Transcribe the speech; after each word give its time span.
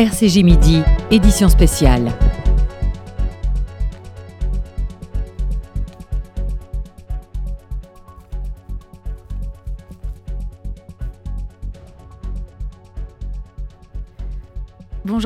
RCG 0.00 0.42
Midi, 0.44 0.80
édition 1.10 1.50
spéciale. 1.50 2.10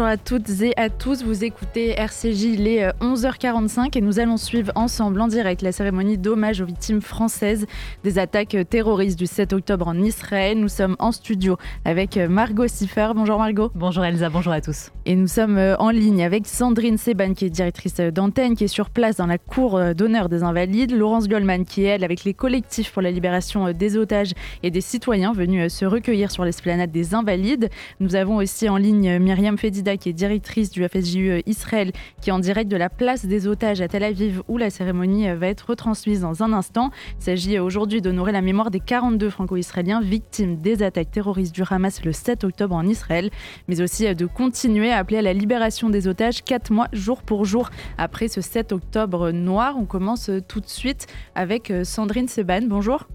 Bonjour 0.05 0.12
à 0.12 0.18
toutes 0.18 0.61
et 0.61 0.75
à 0.77 0.91
tous, 0.91 1.25
vous 1.25 1.45
écoutez 1.45 1.98
RCJ, 1.98 2.43
il 2.43 2.68
est 2.68 2.91
11h45 3.00 3.96
et 3.96 4.03
nous 4.03 4.21
allons 4.21 4.36
suivre 4.36 4.71
ensemble 4.75 5.18
en 5.23 5.29
direct 5.29 5.62
la 5.62 5.73
cérémonie 5.73 6.18
d'hommage 6.18 6.61
aux 6.61 6.66
victimes 6.66 7.00
françaises 7.00 7.64
des 8.03 8.18
attaques 8.18 8.54
terroristes 8.68 9.18
du 9.18 9.25
7 9.25 9.54
octobre 9.54 9.89
en 9.89 9.98
Israël. 10.03 10.61
Nous 10.61 10.68
sommes 10.68 10.94
en 10.99 11.11
studio 11.11 11.57
avec 11.86 12.18
Margot 12.18 12.68
Siffer. 12.68 13.13
Bonjour 13.17 13.39
Margot. 13.39 13.71
Bonjour 13.75 14.04
Elsa, 14.04 14.29
bonjour 14.29 14.53
à 14.53 14.61
tous. 14.61 14.90
Et 15.07 15.17
nous 15.17 15.27
sommes 15.27 15.58
en 15.79 15.89
ligne 15.89 16.22
avec 16.22 16.46
Sandrine 16.46 16.99
Seban 16.99 17.32
qui 17.32 17.46
est 17.46 17.50
directrice 17.50 17.96
d'antenne, 17.96 18.57
qui 18.57 18.64
est 18.64 18.68
sur 18.68 18.91
place 18.91 19.16
dans 19.16 19.27
la 19.27 19.39
cour 19.39 19.80
d'honneur 19.94 20.29
des 20.29 20.43
Invalides, 20.43 20.94
Laurence 20.94 21.29
Goldman 21.29 21.64
qui 21.64 21.85
est 21.85 21.89
elle 21.89 22.05
avec 22.05 22.25
les 22.25 22.35
collectifs 22.35 22.93
pour 22.93 23.00
la 23.00 23.11
libération 23.11 23.72
des 23.72 23.96
otages 23.96 24.32
et 24.63 24.71
des 24.71 24.82
citoyens 24.82 25.32
venus 25.32 25.72
se 25.72 25.86
recueillir 25.86 26.30
sur 26.30 26.44
l'esplanade 26.44 26.93
des 26.93 27.14
Invalides. 27.14 27.71
Nous 28.00 28.16
avons 28.16 28.36
aussi 28.36 28.68
en 28.68 28.77
ligne 28.77 29.18
Myriam 29.18 29.57
Fedida, 29.57 29.93
qui 29.96 30.08
est 30.08 30.12
directrice 30.12 30.71
du 30.71 30.86
FSJU 30.86 31.43
Israël, 31.46 31.93
qui 32.20 32.30
est 32.30 32.33
en 32.33 32.39
direct 32.39 32.70
de 32.70 32.77
la 32.77 32.89
place 32.89 33.27
des 33.27 33.47
otages 33.47 33.80
à 33.80 33.89
Tel 33.89 34.05
Aviv, 34.05 34.42
où 34.48 34.58
la 34.58 34.70
cérémonie 34.70 35.28
va 35.34 35.48
être 35.48 35.70
retransmise 35.70 36.20
dans 36.20 36.42
un 36.42 36.52
instant. 36.52 36.91
Il 37.19 37.25
s'agit 37.25 37.58
aujourd'hui 37.58 38.00
d'honorer 38.00 38.33
la 38.33 38.42
mémoire 38.42 38.70
des 38.70 38.80
42 38.80 39.30
franco-israéliens 39.30 40.00
victimes 40.00 40.56
des 40.56 40.83
attaques 40.83 41.11
terroristes 41.11 41.55
du 41.55 41.62
Hamas 41.69 42.04
le 42.04 42.12
7 42.12 42.44
octobre 42.44 42.74
en 42.74 42.86
Israël, 42.86 43.30
mais 43.69 43.80
aussi 43.80 44.12
de 44.14 44.27
continuer 44.27 44.91
à 44.92 44.98
appeler 44.98 45.19
à 45.19 45.22
la 45.22 45.32
libération 45.32 45.91
des 45.91 46.08
otages 46.08 46.42
quatre 46.42 46.70
mois 46.70 46.88
jour 46.92 47.22
pour 47.22 47.44
jour 47.44 47.70
après 47.98 48.28
ce 48.28 48.41
7 48.41 48.72
octobre 48.72 49.30
noir. 49.30 49.76
On 49.78 49.86
commence 49.86 50.30
tout 50.48 50.60
de 50.60 50.69
suite 50.69 51.06
avec 51.34 51.72
Sandrine 51.84 52.28
Seban. 52.28 52.62
Bonjour. 52.66 53.06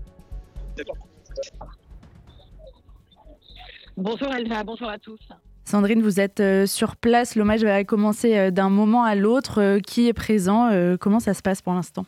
Bonjour 3.97 4.33
Elsa, 4.33 4.63
bonjour 4.63 4.89
à 4.89 4.97
tous. 4.97 5.19
Sandrine, 5.69 6.01
vous 6.01 6.19
êtes 6.19 6.41
sur 6.65 6.95
place. 6.95 7.35
L'hommage 7.35 7.63
va 7.63 7.83
commencer 7.83 8.51
d'un 8.51 8.71
moment 8.71 9.03
à 9.03 9.13
l'autre. 9.13 9.77
Qui 9.85 10.07
est 10.07 10.13
présent 10.13 10.71
Comment 10.99 11.19
ça 11.19 11.35
se 11.35 11.43
passe 11.43 11.61
pour 11.61 11.73
l'instant? 11.73 12.07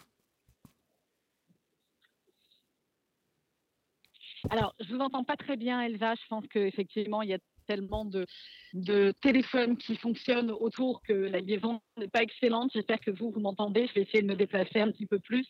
Alors, 4.49 4.73
je 4.79 4.91
ne 4.91 4.97
vous 4.97 5.03
entends 5.03 5.23
pas 5.23 5.37
très 5.37 5.57
bien, 5.57 5.79
Elsa. 5.79 6.15
Je 6.15 6.27
pense 6.27 6.47
qu'effectivement, 6.47 7.21
il 7.21 7.29
y 7.29 7.33
a 7.35 7.37
tellement 7.67 8.05
de, 8.05 8.25
de, 8.73 9.13
téléphones 9.21 9.77
qui 9.77 9.95
fonctionnent 9.97 10.51
autour 10.51 11.01
que 11.01 11.13
la 11.13 11.39
liaison 11.39 11.81
n'est 11.97 12.07
pas 12.07 12.21
excellente. 12.21 12.71
J'espère 12.73 12.99
que 12.99 13.11
vous, 13.11 13.31
vous 13.31 13.39
m'entendez. 13.39 13.87
Je 13.87 13.93
vais 13.93 14.01
essayer 14.01 14.21
de 14.21 14.27
me 14.27 14.35
déplacer 14.35 14.79
un 14.79 14.91
petit 14.91 15.05
peu 15.05 15.19
plus. 15.19 15.47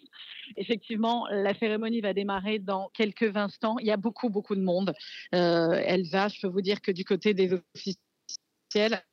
Effectivement, 0.58 1.28
la 1.30 1.54
cérémonie 1.58 2.02
va 2.02 2.14
démarrer 2.14 2.60
dans 2.60 2.90
quelques 2.94 3.36
instants. 3.36 3.78
Il 3.80 3.88
y 3.88 3.92
a 3.92 3.98
beaucoup, 3.98 4.30
beaucoup 4.30 4.56
de 4.56 4.64
monde. 4.64 4.94
Euh, 5.36 5.74
Elsa, 5.86 6.28
je 6.28 6.42
peux 6.42 6.48
vous 6.48 6.62
dire 6.62 6.82
que 6.82 6.92
du 6.92 7.06
côté 7.06 7.34
des 7.34 7.54
officiels, 7.54 9.04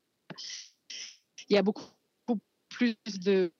il 1.48 1.54
y 1.54 1.56
a 1.56 1.62
beaucoup 1.62 1.84
plus 2.68 2.96
de 3.24 3.52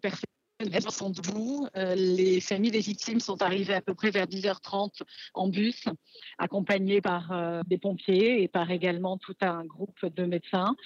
personnes 0.00 0.24
elles 0.60 0.90
sont 0.90 1.10
debout. 1.10 1.66
Euh, 1.76 1.94
les 1.94 2.40
familles 2.40 2.70
des 2.70 2.80
victimes 2.80 3.20
sont 3.20 3.40
arrivées 3.42 3.74
à 3.74 3.80
peu 3.80 3.94
près 3.94 4.10
vers 4.10 4.26
10h30 4.26 5.02
en 5.34 5.48
bus, 5.48 5.84
accompagnées 6.38 7.00
par 7.00 7.32
euh, 7.32 7.62
des 7.66 7.78
pompiers 7.78 8.42
et 8.42 8.48
par 8.48 8.70
également 8.70 9.16
tout 9.16 9.36
un 9.40 9.64
groupe 9.64 10.04
de 10.04 10.24
médecins. 10.24 10.76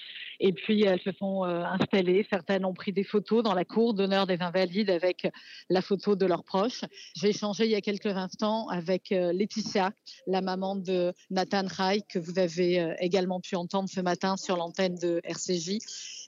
Et 0.41 0.52
puis 0.52 0.84
elles 0.84 1.00
se 1.00 1.12
sont 1.12 1.45
euh, 1.45 1.64
installées. 1.64 2.27
Certaines 2.30 2.64
ont 2.64 2.74
pris 2.74 2.92
des 2.92 3.05
photos 3.05 3.42
dans 3.42 3.55
la 3.55 3.64
cour 3.64 3.95
d'honneur 3.95 4.27
des 4.27 4.40
invalides 4.40 4.90
avec 4.90 5.29
la 5.68 5.83
photo 5.83 6.14
de 6.14 6.27
leurs 6.27 6.45
proches. 6.45 6.85
J'ai 7.17 7.30
échangé 7.30 7.64
il 7.64 7.70
y 7.70 7.77
a 7.77 7.80
quelques 7.80 8.06
instants 8.06 8.68
avec 8.68 9.11
Laetitia, 9.11 9.92
la 10.27 10.41
maman 10.41 10.77
de 10.77 11.12
Nathan 11.30 11.67
Rai, 11.67 12.02
que 12.08 12.18
vous 12.18 12.39
avez 12.39 12.95
également 13.01 13.41
pu 13.41 13.56
entendre 13.56 13.89
ce 13.89 14.01
matin 14.01 14.36
sur 14.36 14.56
l'antenne 14.56 14.95
de 14.96 15.20
RCJ. 15.24 15.79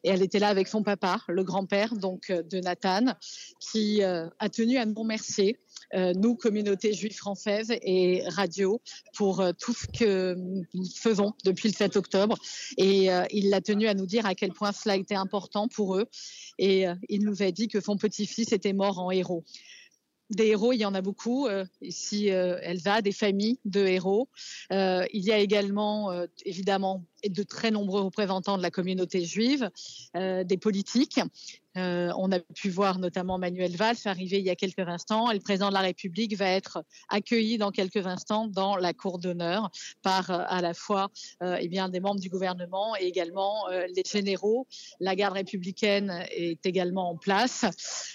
Et 0.05 0.11
elle 0.11 0.23
était 0.23 0.39
là 0.39 0.49
avec 0.49 0.69
son 0.69 0.83
papa, 0.83 1.21
le 1.29 1.45
grand-père 1.45 1.95
donc 1.95 2.31
de 2.31 2.61
Nathan, 2.61 3.15
qui 3.61 4.03
euh, 4.03 4.29
a 4.39 4.49
tenu 4.49 4.79
à 4.79 4.87
nous 4.87 4.95
remercier, 4.95 5.59
euh, 5.95 6.13
nous, 6.15 6.35
communauté 6.35 6.93
juive 6.93 7.17
française 7.17 7.73
et 7.83 8.23
radio, 8.29 8.81
pour 9.15 9.41
euh, 9.41 9.53
tout 9.59 9.73
ce 9.73 9.87
que 9.87 10.35
nous 10.75 10.85
faisons 10.95 11.33
depuis 11.45 11.69
le 11.69 11.75
7 11.75 11.97
octobre. 11.97 12.37
Et 12.77 13.09
il 13.31 13.53
a 13.55 13.61
tenu 13.61 13.87
à 13.87 13.95
nous 13.95 14.07
dire 14.07 14.27
à 14.27 14.35
quel 14.35 14.53
point 14.53 14.73
cela 14.73 14.97
été 14.97 15.15
important 15.15 15.69
pour 15.69 15.97
eux. 15.97 16.07
Et 16.59 16.87
il 17.09 17.25
nous 17.25 17.43
a 17.43 17.51
dit 17.51 17.69
que 17.69 17.81
son 17.81 17.97
petit-fils 17.97 18.53
était 18.53 18.73
mort 18.73 18.99
en 18.99 19.11
héros 19.11 19.45
des 20.31 20.49
héros, 20.49 20.73
il 20.73 20.79
y 20.79 20.85
en 20.85 20.95
a 20.95 21.03
beaucoup. 21.03 21.47
Euh, 21.47 21.65
ici, 21.81 22.31
euh, 22.31 22.59
Elsa, 22.63 23.03
des 23.03 23.13
familles 23.13 23.59
de 23.65 23.87
héros. 23.87 24.29
Euh, 24.73 25.05
il 25.13 25.25
y 25.25 25.33
a 25.33 25.39
également, 25.39 26.13
évidemment, 26.45 27.05
de 27.29 27.43
très 27.43 27.71
nombreux 27.71 28.03
représentants 28.03 28.57
de 28.57 28.63
la 28.63 28.71
communauté 28.71 29.25
juive, 29.25 29.71
des 30.15 30.57
politiques. 30.57 31.21
On 31.77 32.33
a 32.33 32.41
pu 32.55 32.71
voir 32.71 32.99
notamment 32.99 33.39
Manuel 33.39 33.77
Valls 33.77 33.97
arriver 34.05 34.39
il 34.39 34.47
y 34.47 34.51
a 34.51 34.57
quelques 34.57 34.79
instants 34.79 35.31
et 35.31 35.35
le 35.35 35.41
président 35.41 35.69
de 35.69 35.75
la 35.75 35.81
République 35.81 36.37
va 36.37 36.49
être 36.49 36.83
accueilli 37.09 37.59
dans 37.59 37.71
quelques 37.71 38.07
instants 38.07 38.47
dans 38.47 38.77
la 38.77 38.93
cour 38.93 39.19
d'honneur 39.19 39.71
par 40.03 40.31
à 40.31 40.61
la 40.61 40.75
fois 40.75 41.09
eh 41.43 41.69
bien, 41.69 41.89
des 41.89 42.01
membres 42.01 42.21
du 42.21 42.29
gouvernement 42.29 42.97
et 42.97 43.05
également 43.05 43.67
les 43.69 44.03
généraux. 44.05 44.67
La 45.01 45.15
garde 45.15 45.35
républicaine 45.35 46.25
est 46.31 46.65
également 46.65 47.11
en 47.11 47.17
place. 47.17 47.65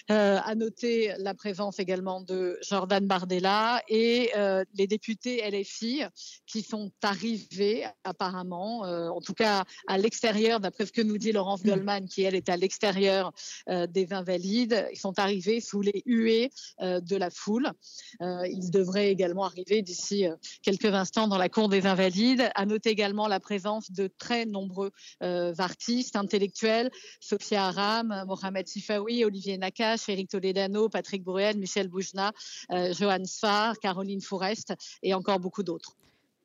à 0.10 0.56
noter 0.56 1.14
la 1.20 1.34
présence 1.34 1.80
également 1.80 2.22
de 2.22 2.58
Jordan 2.62 3.06
Bardella 3.06 3.82
et 3.88 4.32
euh, 4.36 4.64
les 4.74 4.88
députés 4.88 5.50
LFI 5.50 6.04
qui 6.46 6.62
sont 6.62 6.92
arrivés 7.04 7.86
apparemment, 8.04 8.86
euh, 8.86 9.10
en 9.10 9.22
tout 9.22 9.34
cas 9.34 9.66
à 9.88 9.98
l'extérieur, 9.98 10.60
d'après 10.60 10.86
ce 10.86 10.92
que 10.92 11.02
nous 11.02 11.18
dit 11.18 11.32
Laurence 11.32 11.64
Goldman, 11.64 12.08
qui 12.08 12.24
elle 12.24 12.36
est 12.36 12.50
à 12.50 12.58
l'extérieur 12.58 13.28
euh, 13.28 13.32
des 13.68 14.14
Invalides, 14.14 14.88
ils 14.92 15.00
sont 15.00 15.20
arrivés 15.20 15.62
sous 15.62 15.82
les 15.82 16.04
huées 16.06 16.52
de 16.80 17.16
la 17.16 17.30
foule. 17.30 17.72
ils 18.20 18.70
devraient 18.72 19.12
également 19.12 19.46
arriver 19.46 19.82
d'ici 19.82 20.26
quelques 20.62 20.86
instants 20.86 21.28
dans 21.28 21.38
la 21.38 21.50
cour 21.50 21.70
des 21.70 21.86
Invalides. 21.86 22.50
À 22.56 22.66
noter 22.66 22.90
également 22.90 23.28
la 23.28 23.40
présence 23.40 23.92
de 23.92 24.08
très 24.08 24.46
nombreux 24.46 24.92
artistes, 25.22 26.16
intellectuels, 26.16 26.92
Sophia 27.20 27.68
Aram, 27.68 28.24
Mohamed 28.28 28.68
Sifawi, 28.68 29.24
Olivier 29.26 29.58
Nakache, 29.58 30.10
Eric 30.10 30.30
Toledano, 30.30 30.90
Patrick 30.90 31.24
Bruel, 31.24 31.58
Michel 31.58 31.88
Boujna, 31.88 32.32
euh, 32.72 32.94
Johan 32.94 33.26
Sfar, 33.26 33.80
Caroline 33.80 34.22
Forest 34.22 34.74
et 35.04 35.14
encore 35.14 35.40
beaucoup 35.40 35.64
d'autres. 35.64 35.96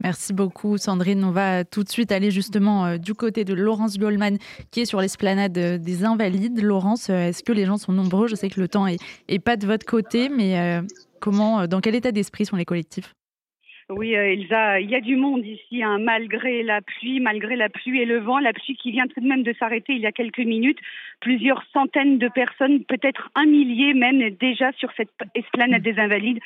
Merci 0.06 0.32
beaucoup 0.32 0.78
Sandrine. 0.78 1.24
On 1.24 1.32
va 1.32 1.64
tout 1.64 1.82
de 1.82 1.88
suite 1.88 2.12
aller 2.12 2.30
justement 2.30 2.86
euh, 2.86 2.96
du 2.96 3.12
côté 3.12 3.44
de 3.44 3.54
Laurence 3.54 3.98
Goldman 3.98 4.38
qui 4.70 4.82
est 4.82 4.84
sur 4.84 5.00
l'esplanade 5.00 5.58
euh, 5.58 5.78
des 5.78 6.04
Invalides. 6.04 6.62
Laurence, 6.62 7.10
est-ce 7.10 7.42
que 7.42 7.50
les 7.50 7.64
gens 7.64 7.76
sont 7.76 7.90
nombreux? 7.90 8.28
Je 8.28 8.36
sais 8.36 8.48
que 8.48 8.60
le 8.60 8.68
temps 8.68 8.86
est, 8.86 9.44
pas 9.44 9.56
de 9.56 9.66
votre 9.66 9.84
côté, 9.84 10.28
mais 10.28 10.80
comment, 11.20 11.66
dans 11.66 11.80
quel 11.80 11.96
état 11.96 12.12
d'esprit 12.12 12.46
sont 12.46 12.54
les 12.54 12.64
collectifs? 12.64 13.14
Oui, 13.88 14.12
Elsa, 14.12 14.80
il 14.80 14.90
y 14.90 14.94
a 14.94 15.00
du 15.00 15.16
monde 15.16 15.44
ici, 15.44 15.82
hein, 15.82 15.98
malgré 15.98 16.62
la 16.62 16.80
pluie, 16.82 17.20
malgré 17.20 17.56
la 17.56 17.68
pluie 17.68 18.00
et 18.00 18.04
le 18.04 18.18
vent. 18.18 18.38
La 18.38 18.52
pluie 18.52 18.76
qui 18.76 18.92
vient 18.92 19.06
tout 19.08 19.20
de 19.20 19.26
même 19.26 19.42
de 19.42 19.54
s'arrêter 19.58 19.92
il 19.94 20.00
y 20.00 20.06
a 20.06 20.12
quelques 20.12 20.38
minutes. 20.38 20.78
Plusieurs 21.20 21.62
centaines 21.72 22.18
de 22.18 22.28
personnes, 22.28 22.84
peut-être 22.84 23.30
un 23.34 23.46
millier 23.46 23.94
même, 23.94 24.30
déjà 24.40 24.70
sur 24.72 24.90
cette 24.96 25.10
esplanade 25.34 25.82
des 25.82 25.98
Invalides 25.98 26.40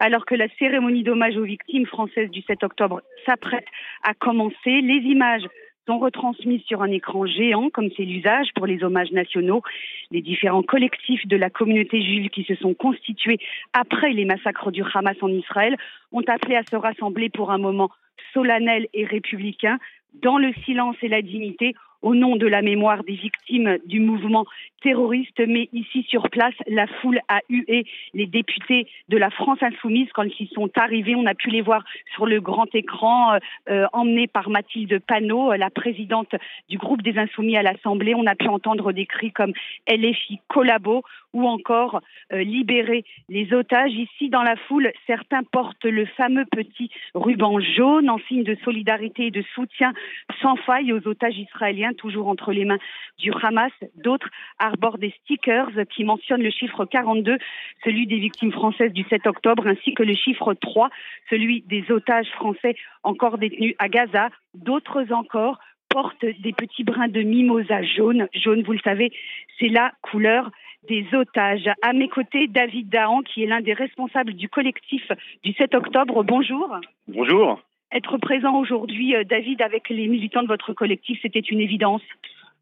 alors 0.00 0.26
que 0.26 0.34
la 0.34 0.48
cérémonie 0.58 1.04
d'hommage 1.04 1.36
aux 1.36 1.44
victimes 1.44 1.86
françaises 1.86 2.30
du 2.30 2.42
7 2.42 2.64
octobre 2.64 3.02
s'apprête 3.26 3.66
à 4.02 4.14
commencer. 4.14 4.80
Les 4.80 5.02
images 5.04 5.46
sont 5.86 5.98
retransmises 5.98 6.62
sur 6.62 6.82
un 6.82 6.90
écran 6.90 7.26
géant, 7.26 7.68
comme 7.70 7.90
c'est 7.96 8.04
l'usage 8.04 8.48
pour 8.54 8.66
les 8.66 8.82
hommages 8.82 9.12
nationaux. 9.12 9.62
Les 10.10 10.22
différents 10.22 10.62
collectifs 10.62 11.26
de 11.26 11.36
la 11.36 11.50
communauté 11.50 12.02
juive 12.02 12.30
qui 12.30 12.44
se 12.44 12.54
sont 12.54 12.74
constitués 12.74 13.38
après 13.72 14.12
les 14.12 14.24
massacres 14.24 14.70
du 14.70 14.82
Hamas 14.94 15.16
en 15.20 15.28
Israël 15.28 15.76
ont 16.12 16.22
appelé 16.26 16.56
à 16.56 16.62
se 16.62 16.76
rassembler 16.76 17.28
pour 17.28 17.50
un 17.50 17.58
moment 17.58 17.90
solennel 18.32 18.86
et 18.94 19.04
républicain, 19.04 19.78
dans 20.22 20.38
le 20.38 20.52
silence 20.64 20.96
et 21.02 21.08
la 21.08 21.22
dignité, 21.22 21.74
au 22.02 22.14
nom 22.14 22.36
de 22.36 22.46
la 22.46 22.62
mémoire 22.62 23.04
des 23.04 23.14
victimes 23.14 23.78
du 23.86 24.00
mouvement 24.00 24.46
terroriste, 24.82 25.40
mais 25.46 25.68
ici 25.72 26.06
sur 26.08 26.30
place, 26.30 26.54
la 26.66 26.86
foule 26.86 27.20
a 27.28 27.40
hué 27.48 27.84
les 28.14 28.26
députés 28.26 28.86
de 29.08 29.18
la 29.18 29.30
France 29.30 29.58
insoumise 29.62 30.08
quand 30.14 30.24
ils 30.38 30.48
sont 30.48 30.70
arrivés. 30.76 31.14
On 31.14 31.26
a 31.26 31.34
pu 31.34 31.50
les 31.50 31.60
voir 31.60 31.84
sur 32.14 32.26
le 32.26 32.40
grand 32.40 32.74
écran, 32.74 33.34
euh, 33.34 33.38
euh 33.68 33.86
emmenés 33.92 34.26
par 34.26 34.48
Mathilde 34.48 34.98
Panot, 35.00 35.52
la 35.52 35.70
présidente 35.70 36.34
du 36.68 36.78
groupe 36.78 37.02
des 37.02 37.18
insoumis 37.18 37.56
à 37.56 37.62
l'Assemblée. 37.62 38.14
On 38.14 38.26
a 38.26 38.34
pu 38.34 38.48
entendre 38.48 38.92
des 38.92 39.06
cris 39.06 39.32
comme 39.32 39.52
LFI 39.88 40.40
collabo 40.48 41.02
ou 41.32 41.46
encore 41.46 42.00
euh, 42.32 42.42
libérer 42.42 43.04
les 43.28 43.52
otages. 43.52 43.92
Ici, 43.92 44.30
dans 44.30 44.42
la 44.42 44.56
foule, 44.56 44.92
certains 45.06 45.42
portent 45.42 45.84
le 45.84 46.06
fameux 46.06 46.44
petit 46.46 46.90
ruban 47.14 47.60
jaune 47.60 48.08
en 48.10 48.18
signe 48.28 48.44
de 48.44 48.56
solidarité 48.64 49.26
et 49.26 49.30
de 49.30 49.44
soutien 49.54 49.92
sans 50.40 50.56
faille 50.56 50.92
aux 50.92 51.06
otages 51.06 51.38
israéliens 51.38 51.89
toujours 51.94 52.28
entre 52.28 52.52
les 52.52 52.64
mains 52.64 52.78
du 53.18 53.32
Hamas. 53.42 53.72
D'autres 53.96 54.28
arborent 54.58 54.98
des 54.98 55.14
stickers 55.22 55.70
qui 55.94 56.04
mentionnent 56.04 56.42
le 56.42 56.50
chiffre 56.50 56.84
42, 56.84 57.38
celui 57.84 58.06
des 58.06 58.18
victimes 58.18 58.52
françaises 58.52 58.92
du 58.92 59.04
7 59.04 59.26
octobre, 59.26 59.66
ainsi 59.66 59.94
que 59.94 60.02
le 60.02 60.14
chiffre 60.14 60.54
3, 60.54 60.90
celui 61.28 61.62
des 61.62 61.90
otages 61.90 62.30
français 62.30 62.76
encore 63.02 63.38
détenus 63.38 63.74
à 63.78 63.88
Gaza. 63.88 64.28
D'autres 64.54 65.12
encore 65.12 65.58
portent 65.88 66.24
des 66.24 66.52
petits 66.52 66.84
brins 66.84 67.08
de 67.08 67.22
mimosa 67.22 67.82
jaune. 67.82 68.28
Jaune, 68.32 68.62
vous 68.62 68.72
le 68.72 68.80
savez, 68.82 69.12
c'est 69.58 69.68
la 69.68 69.92
couleur 70.02 70.50
des 70.88 71.06
otages. 71.12 71.68
À 71.82 71.92
mes 71.92 72.08
côtés, 72.08 72.46
David 72.46 72.88
Dahan, 72.88 73.22
qui 73.22 73.42
est 73.42 73.46
l'un 73.46 73.60
des 73.60 73.74
responsables 73.74 74.34
du 74.34 74.48
collectif 74.48 75.02
du 75.42 75.52
7 75.52 75.74
octobre. 75.74 76.22
Bonjour. 76.22 76.74
Bonjour. 77.08 77.60
Être 77.92 78.18
présent 78.18 78.56
aujourd'hui, 78.58 79.16
euh, 79.16 79.24
David, 79.24 79.62
avec 79.62 79.88
les 79.88 80.06
militants 80.06 80.42
de 80.42 80.48
votre 80.48 80.72
collectif, 80.72 81.18
c'était 81.22 81.40
une 81.40 81.60
évidence 81.60 82.02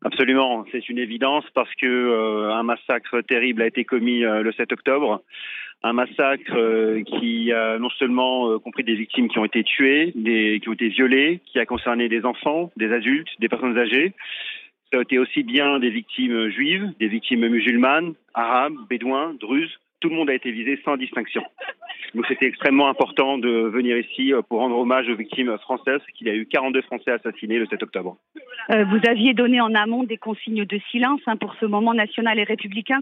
Absolument, 0.04 0.64
c'est 0.70 0.88
une 0.88 0.98
évidence 0.98 1.44
parce 1.54 1.74
que 1.74 1.86
euh, 1.86 2.54
un 2.54 2.62
massacre 2.62 3.20
terrible 3.22 3.62
a 3.62 3.66
été 3.66 3.84
commis 3.84 4.24
euh, 4.24 4.42
le 4.42 4.52
7 4.52 4.72
octobre, 4.72 5.22
un 5.82 5.92
massacre 5.92 7.02
qui 7.18 7.52
a 7.52 7.78
non 7.78 7.90
seulement 7.90 8.58
compris 8.58 8.82
des 8.82 8.94
victimes 8.94 9.28
qui 9.28 9.38
ont 9.38 9.44
été 9.44 9.62
tuées, 9.62 10.12
des, 10.16 10.58
qui 10.60 10.68
ont 10.68 10.72
été 10.72 10.88
violées, 10.88 11.40
qui 11.46 11.60
a 11.60 11.66
concerné 11.66 12.08
des 12.08 12.24
enfants, 12.24 12.72
des 12.76 12.92
adultes, 12.92 13.28
des 13.38 13.48
personnes 13.48 13.78
âgées, 13.78 14.12
ça 14.92 14.98
a 14.98 15.02
été 15.02 15.18
aussi 15.18 15.42
bien 15.42 15.78
des 15.78 15.90
victimes 15.90 16.48
juives, 16.48 16.90
des 16.98 17.08
victimes 17.08 17.46
musulmanes, 17.46 18.14
arabes, 18.34 18.74
bédouins, 18.88 19.34
druzes. 19.38 19.78
Tout 20.00 20.10
le 20.10 20.16
monde 20.16 20.30
a 20.30 20.34
été 20.34 20.50
visé 20.50 20.80
sans 20.84 20.96
distinction. 20.96 21.42
Donc 22.14 22.26
c'était 22.26 22.46
extrêmement 22.46 22.88
important 22.88 23.38
de 23.38 23.48
venir 23.48 23.98
ici 23.98 24.32
euh, 24.32 24.42
pour 24.42 24.60
rendre 24.60 24.78
hommage 24.78 25.08
aux 25.08 25.16
victimes 25.16 25.56
françaises, 25.58 26.00
qu'il 26.14 26.26
y 26.26 26.30
a 26.30 26.34
eu 26.34 26.46
42 26.46 26.82
Français 26.82 27.10
assassinés 27.10 27.58
le 27.58 27.66
7 27.66 27.82
octobre. 27.82 28.16
Euh, 28.70 28.84
vous 28.84 29.00
aviez 29.08 29.34
donné 29.34 29.60
en 29.60 29.74
amont 29.74 30.04
des 30.04 30.16
consignes 30.16 30.64
de 30.64 30.80
silence 30.90 31.20
hein, 31.26 31.36
pour 31.36 31.54
ce 31.60 31.66
moment 31.66 31.94
national 31.94 32.38
et 32.38 32.44
républicain. 32.44 33.00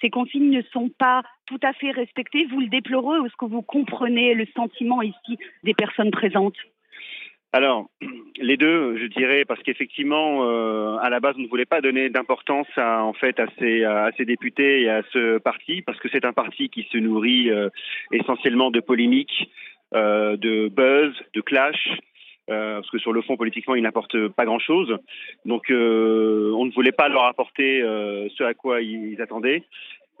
ces 0.00 0.10
consignes 0.10 0.50
ne 0.50 0.62
sont 0.72 0.90
pas 0.98 1.22
tout 1.46 1.60
à 1.62 1.72
fait 1.72 1.90
respectées. 1.90 2.46
Vous 2.46 2.60
le 2.60 2.68
déplorez 2.68 3.18
ou 3.18 3.26
est-ce 3.26 3.36
que 3.36 3.46
vous 3.46 3.62
comprenez 3.62 4.34
le 4.34 4.46
sentiment 4.54 5.02
ici 5.02 5.38
des 5.64 5.74
personnes 5.74 6.10
présentes? 6.10 6.56
Alors, 7.52 7.88
les 8.40 8.56
deux, 8.56 8.98
je 8.98 9.06
dirais, 9.06 9.44
parce 9.44 9.62
qu'effectivement, 9.62 10.44
euh, 10.44 10.96
à 10.98 11.10
la 11.10 11.20
base, 11.20 11.34
on 11.38 11.42
ne 11.42 11.48
voulait 11.48 11.64
pas 11.64 11.80
donner 11.80 12.10
d'importance 12.10 12.66
à, 12.76 13.02
en 13.04 13.12
fait, 13.12 13.38
à 13.40 13.46
ces, 13.58 14.24
députés 14.24 14.82
et 14.82 14.90
à 14.90 15.02
ce 15.12 15.38
parti, 15.38 15.82
parce 15.82 15.98
que 15.98 16.08
c'est 16.10 16.24
un 16.24 16.32
parti 16.32 16.68
qui 16.68 16.88
se 16.92 16.98
nourrit 16.98 17.50
euh, 17.50 17.68
essentiellement 18.12 18.70
de 18.70 18.80
polémiques, 18.80 19.50
euh, 19.94 20.36
de 20.36 20.68
buzz, 20.68 21.14
de 21.34 21.40
clash. 21.40 21.88
parce 22.48 22.90
que 22.90 22.98
sur 22.98 23.12
le 23.12 23.22
fond, 23.22 23.36
politiquement, 23.36 23.74
ils 23.74 23.82
n'apportent 23.82 24.28
pas 24.28 24.44
grand-chose. 24.44 24.98
Donc, 25.44 25.64
on 25.70 26.64
ne 26.64 26.74
voulait 26.74 26.92
pas 26.92 27.08
leur 27.08 27.24
apporter 27.24 27.80
ce 28.36 28.44
à 28.44 28.54
quoi 28.54 28.82
ils 28.82 29.20
attendaient. 29.20 29.64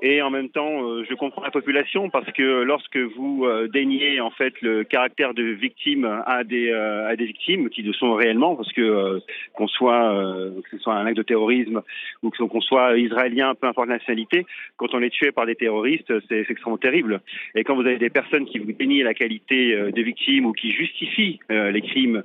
Et 0.02 0.20
en 0.20 0.28
même 0.28 0.50
temps, 0.50 0.84
euh, 0.84 1.04
je 1.08 1.14
comprends 1.14 1.42
la 1.42 1.50
population 1.50 2.10
parce 2.10 2.30
que 2.32 2.62
lorsque 2.62 2.98
vous 2.98 3.46
euh, 3.46 3.66
déniez 3.66 4.20
en 4.20 4.30
fait 4.30 4.52
le 4.60 4.84
caractère 4.84 5.32
de 5.32 5.42
victime 5.42 6.04
à 6.26 6.44
des 6.44 6.70
euh, 6.70 7.08
à 7.08 7.16
des 7.16 7.24
victimes 7.24 7.70
qui 7.70 7.80
le 7.80 7.94
sont 7.94 8.12
réellement, 8.14 8.56
parce 8.56 8.70
que 8.74 9.20
qu'on 9.54 9.66
soit 9.66 10.14
que 10.62 10.70
ce 10.70 10.78
soit 10.78 10.94
un 10.94 11.06
acte 11.06 11.16
de 11.16 11.22
terrorisme 11.22 11.82
ou 12.22 12.30
qu'on 12.30 12.60
soit 12.60 12.98
israélien, 12.98 13.54
peu 13.54 13.68
importe 13.68 13.88
la 13.88 13.94
nationalité, 13.94 14.44
quand 14.76 14.94
on 14.94 15.00
est 15.00 15.10
tué 15.10 15.32
par 15.32 15.46
des 15.46 15.54
terroristes, 15.54 16.12
c'est 16.28 16.44
extrêmement 16.48 16.76
terrible. 16.76 17.22
Et 17.54 17.64
quand 17.64 17.74
vous 17.74 17.86
avez 17.86 17.98
des 17.98 18.10
personnes 18.10 18.44
qui 18.44 18.58
vous 18.58 18.72
dénient 18.72 19.02
la 19.02 19.14
qualité 19.14 19.74
de 19.74 20.02
victime 20.02 20.44
ou 20.44 20.52
qui 20.52 20.72
justifient 20.72 21.40
les 21.48 21.80
crimes, 21.80 22.22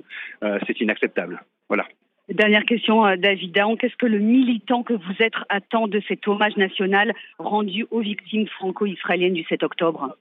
c'est 0.66 0.80
inacceptable. 0.80 1.42
Voilà. 1.68 1.86
Dernière 2.28 2.64
question, 2.64 3.04
euh, 3.04 3.16
David 3.16 3.52
Daon. 3.52 3.76
Qu'est-ce 3.76 3.96
que 3.96 4.06
le 4.06 4.18
militant 4.18 4.82
que 4.82 4.94
vous 4.94 5.14
êtes 5.18 5.34
attend 5.48 5.88
de 5.88 6.00
cet 6.06 6.26
hommage 6.28 6.56
national 6.56 7.12
rendu 7.38 7.86
aux 7.90 8.00
victimes 8.00 8.46
franco-israéliennes 8.46 9.34
du 9.34 9.44
7 9.44 9.64
octobre? 9.64 10.16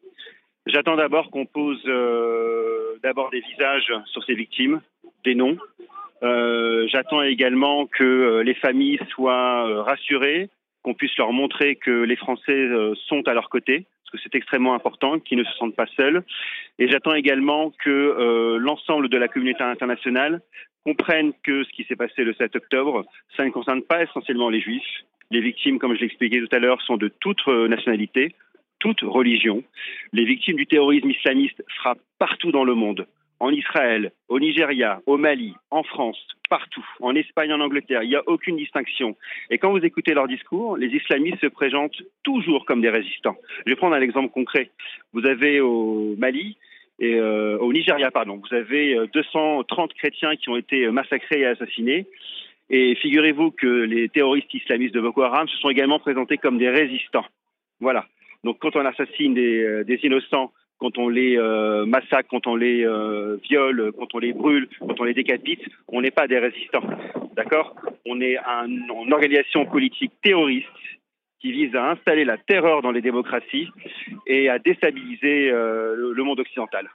J'attends 0.66 0.96
d'abord 0.96 1.30
qu'on 1.30 1.46
pose 1.46 1.82
euh, 1.86 2.98
d'abord 3.04 3.30
des 3.30 3.42
visages 3.42 3.92
sur 4.06 4.24
ces 4.24 4.34
victimes, 4.34 4.82
des 5.24 5.36
noms. 5.36 5.58
Euh, 6.24 6.88
j'attends 6.88 7.22
également 7.22 7.86
que 7.86 8.42
les 8.42 8.54
familles 8.56 9.00
soient 9.10 9.84
rassurées, 9.84 10.50
qu'on 10.84 10.94
puisse 10.96 11.16
leur 11.18 11.32
montrer 11.32 11.76
que 11.76 12.04
les 12.04 12.16
Français 12.16 12.68
sont 13.08 13.28
à 13.28 13.34
leur 13.34 13.50
côté, 13.50 13.86
parce 14.04 14.12
que 14.12 14.18
c'est 14.24 14.36
extrêmement 14.38 14.74
important, 14.74 15.20
qu'ils 15.20 15.38
ne 15.38 15.44
se 15.44 15.54
sentent 15.54 15.76
pas 15.76 15.88
seuls. 15.98 16.24
Et 16.78 16.88
j'attends 16.90 17.14
également 17.14 17.72
que 17.84 18.58
l'ensemble 18.60 19.10
de 19.10 19.18
la 19.18 19.28
communauté 19.28 19.64
internationale 19.64 20.42
comprennent 20.86 21.34
que 21.44 21.64
ce 21.64 21.70
qui 21.72 21.84
s'est 21.84 21.96
passé 21.96 22.24
le 22.24 22.34
7 22.34 22.56
octobre, 22.56 23.06
ça 23.38 23.46
ne 23.46 23.50
concerne 23.50 23.82
pas 23.82 24.04
essentiellement 24.04 24.50
les 24.50 24.62
juifs. 24.62 25.06
Les 25.30 25.42
victimes, 25.42 25.80
comme 25.80 25.96
je 25.96 26.02
l'expliquais 26.02 26.40
tout 26.40 26.56
à 26.56 26.60
l'heure, 26.60 26.82
sont 26.82 26.98
de 26.98 27.08
toute 27.08 27.46
nationalité, 27.48 28.36
toute 28.80 29.02
religion. 29.02 29.64
Les 30.12 30.26
victimes 30.26 30.58
du 30.58 30.68
terrorisme 30.68 31.10
islamiste 31.10 31.64
frappent 31.78 32.02
partout 32.20 32.52
dans 32.52 32.66
le 32.66 32.76
monde. 32.76 33.08
En 33.40 33.50
Israël, 33.50 34.12
au 34.28 34.40
Nigeria, 34.40 35.02
au 35.08 35.18
Mali, 35.18 35.56
en 35.72 35.82
France, 35.82 36.20
partout, 36.48 36.86
en 37.00 37.16
Espagne, 37.16 37.52
en 37.52 37.60
Angleterre, 37.60 38.04
il 38.04 38.10
n'y 38.10 38.16
a 38.16 38.22
aucune 38.28 38.56
distinction. 38.56 39.16
Et 39.50 39.58
quand 39.58 39.72
vous 39.72 39.84
écoutez 39.84 40.14
leur 40.14 40.28
discours, 40.28 40.78
les 40.78 40.90
islamistes 40.90 41.42
se 41.42 41.48
présentent 41.48 42.04
toujours 42.24 42.66
comme 42.66 42.82
des 42.82 42.90
résistants. 42.90 43.38
Je 43.66 43.72
vais 43.72 43.76
prendre 43.76 43.96
un 43.96 44.02
exemple 44.02 44.32
concret. 44.32 44.70
Vous 45.14 45.26
avez 45.26 45.60
au 45.60 46.16
Mali 46.20 46.58
et 47.02 47.16
euh, 47.16 47.58
au 47.58 47.74
Nigeria, 47.74 48.12
pardon, 48.12 48.40
vous 48.40 48.56
avez 48.56 48.96
230 49.12 49.92
euh, 49.92 49.94
chrétiens 49.98 50.36
qui 50.36 50.50
ont 50.50 50.56
été 50.56 50.88
massacrés 50.92 51.40
et 51.40 51.48
assassinés. 51.48 52.06
Et 52.70 52.94
figurez-vous 52.96 53.50
que 53.52 53.66
les 53.66 54.08
terroristes 54.08 54.54
islamistes 54.54 54.94
de 54.94 55.02
Boko 55.02 55.24
Haram 55.24 55.48
se 55.48 55.58
sont 55.58 55.72
également 55.72 55.98
présentés 55.98 56.38
comme 56.38 56.60
des 56.60 56.70
résistants. 56.70 57.26
Voilà. 57.80 58.06
Donc 58.44 58.60
quand 58.60 58.76
on 58.76 58.86
assassine 58.86 59.34
des, 59.34 59.64
euh, 59.64 59.98
innocents, 60.04 60.54
quand 60.78 61.00
on 61.00 61.10
les 61.10 61.38
massacre, 61.86 62.28
quand 62.30 62.48
on 62.48 62.56
les 62.56 62.88
viole, 63.48 63.92
quand 64.00 64.16
on 64.16 64.18
les 64.18 64.34
brûle, 64.34 64.68
quand 64.80 65.00
on 65.00 65.04
les 65.04 65.14
décapite, 65.14 65.62
on 65.88 66.02
n'est 66.02 66.10
pas 66.10 66.28
des 66.28 66.40
résistants. 66.40 66.82
D'accord? 67.36 67.76
On 68.08 68.20
est 68.20 68.38
un, 68.38 68.68
une 68.68 69.14
organisation 69.14 69.68
politique 69.68 70.12
terroriste 70.24 70.66
qui 71.42 71.52
vise 71.52 71.76
à 71.76 71.92
installer 71.92 72.24
la 72.24 72.38
terreur 72.38 72.82
dans 72.82 72.92
les 72.92 73.02
démocraties 73.02 73.68
et 74.28 74.50
à 74.50 74.60
déstabiliser 74.60 75.50
euh, 75.50 76.14
le 76.14 76.24
monde 76.24 76.40
occidental. 76.40 76.88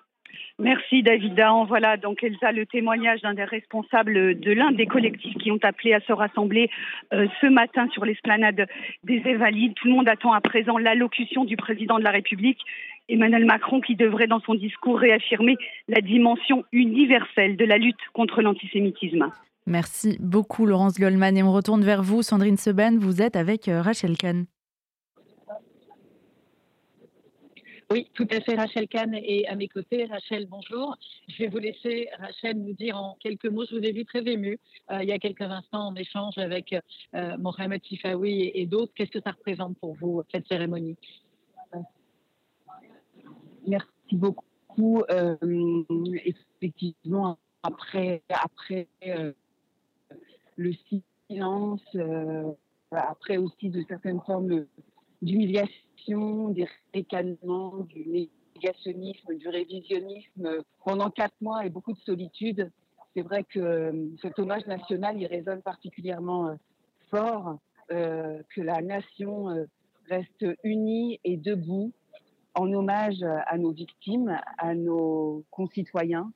Merci 0.59 1.03
David 1.03 1.35
Dahan. 1.35 1.67
Voilà 1.67 1.99
donc 1.99 2.23
Elsa 2.25 2.51
le 2.51 2.65
témoignage 2.65 3.21
d'un 3.21 3.35
des 3.35 3.45
responsables 3.45 4.41
de 4.41 4.53
l'un 4.53 4.73
des 4.73 4.87
collectifs 4.87 5.35
qui 5.35 5.51
ont 5.51 5.59
appelé 5.63 5.93
à 5.93 6.01
se 6.01 6.13
rassembler 6.13 6.71
euh, 7.13 7.27
ce 7.43 7.47
matin 7.47 7.89
sur 7.93 8.07
l'esplanade 8.07 8.67
des 9.05 9.23
Évalides. 9.27 9.75
Tout 9.75 9.89
le 9.89 9.95
monde 9.95 10.09
attend 10.09 10.33
à 10.33 10.41
présent 10.41 10.79
l'allocution 10.79 11.45
du 11.45 11.57
président 11.57 11.99
de 11.99 12.05
la 12.05 12.11
République, 12.11 12.61
Emmanuel 13.11 13.45
Macron, 13.45 13.83
qui 13.83 13.97
devrait 13.97 14.29
dans 14.29 14.41
son 14.41 14.55
discours 14.55 14.99
réaffirmer 14.99 15.57
la 15.89 16.01
dimension 16.01 16.65
universelle 16.73 17.57
de 17.57 17.65
la 17.67 17.77
lutte 17.77 18.01
contre 18.15 18.41
l'antisémitisme. 18.41 19.31
Merci 19.67 20.17
beaucoup 20.21 20.65
Laurence 20.65 20.97
Goldman 20.97 21.37
et 21.37 21.43
on 21.43 21.53
retourne 21.53 21.83
vers 21.83 22.05
vous 22.05 22.23
Sandrine 22.23 22.57
Seben, 22.57 22.99
vous 22.99 23.21
êtes 23.21 23.35
avec 23.35 23.67
euh, 23.67 23.83
Rachel 23.83 24.17
Kahn. 24.17 24.47
Oui, 27.91 28.09
tout 28.15 28.27
à 28.31 28.41
fait, 28.41 28.55
Rachel 28.55 28.87
Kahn 28.87 29.15
est 29.15 29.47
à 29.47 29.57
mes 29.57 29.67
côtés. 29.69 30.07
Rachel, 30.07 30.47
bonjour. 30.47 30.97
Je 31.29 31.39
vais 31.39 31.49
vous 31.49 31.59
laisser, 31.59 32.09
Rachel, 32.19 32.59
nous 32.59 32.75
dire 32.75 32.97
en 32.97 33.17
quelques 33.21 33.47
mots. 33.47 33.65
Je 33.69 33.77
vous 33.77 33.83
ai 33.83 33.93
vu 33.93 34.05
très 34.05 34.27
émue 34.27 34.59
euh, 34.91 35.03
il 35.03 35.09
y 35.09 35.13
a 35.13 35.19
quelques 35.19 35.43
instants 35.43 35.89
en 35.89 35.95
échange 35.97 36.39
avec 36.39 36.75
euh, 37.15 37.37
Mohamed 37.37 37.83
Tifaoui 37.83 38.53
et, 38.55 38.67
d'autres. 38.67 38.93
Qu'est-ce 38.95 39.11
que 39.11 39.21
ça 39.21 39.33
représente 39.33 39.79
pour 39.79 39.95
vous, 39.95 40.23
cette 40.33 40.47
cérémonie? 40.47 40.97
Merci 43.67 43.89
beaucoup. 44.13 45.03
effectivement, 46.63 47.39
après, 47.63 48.23
après 48.29 48.89
le 50.57 50.73
silence, 51.29 51.83
euh, 51.95 52.51
après 52.91 53.37
aussi 53.37 53.71
de 53.71 53.85
certaines 53.89 54.21
formes 54.21 54.67
d'humiliation, 55.23 56.49
des 56.51 56.69
ricanements, 56.95 57.79
du 57.89 58.29
négationnisme, 58.55 59.35
du 59.35 59.49
révisionnisme 59.49 60.63
pendant 60.85 61.11
quatre 61.11 61.35
mois 61.41 61.67
et 61.67 61.71
beaucoup 61.71 61.93
de 61.93 61.99
solitude. 62.01 62.71
C'est 63.15 63.23
vrai 63.23 63.45
que 63.45 63.59
euh, 63.59 64.09
cet 64.23 64.39
hommage 64.39 64.67
national, 64.67 65.21
il 65.21 65.27
résonne 65.27 65.63
particulièrement 65.63 66.49
euh, 66.49 66.55
fort, 67.11 67.59
que 67.89 68.61
la 68.61 68.83
nation 68.83 69.47
reste 70.09 70.45
unie 70.65 71.21
et 71.23 71.37
debout 71.37 71.93
en 72.55 72.73
hommage 72.73 73.23
à 73.23 73.57
nos 73.59 73.71
victimes, 73.71 74.41
à 74.59 74.75
nos 74.75 75.45
concitoyens. 75.53 76.33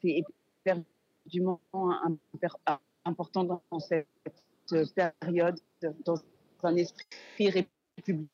C'est 0.00 0.22
éperdument 0.64 1.58
important 3.04 3.44
dans 3.44 3.62
cette 3.80 4.06
période, 5.20 5.58
dans 6.04 6.16
un 6.62 6.76
esprit 6.76 7.50
républicain. 7.50 8.30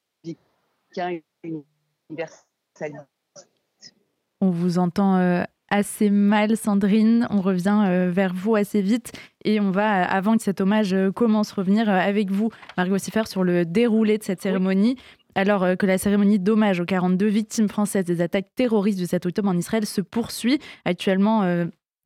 On 4.40 4.50
vous 4.50 4.78
entend 4.78 5.16
euh, 5.16 5.42
assez 5.70 6.11
mal, 6.11 6.56
Sandrine. 6.56 7.26
On 7.30 7.40
revient 7.40 7.85
euh, 7.87 8.11
vers 8.11 8.35
vous 8.35 8.54
assez 8.54 8.82
vite 8.82 9.12
et 9.44 9.61
on 9.61 9.70
va, 9.70 10.04
avant 10.04 10.37
que 10.37 10.42
cet 10.42 10.61
hommage 10.61 10.92
euh, 10.94 11.11
commence, 11.11 11.52
revenir 11.52 11.88
avec 11.88 12.30
vous, 12.30 12.50
Margot 12.76 12.99
Siffer, 12.99 13.26
sur 13.26 13.44
le 13.44 13.64
déroulé 13.64 14.18
de 14.18 14.23
cette 14.23 14.42
cérémonie. 14.42 14.96
Alors 15.35 15.76
que 15.76 15.85
la 15.85 15.99
cérémonie 15.99 16.38
d'hommage 16.38 16.80
aux 16.80 16.87
42 16.87 17.26
victimes 17.26 17.68
françaises 17.68 18.06
des 18.06 18.23
attaques 18.23 18.54
terroristes 18.54 18.99
du 18.99 19.04
7 19.04 19.26
octobre 19.26 19.50
en 19.50 19.56
Israël 19.58 19.85
se 19.85 20.00
poursuit, 20.00 20.58
actuellement 20.87 21.42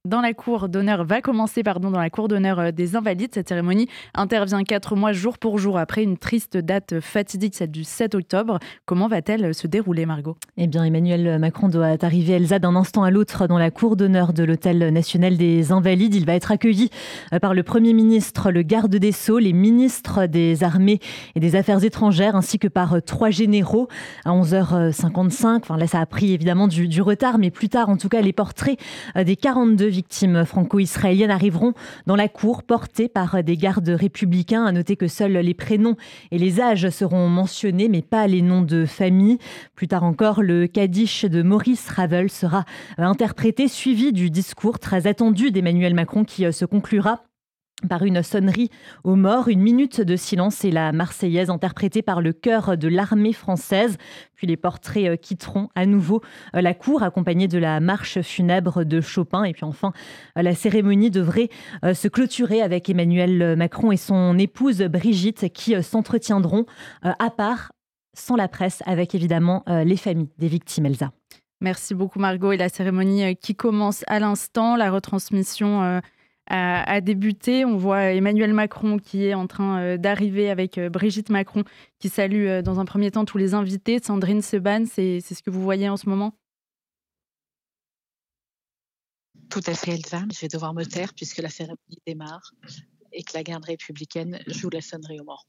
dans 0.06 0.22
la 0.22 0.32
cour 0.32 0.70
d'honneur, 0.70 1.04
va 1.04 1.20
commencer 1.20 1.62
pardon, 1.62 1.90
dans 1.90 2.00
la 2.00 2.08
cour 2.08 2.26
d'honneur 2.26 2.58
euh, 2.58 2.70
des 2.70 2.96
Invalides. 2.96 3.32
Cette 3.34 3.48
cérémonie 3.48 3.86
intervient 4.14 4.64
quatre 4.64 4.96
mois 4.96 5.12
jour 5.12 5.36
pour 5.36 5.58
jour 5.58 5.76
après 5.76 6.02
une 6.02 6.16
triste 6.16 6.56
date 6.56 7.00
fatidique, 7.00 7.54
celle 7.54 7.70
du 7.70 7.84
7 7.84 8.14
octobre. 8.14 8.58
Comment 8.86 9.08
va-t-elle 9.08 9.54
se 9.54 9.66
dérouler, 9.66 10.06
Margot? 10.06 10.38
Eh 10.56 10.68
bien, 10.68 10.84
Emmanuel 10.84 11.38
Macron 11.38 11.68
doit 11.68 12.02
arriver, 12.02 12.32
Elsa, 12.32 12.58
d'un 12.58 12.76
instant 12.76 13.02
à 13.02 13.10
l'autre 13.10 13.46
dans 13.46 13.58
la 13.58 13.70
cour 13.70 13.94
d'honneur 13.94 14.32
de 14.32 14.42
l'Hôtel 14.42 14.90
national 14.90 15.36
des 15.36 15.70
Invalides. 15.70 16.14
Il 16.14 16.24
va 16.24 16.34
être 16.34 16.50
accueilli 16.50 16.88
euh, 17.34 17.38
par 17.38 17.52
le 17.52 17.62
Premier 17.62 17.92
ministre, 17.92 18.50
le 18.50 18.62
garde 18.62 18.96
des 18.96 19.12
Sceaux, 19.12 19.38
les 19.38 19.52
ministres 19.52 20.24
des 20.24 20.64
Armées 20.64 21.00
et 21.34 21.40
des 21.40 21.56
Affaires 21.56 21.84
étrangères, 21.84 22.36
ainsi 22.36 22.58
que 22.58 22.68
par 22.68 22.94
euh, 22.94 23.00
trois 23.00 23.28
généraux 23.28 23.88
à 24.24 24.30
11h55. 24.30 25.56
Enfin, 25.56 25.76
là, 25.76 25.86
ça 25.86 26.00
a 26.00 26.06
pris 26.06 26.32
évidemment 26.32 26.68
du, 26.68 26.88
du 26.88 27.02
retard, 27.02 27.36
mais 27.36 27.50
plus 27.50 27.68
tard, 27.68 27.90
en 27.90 27.98
tout 27.98 28.08
cas, 28.08 28.22
les 28.22 28.32
portraits 28.32 28.78
des 29.14 29.36
42 29.36 29.89
victimes 29.90 30.44
franco-israéliennes 30.44 31.30
arriveront 31.30 31.74
dans 32.06 32.16
la 32.16 32.28
cour 32.28 32.62
portées 32.62 33.08
par 33.08 33.42
des 33.42 33.56
gardes 33.56 33.88
républicains. 33.88 34.64
À 34.64 34.72
noter 34.72 34.96
que 34.96 35.08
seuls 35.08 35.32
les 35.32 35.54
prénoms 35.54 35.96
et 36.30 36.38
les 36.38 36.60
âges 36.60 36.88
seront 36.90 37.28
mentionnés, 37.28 37.88
mais 37.88 38.02
pas 38.02 38.26
les 38.26 38.42
noms 38.42 38.62
de 38.62 38.86
famille. 38.86 39.38
Plus 39.74 39.88
tard 39.88 40.04
encore, 40.04 40.42
le 40.42 40.66
Kaddish 40.66 41.24
de 41.24 41.42
Maurice 41.42 41.88
Ravel 41.88 42.30
sera 42.30 42.64
interprété, 42.96 43.68
suivi 43.68 44.12
du 44.12 44.30
discours 44.30 44.78
très 44.78 45.06
attendu 45.06 45.50
d'Emmanuel 45.50 45.94
Macron 45.94 46.24
qui 46.24 46.50
se 46.52 46.64
conclura 46.64 47.24
par 47.88 48.04
une 48.04 48.22
sonnerie 48.22 48.70
aux 49.04 49.16
morts, 49.16 49.48
une 49.48 49.60
minute 49.60 50.00
de 50.00 50.16
silence 50.16 50.64
et 50.64 50.70
la 50.70 50.92
Marseillaise 50.92 51.50
interprétée 51.50 52.02
par 52.02 52.20
le 52.20 52.32
chœur 52.32 52.76
de 52.76 52.88
l'armée 52.88 53.32
française. 53.32 53.96
Puis 54.34 54.46
les 54.46 54.56
portraits 54.56 55.06
euh, 55.06 55.16
quitteront 55.16 55.68
à 55.74 55.86
nouveau 55.86 56.22
euh, 56.54 56.60
la 56.60 56.74
cour 56.74 57.02
accompagnés 57.02 57.48
de 57.48 57.58
la 57.58 57.80
marche 57.80 58.20
funèbre 58.22 58.84
de 58.84 59.00
Chopin. 59.00 59.44
Et 59.44 59.52
puis 59.52 59.64
enfin, 59.64 59.92
euh, 60.38 60.42
la 60.42 60.54
cérémonie 60.54 61.10
devrait 61.10 61.48
se 61.82 62.08
clôturer 62.08 62.62
avec 62.62 62.88
Emmanuel 62.88 63.56
Macron 63.56 63.92
et 63.92 63.96
son 63.96 64.38
épouse 64.38 64.82
Brigitte 64.82 65.52
qui 65.52 65.80
s'entretiendront 65.82 66.66
à 67.02 67.30
part, 67.30 67.72
sans 68.14 68.36
la 68.36 68.48
presse, 68.48 68.82
avec 68.86 69.14
évidemment 69.14 69.64
les 69.66 69.96
familles 69.96 70.30
des 70.38 70.48
victimes, 70.48 70.86
Elsa. 70.86 71.12
Merci 71.60 71.94
beaucoup 71.94 72.18
Margot. 72.18 72.52
Et 72.52 72.56
la 72.56 72.68
cérémonie 72.68 73.36
qui 73.36 73.54
commence 73.54 74.04
à 74.06 74.20
l'instant, 74.20 74.76
la 74.76 74.90
retransmission 74.90 76.00
a, 76.50 77.00
débuté. 77.00 77.64
On 77.64 77.76
voit 77.76 78.12
Emmanuel 78.12 78.52
Macron 78.52 78.98
qui 78.98 79.24
est 79.24 79.34
en 79.34 79.46
train 79.46 79.80
euh, 79.80 79.96
d'arriver 79.96 80.50
avec 80.50 80.78
euh, 80.78 80.88
Brigitte 80.88 81.30
Macron 81.30 81.64
qui 81.98 82.08
salue 82.08 82.46
euh, 82.46 82.62
dans 82.62 82.80
un 82.80 82.84
premier 82.84 83.10
temps 83.10 83.24
tous 83.24 83.38
les 83.38 83.54
invités. 83.54 83.98
Sandrine 84.02 84.42
Seban, 84.42 84.84
c'est 84.86 85.20
ce 85.20 85.42
que 85.42 85.50
vous 85.50 85.62
voyez 85.62 85.88
en 85.88 85.96
ce 85.96 86.08
moment? 86.08 86.34
Tout 89.48 89.62
à 89.66 89.74
fait, 89.74 89.92
Elsa. 89.92 90.22
Je 90.32 90.40
vais 90.40 90.48
devoir 90.48 90.74
me 90.74 90.84
taire 90.84 91.14
puisque 91.14 91.38
la 91.38 91.48
cérémonie 91.48 92.02
démarre 92.06 92.52
et 93.12 93.22
que 93.22 93.32
la 93.34 93.42
garde 93.42 93.64
républicaine 93.64 94.40
joue 94.46 94.70
la 94.70 94.80
sonnerie 94.80 95.20
au 95.20 95.24
mort. 95.24 95.46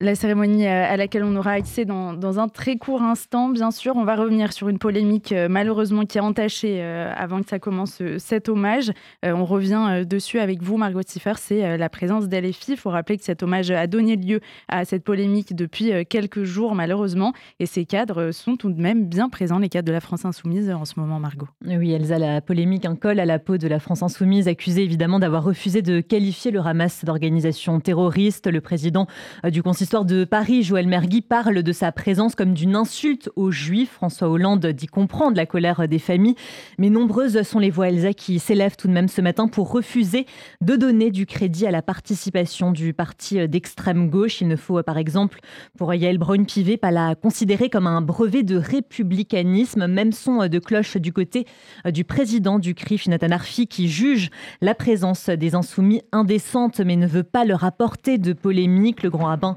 La 0.00 0.14
cérémonie 0.14 0.66
euh, 0.66 0.90
à 0.90 0.96
laquelle 0.96 1.24
on 1.24 1.36
aura 1.36 1.52
accès 1.52 1.84
dans, 1.84 2.38
un 2.38 2.48
très 2.48 2.76
court 2.76 3.02
instant, 3.02 3.48
bien 3.50 3.70
sûr. 3.70 3.96
On 3.96 4.04
va 4.04 4.16
revenir 4.16 4.52
sur 4.52 4.68
une 4.68 4.78
polémique 4.78 5.32
euh, 5.32 5.48
malheureusement 5.50 6.06
qui 6.06 6.18
a 6.18 6.24
entaché 6.24 6.78
euh, 6.80 7.12
avant 7.14 7.42
que 7.42 7.48
ça 7.50 7.58
commence 7.58 8.02
cet 8.18 8.48
hommage. 8.48 8.92
on 9.22 9.44
revient 9.44 10.04
dessus 10.06 10.38
avec 10.38 10.62
vous, 10.62 10.76
Margot 10.76 11.00
Siffer, 11.06 11.34
c'est 11.36 11.76
la 11.76 11.88
présence 11.88 12.28
d'LFI. 12.28 12.72
Il 12.72 12.76
faut 12.76 12.90
rappeler 12.90 13.18
que 13.18 13.24
cet 13.24 13.42
hommage 13.42 13.70
a 13.70 13.86
donné 13.86 14.16
lieu 14.16 14.40
à 14.68 14.84
cette 14.84 15.04
polémique 15.04 15.54
depuis 15.54 15.92
quelques 16.06 16.44
jours, 16.44 16.74
malheureusement. 16.74 17.32
Et 17.58 17.66
ces 17.66 17.84
cadres 17.84 18.30
sont 18.30 18.56
tout 18.56 18.70
de 18.70 18.80
même 18.80 19.06
bien 19.06 19.28
présents, 19.28 19.58
les 19.58 19.68
cadres 19.68 19.88
de 19.88 19.92
la 19.92 20.00
France 20.00 20.24
Insoumise 20.24 20.70
en 20.70 20.84
ce 20.84 20.98
moment, 20.98 21.18
Margot. 21.18 21.48
Oui, 21.66 21.92
Elsa, 21.92 22.18
la 22.18 22.40
polémique, 22.40 22.86
un 22.86 22.96
col 22.96 23.20
à 23.20 23.26
la 23.26 23.38
peau 23.38 23.58
de 23.58 23.68
la 23.68 23.80
France 23.80 24.02
Insoumise, 24.02 24.48
accusée 24.48 24.82
évidemment 24.82 25.18
d'avoir 25.18 25.44
refusé 25.44 25.82
de 25.82 26.00
qualifier 26.00 26.50
le 26.50 26.60
Hamas 26.60 27.04
d'organisation 27.04 27.80
terroriste. 27.80 28.50
Le 28.50 28.60
président 28.60 29.06
du 29.44 29.62
consistoire 29.62 29.89
L'histoire 29.90 30.04
de 30.04 30.22
Paris, 30.22 30.62
Joël 30.62 30.86
Mergui 30.86 31.20
parle 31.20 31.64
de 31.64 31.72
sa 31.72 31.90
présence 31.90 32.36
comme 32.36 32.54
d'une 32.54 32.76
insulte 32.76 33.28
aux 33.34 33.50
Juifs. 33.50 33.90
François 33.90 34.28
Hollande 34.28 34.64
dit 34.64 34.86
comprendre 34.86 35.36
la 35.36 35.46
colère 35.46 35.88
des 35.88 35.98
familles, 35.98 36.36
mais 36.78 36.90
nombreuses 36.90 37.42
sont 37.42 37.58
les 37.58 37.70
voix, 37.70 37.88
Elsa, 37.88 38.12
qui 38.12 38.38
s'élèvent 38.38 38.76
tout 38.76 38.86
de 38.86 38.92
même 38.92 39.08
ce 39.08 39.20
matin 39.20 39.48
pour 39.48 39.72
refuser 39.72 40.26
de 40.60 40.76
donner 40.76 41.10
du 41.10 41.26
crédit 41.26 41.66
à 41.66 41.72
la 41.72 41.82
participation 41.82 42.70
du 42.70 42.92
parti 42.92 43.48
d'extrême 43.48 44.10
gauche. 44.10 44.40
Il 44.40 44.46
ne 44.46 44.54
faut, 44.54 44.80
par 44.84 44.96
exemple, 44.96 45.40
pour 45.76 45.92
Yael 45.92 46.18
Braun-Pivet, 46.18 46.76
pas 46.76 46.92
la 46.92 47.16
considérer 47.16 47.68
comme 47.68 47.88
un 47.88 48.00
brevet 48.00 48.44
de 48.44 48.58
républicanisme. 48.58 49.88
Même 49.88 50.12
son 50.12 50.46
de 50.46 50.58
cloche 50.60 50.98
du 50.98 51.12
côté 51.12 51.46
du 51.92 52.04
président 52.04 52.60
du 52.60 52.76
CRIF, 52.76 53.08
Nathan 53.08 53.32
Arfi, 53.32 53.66
qui 53.66 53.88
juge 53.88 54.30
la 54.60 54.76
présence 54.76 55.30
des 55.30 55.56
insoumis 55.56 56.02
indécente, 56.12 56.78
mais 56.78 56.94
ne 56.94 57.08
veut 57.08 57.24
pas 57.24 57.44
leur 57.44 57.64
apporter 57.64 58.18
de 58.18 58.32
polémique. 58.32 59.02
Le 59.02 59.10
grand 59.10 59.24
rabbin 59.24 59.56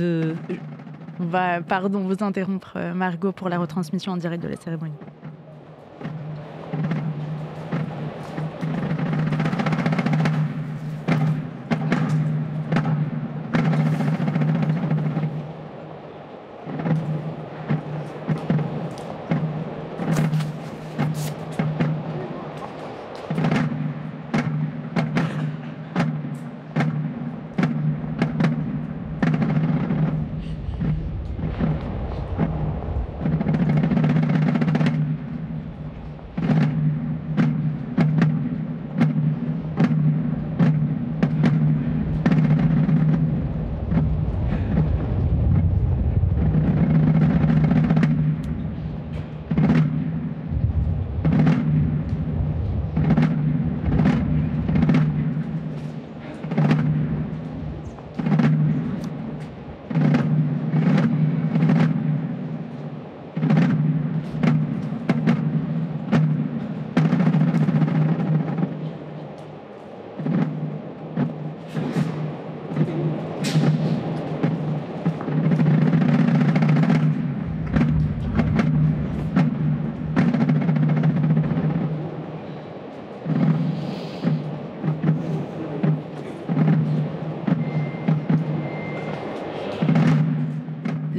on 0.00 1.24
va, 1.26 1.60
pardon, 1.60 2.00
vous 2.00 2.24
interrompre, 2.24 2.74
euh, 2.76 2.94
Margot, 2.94 3.32
pour 3.32 3.48
la 3.48 3.58
retransmission 3.58 4.12
en 4.12 4.16
direct 4.16 4.42
de 4.42 4.48
la 4.48 4.56
cérémonie. 4.56 4.94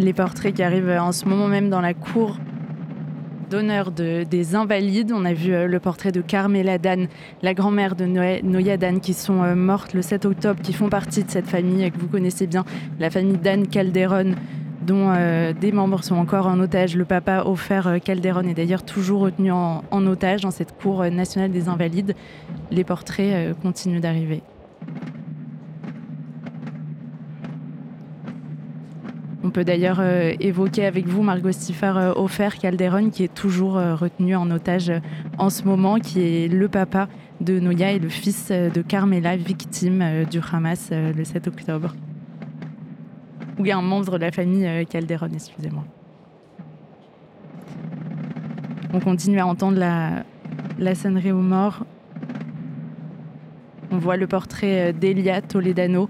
Les 0.05 0.13
portraits 0.13 0.53
qui 0.53 0.63
arrivent 0.63 0.89
en 0.89 1.11
ce 1.11 1.25
moment 1.25 1.47
même 1.47 1.69
dans 1.69 1.81
la 1.81 1.95
cour 1.95 2.37
d'honneur 3.49 3.91
des 3.91 4.55
Invalides. 4.55 5.11
On 5.11 5.25
a 5.25 5.33
vu 5.33 5.53
euh, 5.53 5.67
le 5.67 5.79
portrait 5.79 6.11
de 6.11 6.21
Carmela 6.21 6.77
Dan, 6.77 7.07
la 7.41 7.53
grand-mère 7.53 7.95
de 7.95 8.05
Noya 8.05 8.77
Dan, 8.77 8.99
qui 8.99 9.13
sont 9.13 9.43
euh, 9.43 9.55
mortes 9.55 9.93
le 9.93 10.01
7 10.01 10.25
octobre, 10.25 10.61
qui 10.61 10.73
font 10.73 10.89
partie 10.89 11.23
de 11.23 11.29
cette 11.29 11.47
famille 11.47 11.91
que 11.91 11.97
vous 11.97 12.07
connaissez 12.07 12.47
bien, 12.47 12.65
la 12.99 13.09
famille 13.09 13.37
Dan 13.37 13.67
Calderon 13.67 14.35
dont 14.81 15.11
des 15.59 15.71
membres 15.71 16.03
sont 16.03 16.13
encore 16.13 16.45
en 16.45 16.59
otage. 16.59 16.95
Le 16.95 17.05
papa 17.05 17.41
offert 17.47 17.97
Calderon 18.03 18.43
est 18.43 18.53
d'ailleurs 18.53 18.83
toujours 18.83 19.21
retenu 19.21 19.51
en, 19.51 19.83
en, 19.89 20.05
otage 20.05 20.41
dans 20.41 20.51
cette 20.51 20.77
cour 20.77 21.03
nationale 21.05 21.49
des 21.49 21.69
invalides. 21.69 22.13
Les 22.69 22.83
portraits 22.83 23.59
continuent 23.63 23.99
d'arriver. 23.99 24.43
On 29.45 29.51
peut 29.51 29.63
d'ailleurs 29.63 29.99
euh, 29.99 30.33
évoquer 30.39 30.87
avec 30.87 31.05
vous 31.05 31.21
Margot 31.21 31.51
Stiffard 31.51 31.97
euh, 31.99 32.13
Offert 32.15 32.57
Calderon, 32.57 33.11
qui 33.11 33.23
est 33.23 33.31
toujours 33.31 33.77
euh, 33.77 33.93
retenu 33.93 34.35
en 34.35 34.49
otage 34.49 34.91
en 35.37 35.51
ce 35.51 35.61
moment, 35.65 35.99
qui 35.99 36.19
est 36.19 36.47
le 36.47 36.67
papa 36.67 37.07
de 37.41 37.59
Noya 37.59 37.91
et 37.91 37.99
le 37.99 38.09
fils 38.09 38.49
de 38.49 38.81
Carmela, 38.81 39.35
victime 39.35 40.25
du 40.31 40.39
Hamas 40.51 40.89
le 40.91 41.23
7 41.23 41.47
octobre. 41.47 41.93
Ou 43.59 43.71
un 43.71 43.83
membre 43.83 44.13
de 44.13 44.21
la 44.21 44.31
famille 44.31 44.67
Calderon, 44.87 45.29
excusez-moi. 45.31 45.83
On 48.93 48.99
continue 48.99 49.39
à 49.39 49.45
entendre 49.45 49.77
la, 49.77 50.23
la 50.79 50.95
sonnerie 50.95 51.31
aux 51.31 51.37
morts. 51.37 51.85
On 53.91 53.99
voit 53.99 54.17
le 54.17 54.25
portrait 54.25 54.91
d'Elia 54.91 55.43
Toledano, 55.43 56.09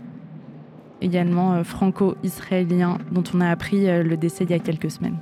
également 1.02 1.54
euh, 1.54 1.64
franco-israélien, 1.64 2.98
dont 3.12 3.24
on 3.34 3.42
a 3.42 3.50
appris 3.50 3.88
euh, 3.90 4.04
le 4.04 4.18
décès 4.18 4.44
il 4.44 4.52
y 4.52 4.54
a 4.54 4.60
quelques 4.60 4.92
semaines. 4.92 5.18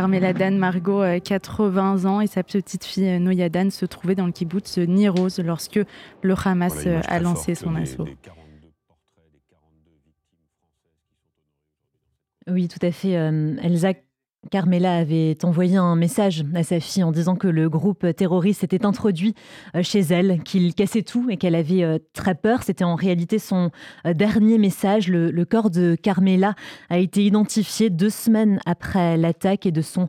Carmela 0.00 0.32
Dan 0.32 0.56
Margot, 0.56 1.02
80 1.22 2.04
euh, 2.06 2.08
ans, 2.08 2.20
et 2.22 2.26
sa 2.26 2.42
petite 2.42 2.84
fille 2.86 3.06
euh, 3.06 3.18
Noya 3.18 3.50
Dan 3.50 3.70
se 3.70 3.84
trouvaient 3.84 4.14
dans 4.14 4.24
le 4.24 4.32
kibbutz 4.32 4.78
Nirose 4.78 5.40
lorsque 5.40 5.78
le 6.22 6.34
Hamas 6.42 6.86
euh, 6.86 7.02
a 7.06 7.20
lancé 7.20 7.54
son 7.54 7.74
assaut. 7.74 8.08
Oui, 12.46 12.66
tout 12.68 12.78
à 12.80 12.90
fait. 12.90 13.10
Elsa 13.10 13.92
Carmela 14.48 14.94
avait 14.96 15.36
envoyé 15.44 15.76
un 15.76 15.96
message 15.96 16.44
à 16.54 16.62
sa 16.62 16.80
fille 16.80 17.02
en 17.02 17.12
disant 17.12 17.36
que 17.36 17.46
le 17.46 17.68
groupe 17.68 18.06
terroriste 18.16 18.64
était 18.64 18.86
introduit 18.86 19.34
euh, 19.76 19.82
chez 19.82 20.00
elle, 20.00 20.42
qu'il 20.42 20.74
cassait 20.74 21.02
tout 21.02 21.28
et 21.28 21.36
qu'elle 21.36 21.54
avait 21.54 21.84
euh, 21.84 21.98
très 22.14 22.34
peur. 22.34 22.62
C'était 22.62 22.84
en 22.84 22.94
réalité 22.94 23.38
son 23.38 23.70
euh, 24.06 24.14
dernier 24.14 24.56
message. 24.56 25.08
Le, 25.08 25.44
corps 25.44 25.68
de 25.68 25.94
Carmela 25.94 26.54
a 26.88 26.98
été 26.98 27.24
identifié 27.24 27.90
deux 27.90 28.08
semaines 28.08 28.60
après 28.64 29.16
l'attaque 29.16 29.66
et 29.66 29.72
de 29.72 29.82
son 29.82 30.08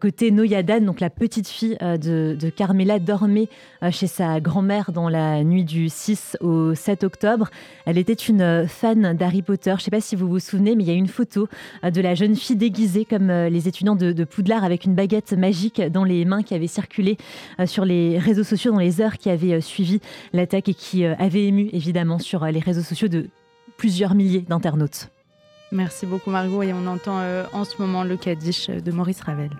côté, 0.00 0.30
Noyadan, 0.30 0.80
donc 0.80 1.00
la 1.00 1.08
petite 1.08 1.48
fille 1.48 1.76
de, 1.80 2.36
de 2.38 2.50
Carmela, 2.50 2.98
dormait 2.98 3.48
chez 3.90 4.06
sa 4.06 4.40
grand-mère 4.40 4.92
dans 4.92 5.08
la 5.08 5.44
nuit 5.44 5.64
du 5.64 5.88
6 5.88 6.36
au 6.40 6.74
7 6.74 7.04
octobre. 7.04 7.48
Elle 7.86 7.96
était 7.96 8.12
une 8.12 8.66
fan 8.68 9.16
d'Harry 9.16 9.42
Potter. 9.42 9.70
Je 9.70 9.76
ne 9.76 9.80
sais 9.80 9.90
pas 9.90 10.00
si 10.00 10.16
vous 10.16 10.28
vous 10.28 10.40
souvenez, 10.40 10.74
mais 10.74 10.82
il 10.82 10.88
y 10.88 10.92
a 10.92 10.94
une 10.94 11.08
photo 11.08 11.48
de 11.82 12.00
la 12.00 12.14
jeune 12.14 12.34
fille 12.34 12.56
déguisée 12.56 13.04
comme 13.04 13.28
les 13.28 13.68
étudiant 13.72 13.96
de, 13.96 14.24
Poudlard 14.24 14.64
avec 14.64 14.84
une 14.84 14.94
baguette 14.94 15.32
magique 15.32 15.80
dans 15.80 16.04
les 16.04 16.26
mains 16.26 16.42
qui 16.42 16.52
avait 16.52 16.66
circulé 16.66 17.16
euh, 17.58 17.66
sur 17.66 17.86
les 17.86 18.18
réseaux 18.18 18.44
sociaux 18.44 18.70
dans 18.70 18.78
les 18.78 19.00
heures 19.00 19.16
qui 19.16 19.30
avaient 19.30 19.54
euh, 19.54 19.60
suivi 19.62 20.00
l'attaque 20.34 20.68
et 20.68 20.74
qui 20.74 21.06
euh, 21.06 21.14
avait 21.18 21.46
ému 21.46 21.70
évidemment 21.72 22.18
sur 22.18 22.44
les 22.44 22.60
réseaux 22.60 22.82
sociaux 22.82 23.08
de 23.08 23.30
plusieurs 23.78 24.14
milliers 24.14 24.42
d'internautes. 24.42 25.08
Merci 25.72 26.04
beaucoup 26.04 26.30
Margot 26.30 26.62
et 26.62 26.74
on 26.74 26.86
entend 26.86 27.18
en 27.54 27.64
ce 27.64 27.80
moment 27.80 28.04
le 28.04 28.18
Kaddish 28.18 28.68
de 28.68 28.92
Maurice 28.92 29.22
Ravel. 29.22 29.50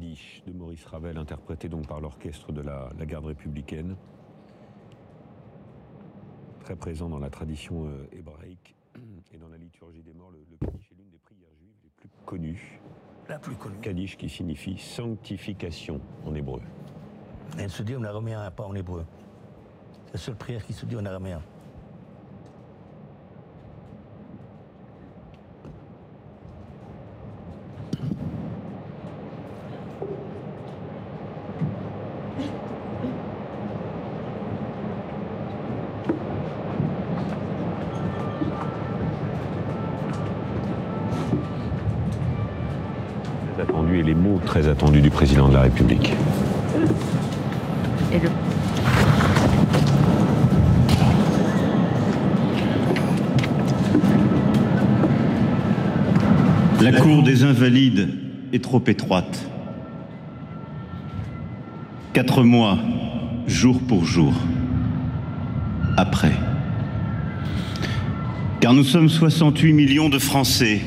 Kaddish 0.00 0.42
de 0.46 0.52
Maurice 0.54 0.86
Ravel, 0.86 1.18
interprété 1.18 1.68
donc 1.68 1.86
par 1.86 2.00
l'orchestre 2.00 2.52
de 2.52 2.62
la, 2.62 2.90
garde 3.00 3.26
républicaine, 3.26 3.96
très 6.60 6.74
présent 6.74 7.10
dans 7.10 7.18
la 7.18 7.28
tradition 7.28 7.84
euh, 7.84 8.08
hébraïque 8.10 8.74
et 9.30 9.36
dans 9.36 9.48
la 9.48 9.58
liturgie 9.58 10.02
des 10.02 10.14
morts. 10.14 10.30
Le, 10.30 10.56
Kaddish 10.56 10.90
est 10.90 10.94
l'une 10.94 11.10
des 11.10 11.18
prières 11.18 11.50
juives 11.58 11.76
les 11.82 11.90
plus 11.90 12.08
connues. 12.24 12.80
La 13.28 13.38
plus 13.38 13.54
connue. 13.56 13.76
Kaddish 13.82 14.16
qui 14.16 14.30
signifie 14.30 14.78
sanctification 14.78 16.00
en 16.24 16.34
hébreu. 16.34 16.62
Elle 17.58 17.68
se 17.68 17.82
dit 17.82 17.94
en 17.94 18.02
araméen, 18.02 18.50
pas 18.52 18.64
en 18.64 18.74
hébreu. 18.74 19.04
C'est 20.06 20.14
la 20.14 20.18
seule 20.18 20.36
prière 20.36 20.64
qui 20.64 20.72
se 20.72 20.86
dit 20.86 20.96
en 20.96 21.04
araméen. 21.04 21.42
La 56.80 56.92
cour 56.92 57.22
des 57.22 57.44
Invalides 57.44 58.08
est 58.52 58.64
trop 58.64 58.82
étroite. 58.86 59.46
Quatre 62.12 62.42
mois, 62.42 62.78
jour 63.46 63.80
pour 63.80 64.04
jour, 64.04 64.34
après. 65.96 66.32
Car 68.60 68.74
nous 68.74 68.84
sommes 68.84 69.08
68 69.08 69.72
millions 69.72 70.08
de 70.08 70.18
Français 70.18 70.80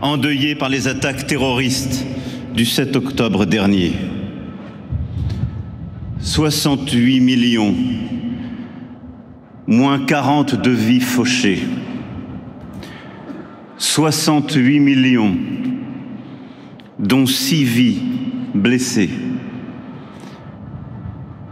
endeuillés 0.00 0.54
par 0.54 0.68
les 0.68 0.88
attaques 0.88 1.26
terroristes 1.26 2.04
du 2.54 2.64
7 2.64 2.94
octobre 2.96 3.46
dernier. 3.46 3.92
68 6.34 7.20
millions, 7.20 7.76
moins 9.68 10.04
40 10.04 10.60
de 10.60 10.70
vies 10.70 10.98
fauchées. 10.98 11.62
68 13.78 14.80
millions, 14.80 15.36
dont 16.98 17.24
6 17.24 17.62
vies 17.62 18.02
blessées. 18.52 19.10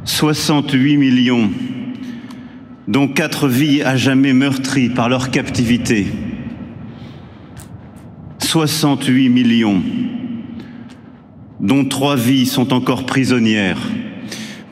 68 0.03 0.97
millions, 0.97 1.49
dont 2.89 3.07
4 3.07 3.47
vies 3.47 3.83
à 3.83 3.95
jamais 3.95 4.33
meurtries 4.33 4.91
par 4.91 5.09
leur 5.09 5.31
captivité. 5.31 6.09
68 8.41 9.29
millions, 9.29 9.81
dont 11.61 11.85
trois 11.85 12.17
vies 12.17 12.47
sont 12.47 12.73
encore 12.73 13.07
prisonnières, 13.07 13.79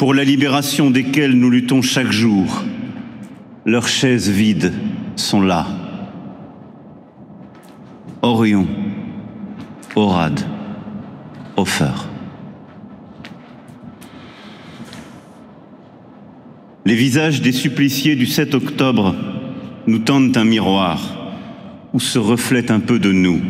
pour 0.01 0.15
la 0.15 0.25
libération 0.25 0.91
desquelles 0.91 1.35
nous 1.35 1.51
luttons 1.51 1.83
chaque 1.83 2.11
jour. 2.11 2.65
Leurs 3.67 3.87
chaises 3.87 4.31
vides 4.31 4.73
sont 5.15 5.43
là. 5.43 5.67
Orion, 8.23 8.67
Orad, 9.95 10.41
Ofer. 11.59 12.09
Les 16.87 16.95
visages 16.95 17.43
des 17.43 17.53
suppliciés 17.53 18.17
du 18.17 18.25
7 18.25 18.55
octobre 18.55 19.15
nous 19.87 19.99
tendent 19.99 20.35
un 20.35 20.45
miroir 20.45 21.35
où 21.93 22.01
se 22.01 22.19
reflète 22.19 22.71
un 22.71 22.81
peu 22.81 22.99
de 22.99 23.13
nous 23.13 23.43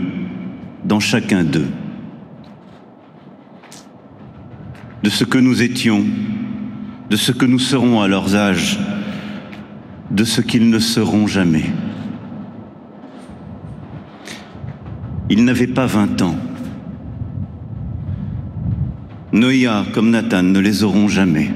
dans 0.84 0.98
chacun 0.98 1.44
d'eux. 1.44 1.68
de 5.02 5.10
ce 5.10 5.24
que 5.24 5.38
nous 5.38 5.62
étions, 5.62 6.04
de 7.10 7.16
ce 7.16 7.32
que 7.32 7.44
nous 7.44 7.58
serons 7.58 8.00
à 8.00 8.08
leurs 8.08 8.36
âges, 8.36 8.78
de 10.12 10.22
ce 10.22 10.40
qu'ils 10.40 10.70
ne 10.70 10.78
seront 10.78 11.26
jamais. 11.26 11.64
Ils 15.28 15.44
n'avaient 15.44 15.66
pas 15.66 15.86
vingt 15.86 16.22
ans. 16.22 16.36
Noïa 19.32 19.84
comme 19.92 20.10
Nathan 20.10 20.44
ne 20.44 20.60
les 20.60 20.84
auront 20.84 21.08
jamais. 21.08 21.50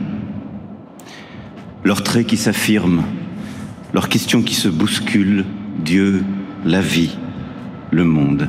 Leurs 1.84 2.02
traits 2.02 2.26
qui 2.26 2.36
s'affirment, 2.36 3.04
leurs 3.92 4.08
questions 4.08 4.42
qui 4.42 4.54
se 4.54 4.68
bousculent, 4.68 5.44
Dieu, 5.84 6.24
la 6.64 6.80
vie, 6.80 7.16
le 7.92 8.04
monde. 8.04 8.48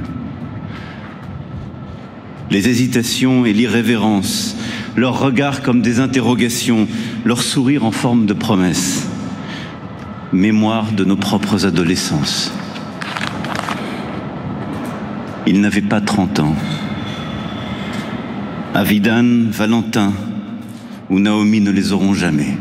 Les 2.50 2.70
hésitations 2.70 3.46
et 3.46 3.54
l'irrévérence 3.54 4.56
leurs 4.96 5.20
regards 5.20 5.62
comme 5.62 5.82
des 5.82 6.00
interrogations, 6.00 6.88
leurs 7.26 7.42
sourires 7.42 7.86
en 7.86 7.92
forme 7.92 8.26
de 8.26 8.34
promesses. 8.34 9.08
Mémoire 10.32 10.92
de 10.92 11.04
nos 11.04 11.16
propres 11.16 11.66
adolescences. 11.66 12.52
Ils 15.48 15.62
n'avaient 15.62 15.82
pas 15.82 16.02
30 16.02 16.40
ans. 16.40 16.56
Avidan, 18.74 19.50
Valentin 19.52 20.12
ou 21.10 21.20
Naomi 21.20 21.62
ne 21.62 21.72
les 21.72 21.94
auront 21.94 22.14
jamais. 22.14 22.58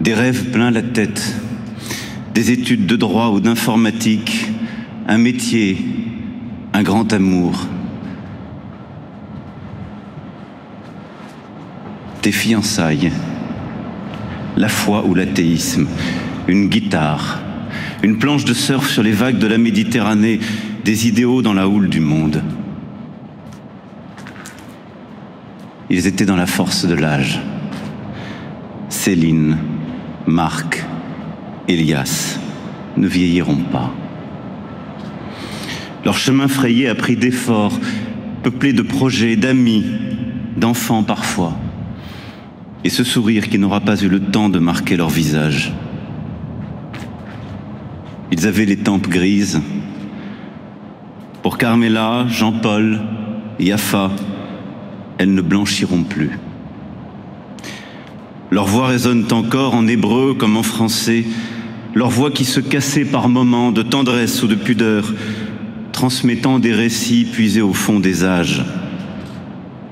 Des 0.00 0.14
rêves 0.14 0.50
plein 0.50 0.70
la 0.70 0.82
tête, 0.82 1.36
des 2.34 2.50
études 2.50 2.86
de 2.86 2.96
droit 2.96 3.28
ou 3.28 3.40
d'informatique, 3.40 4.48
un 5.08 5.18
métier, 5.18 5.76
un 6.72 6.82
grand 6.82 7.12
amour, 7.12 7.66
tes 12.22 12.30
fiançailles, 12.30 13.10
la 14.56 14.68
foi 14.68 15.04
ou 15.04 15.14
l'athéisme, 15.14 15.88
une 16.46 16.68
guitare, 16.68 17.40
une 18.04 18.18
planche 18.18 18.44
de 18.44 18.54
surf 18.54 18.88
sur 18.88 19.02
les 19.02 19.10
vagues 19.10 19.38
de 19.38 19.48
la 19.48 19.58
Méditerranée, 19.58 20.38
des 20.84 21.08
idéaux 21.08 21.42
dans 21.42 21.52
la 21.52 21.68
houle 21.68 21.88
du 21.88 21.98
monde. 21.98 22.40
Ils 25.90 26.06
étaient 26.06 26.24
dans 26.24 26.36
la 26.36 26.46
force 26.46 26.86
de 26.86 26.94
l'âge. 26.94 27.40
Céline, 28.88 29.58
Marc, 30.26 30.84
Elias 31.66 32.38
ne 32.96 33.08
vieilliront 33.08 33.64
pas. 33.72 33.92
Leur 36.04 36.16
chemin 36.16 36.46
frayé 36.46 36.88
a 36.88 36.94
pris 36.94 37.16
d'efforts, 37.16 37.78
peuplé 38.44 38.72
de 38.72 38.82
projets, 38.82 39.34
d'amis, 39.34 39.84
d'enfants 40.56 41.02
parfois 41.02 41.56
et 42.84 42.88
ce 42.88 43.04
sourire 43.04 43.48
qui 43.48 43.58
n'aura 43.58 43.80
pas 43.80 44.00
eu 44.02 44.08
le 44.08 44.20
temps 44.20 44.48
de 44.48 44.58
marquer 44.58 44.96
leur 44.96 45.08
visage. 45.08 45.72
Ils 48.30 48.46
avaient 48.46 48.64
les 48.64 48.78
tempes 48.78 49.08
grises. 49.08 49.60
Pour 51.42 51.58
Carmela, 51.58 52.26
Jean-Paul, 52.28 53.00
Yafa, 53.60 54.10
elles 55.18 55.34
ne 55.34 55.42
blanchiront 55.42 56.02
plus. 56.02 56.38
Leur 58.50 58.66
voix 58.66 58.88
résonne 58.88 59.26
encore 59.32 59.74
en 59.74 59.86
hébreu 59.86 60.34
comme 60.34 60.56
en 60.56 60.62
français, 60.62 61.24
leur 61.94 62.10
voix 62.10 62.30
qui 62.30 62.44
se 62.44 62.60
cassait 62.60 63.04
par 63.04 63.28
moments 63.28 63.72
de 63.72 63.82
tendresse 63.82 64.42
ou 64.42 64.46
de 64.46 64.54
pudeur, 64.54 65.12
transmettant 65.92 66.58
des 66.58 66.72
récits 66.72 67.26
puisés 67.30 67.62
au 67.62 67.72
fond 67.72 68.00
des 68.00 68.24
âges 68.24 68.64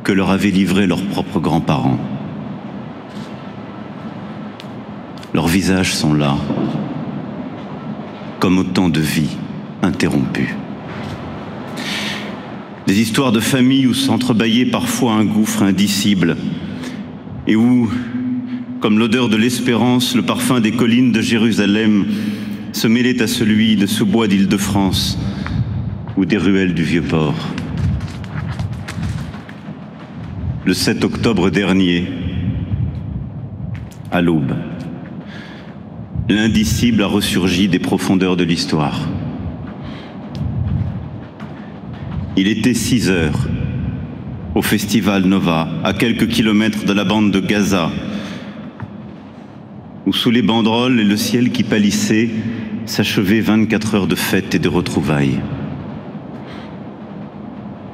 que 0.03 0.13
leur 0.13 0.31
avaient 0.31 0.51
livrés 0.51 0.87
leurs 0.87 1.05
propres 1.05 1.41
grands-parents. 1.41 1.99
Leurs 5.33 5.40
visages 5.51 5.95
sont 5.95 6.15
là, 6.15 6.37
comme 8.39 8.59
autant 8.59 8.89
de 8.89 9.01
vies 9.01 9.37
interrompues. 9.83 10.55
Des 12.87 13.01
histoires 13.01 13.33
de 13.33 13.41
famille 13.41 13.89
où 13.89 13.95
s'entrebâillait 13.95 14.67
parfois 14.67 15.15
un 15.15 15.25
gouffre 15.25 15.65
indicible 15.65 16.37
et 17.49 17.57
où, 17.57 17.91
comme 18.79 19.01
l'odeur 19.01 19.29
de 19.29 19.37
l'espérance, 19.37 20.15
le 20.15 20.23
parfum 20.23 20.61
des 20.61 20.71
collines 20.71 21.11
de 21.11 21.21
Jérusalem 21.21 22.07
se 22.73 22.87
mêlait 22.87 23.21
à 23.21 23.27
celui 23.27 23.75
de 23.75 23.87
ce 23.87 24.05
bois 24.05 24.29
d'Île-de-France 24.29 25.19
ou 26.17 26.27
des 26.27 26.39
ruelles 26.39 26.75
du 26.75 26.85
Vieux-Port. 26.85 27.35
Le 30.65 30.75
7 30.75 31.03
octobre 31.03 31.51
dernier, 31.51 32.09
à 34.13 34.21
l'aube, 34.21 34.55
l'indicible 36.31 37.03
a 37.03 37.07
ressurgi 37.07 37.69
des 37.69 37.79
profondeurs 37.79 38.37
de 38.37 38.45
l'histoire. 38.45 39.09
Il 42.37 42.47
était 42.47 42.75
6 42.75 43.11
heures 43.11 43.49
au 44.55 44.63
festival 44.63 45.25
Nova, 45.25 45.69
à 45.85 45.93
quelques 45.93 46.29
kilomètres 46.29 46.85
de 46.85 46.93
la 46.93 47.05
bande 47.05 47.31
de 47.31 47.41
Gaza, 47.41 47.91
où 50.07 50.13
sous 50.13 50.31
les 50.31 50.43
banderoles 50.43 51.01
et 51.01 51.05
le 51.05 51.17
ciel 51.17 51.51
qui 51.51 51.63
pâlissait 51.63 52.31
s'achevaient 52.87 53.41
24 53.41 53.95
heures 53.95 54.07
de 54.07 54.17
fête 54.17 54.55
et 54.55 54.59
de 54.59 54.69
retrouvailles. 54.69 55.41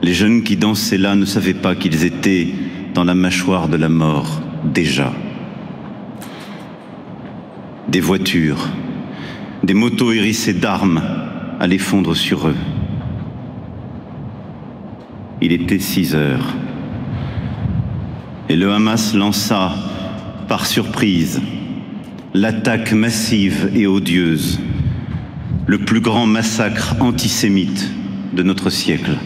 Les 0.03 0.15
jeunes 0.15 0.43
qui 0.43 0.57
dansaient 0.57 0.99
là 0.99 1.15
ne 1.15 1.25
savaient 1.25 1.55
pas 1.55 1.75
qu'ils 1.75 2.05
étaient 2.05 2.49
dans 2.95 3.05
la 3.05 3.15
mâchoire 3.15 3.69
de 3.69 3.77
la 3.77 3.89
mort 3.89 4.41
déjà. 4.65 5.13
Des 7.89 8.01
voitures, 8.01 8.69
des 9.63 9.73
motos 9.73 10.11
hérissées 10.11 10.55
d'armes 10.55 11.01
allaient 11.61 11.79
fondre 11.79 12.17
sur 12.17 12.49
eux. 12.49 12.57
Il 15.41 15.53
était 15.53 15.79
6 15.79 16.17
heures. 16.17 16.55
Et 18.49 18.57
le 18.57 18.73
Hamas 18.73 19.15
lança, 19.15 19.73
par 20.49 20.67
surprise, 20.67 21.41
l'attaque 22.35 22.93
massive 22.93 23.71
et 23.73 23.87
odieuse, 23.87 24.61
le 25.69 25.79
plus 25.79 26.01
grand 26.01 26.27
massacre 26.27 26.97
antisémite 26.99 27.93
de 28.33 28.43
notre 28.43 28.69
siècle. 28.69 29.17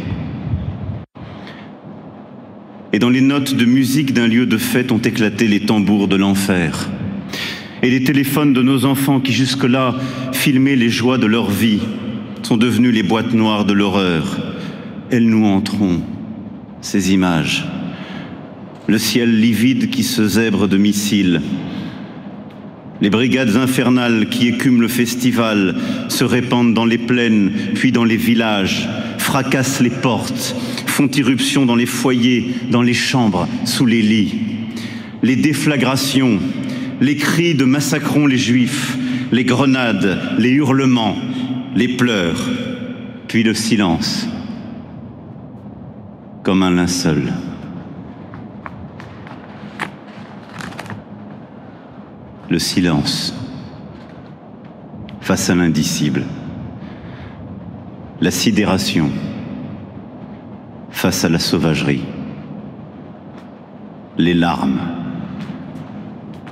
Et 2.93 2.99
dans 2.99 3.11
les 3.11 3.23
notes 3.23 3.55
de 3.55 3.65
musique 3.65 4.13
d'un 4.13 4.27
lieu 4.27 4.45
de 4.45 4.59
fête 4.59 4.93
ont 4.93 4.99
éclaté 4.99 5.49
les 5.49 5.61
tambours 5.61 6.09
de 6.09 6.17
l'enfer. 6.17 6.91
Et 7.83 7.91
les 7.91 8.05
téléphones 8.05 8.53
de 8.53 8.63
nos 8.63 8.85
enfants 8.85 9.21
qui 9.21 9.33
jusque-là 9.33 9.95
filmaient 10.33 10.77
les 10.77 10.91
joies 10.91 11.19
de 11.19 11.27
leur 11.27 11.51
vie 11.51 11.81
sont 12.43 12.59
devenus 12.59 12.93
les 12.93 13.03
boîtes 13.03 13.33
noires 13.33 13.65
de 13.65 13.73
l'horreur. 13.73 14.39
Elles 15.11 15.29
nous 15.29 15.47
entreront, 15.47 16.03
ces 16.83 17.13
images. 17.13 17.65
Le 18.87 18.99
ciel 18.99 19.41
livide 19.41 19.89
qui 19.91 20.03
se 20.03 20.27
zèbre 20.27 20.69
de 20.69 20.77
missiles. 20.77 21.41
Les 23.01 23.09
brigades 23.09 23.57
infernales 23.57 24.29
qui 24.29 24.49
écument 24.49 24.81
le 24.81 24.89
festival 24.89 25.77
se 26.09 26.25
répandent 26.25 26.75
dans 26.75 26.85
les 26.85 26.99
plaines, 26.99 27.51
puis 27.75 27.93
dans 27.93 28.05
les 28.05 28.19
villages, 28.19 28.89
fracassent 29.17 29.81
les 29.81 29.91
portes, 29.91 30.55
font 30.87 31.09
irruption 31.09 31.65
dans 31.65 31.77
les 31.77 31.87
foyers, 31.87 32.51
dans 32.71 32.83
les 32.83 32.95
chambres, 32.95 33.49
sous 33.65 33.87
les 33.87 34.03
lits. 34.03 34.35
Les 35.23 35.37
déflagrations, 35.37 36.41
les 37.01 37.17
cris 37.17 37.55
de 37.55 37.65
massacrons 37.65 38.27
les 38.27 38.37
juifs, 38.37 38.97
les 39.33 39.45
grenades, 39.45 40.21
les 40.39 40.51
hurlements, 40.51 41.17
les 41.75 41.89
pleurs, 41.97 42.41
puis 43.27 43.43
le 43.43 43.55
silence, 43.55 44.29
comme 46.43 46.63
un 46.63 46.71
linceul. 46.71 47.33
Le 52.51 52.59
silence 52.59 53.33
face 55.21 55.49
à 55.49 55.55
l'indicible. 55.55 56.25
La 58.21 58.33
sidération 58.33 59.09
face 60.91 61.25
à 61.25 61.29
la 61.29 61.39
sauvagerie. 61.39 62.03
Les 64.19 64.35
larmes 64.35 65.00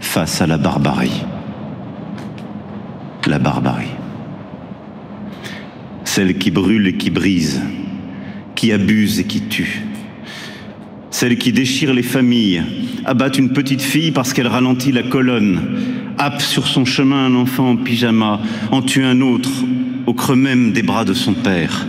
face 0.00 0.40
à 0.40 0.46
la 0.46 0.58
barbarie. 0.58 1.24
La 3.26 3.38
barbarie. 3.38 3.94
Celle 6.04 6.38
qui 6.38 6.50
brûle 6.50 6.86
et 6.86 6.96
qui 6.96 7.10
brise, 7.10 7.62
qui 8.54 8.72
abuse 8.72 9.20
et 9.20 9.24
qui 9.24 9.42
tue. 9.42 9.82
Celle 11.10 11.36
qui 11.36 11.52
déchire 11.52 11.94
les 11.94 12.02
familles, 12.02 12.62
abat 13.04 13.30
une 13.36 13.50
petite 13.50 13.82
fille 13.82 14.12
parce 14.12 14.32
qu'elle 14.32 14.46
ralentit 14.46 14.92
la 14.92 15.02
colonne, 15.02 15.78
happe 16.18 16.40
sur 16.40 16.66
son 16.66 16.84
chemin 16.84 17.26
un 17.26 17.34
enfant 17.34 17.70
en 17.70 17.76
pyjama, 17.76 18.40
en 18.70 18.82
tue 18.82 19.04
un 19.04 19.20
autre 19.20 19.50
au 20.06 20.14
creux 20.14 20.36
même 20.36 20.72
des 20.72 20.82
bras 20.82 21.04
de 21.04 21.14
son 21.14 21.34
père. 21.34 21.86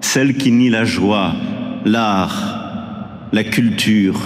Celle 0.00 0.34
qui 0.34 0.50
nie 0.50 0.70
la 0.70 0.84
joie, 0.84 1.34
l'art, 1.84 3.28
la 3.32 3.44
culture, 3.44 4.18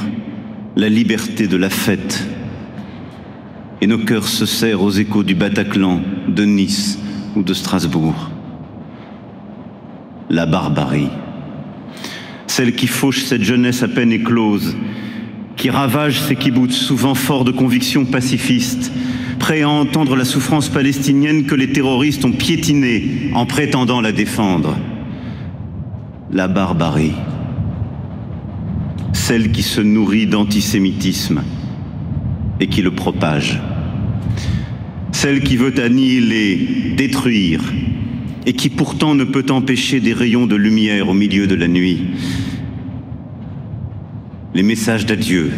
la 0.77 0.89
liberté 0.89 1.47
de 1.47 1.57
la 1.57 1.71
fête. 1.71 2.25
Et 3.81 3.87
nos 3.87 3.99
cœurs 3.99 4.29
se 4.29 4.47
serrent 4.47 4.83
aux 4.83 4.91
échos 4.91 5.23
du 5.23 5.35
Bataclan, 5.35 6.01
de 6.29 6.45
Nice 6.45 6.99
ou 7.37 7.43
de 7.43 7.55
Strasbourg. 7.55 8.31
La 10.29 10.47
barbarie 10.47 11.09
celle 12.51 12.75
qui 12.75 12.89
fauche 12.89 13.25
cette 13.25 13.45
jeunesse 13.45 13.83
à 13.83 13.89
peine 13.89 14.13
éclose, 14.13 14.77
qui 15.57 15.71
ravage 15.71 16.21
ces 16.21 16.35
kibbutz 16.37 16.75
souvent 16.75 17.15
forts 17.15 17.45
de 17.45 17.53
convictions 17.53 18.05
pacifistes, 18.05 18.93
prêts 19.39 19.63
à 19.63 19.69
entendre 19.71 20.17
la 20.17 20.25
souffrance 20.25 20.69
palestinienne 20.69 21.45
que 21.45 21.55
les 21.55 21.73
terroristes 21.73 22.25
ont 22.25 22.33
piétinée 22.33 23.31
en 23.35 23.47
prétendant 23.47 24.01
la 24.01 24.13
défendre. 24.13 24.77
La 26.33 26.49
barbarie, 26.49 27.15
celle 29.13 29.53
qui 29.53 29.63
se 29.63 29.81
nourrit 29.81 30.27
d'antisémitisme 30.27 31.43
et 32.61 32.67
qui 32.67 32.83
le 32.83 32.91
propage, 32.91 33.59
celle 35.13 35.43
qui 35.43 35.57
veut 35.57 35.75
annihiler, 35.83 36.95
détruire, 36.97 37.63
et 38.47 38.53
qui 38.53 38.69
pourtant 38.69 39.15
ne 39.15 39.25
peut 39.25 39.47
empêcher 39.51 40.01
des 40.01 40.13
rayons 40.13 40.47
de 40.47 40.57
lumière 40.57 41.09
au 41.09 41.15
milieu 41.15 41.47
de 41.47 41.55
la 41.55 41.69
nuit. 41.69 42.07
Les 44.55 44.63
messages 44.63 45.07
d'adieu 45.07 45.51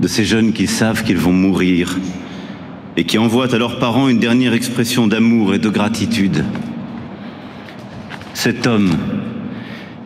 de 0.00 0.08
ces 0.08 0.24
jeunes 0.24 0.52
qui 0.52 0.66
savent 0.66 1.04
qu'ils 1.04 1.18
vont 1.18 1.32
mourir 1.32 1.98
et 2.96 3.04
qui 3.04 3.18
envoient 3.18 3.52
à 3.54 3.58
leurs 3.58 3.78
parents 3.78 4.08
une 4.08 4.18
dernière 4.18 4.52
expression 4.52 5.06
d'amour 5.06 5.54
et 5.54 5.58
de 5.58 5.68
gratitude. 5.68 6.44
Cet 8.34 8.66
homme 8.66 8.90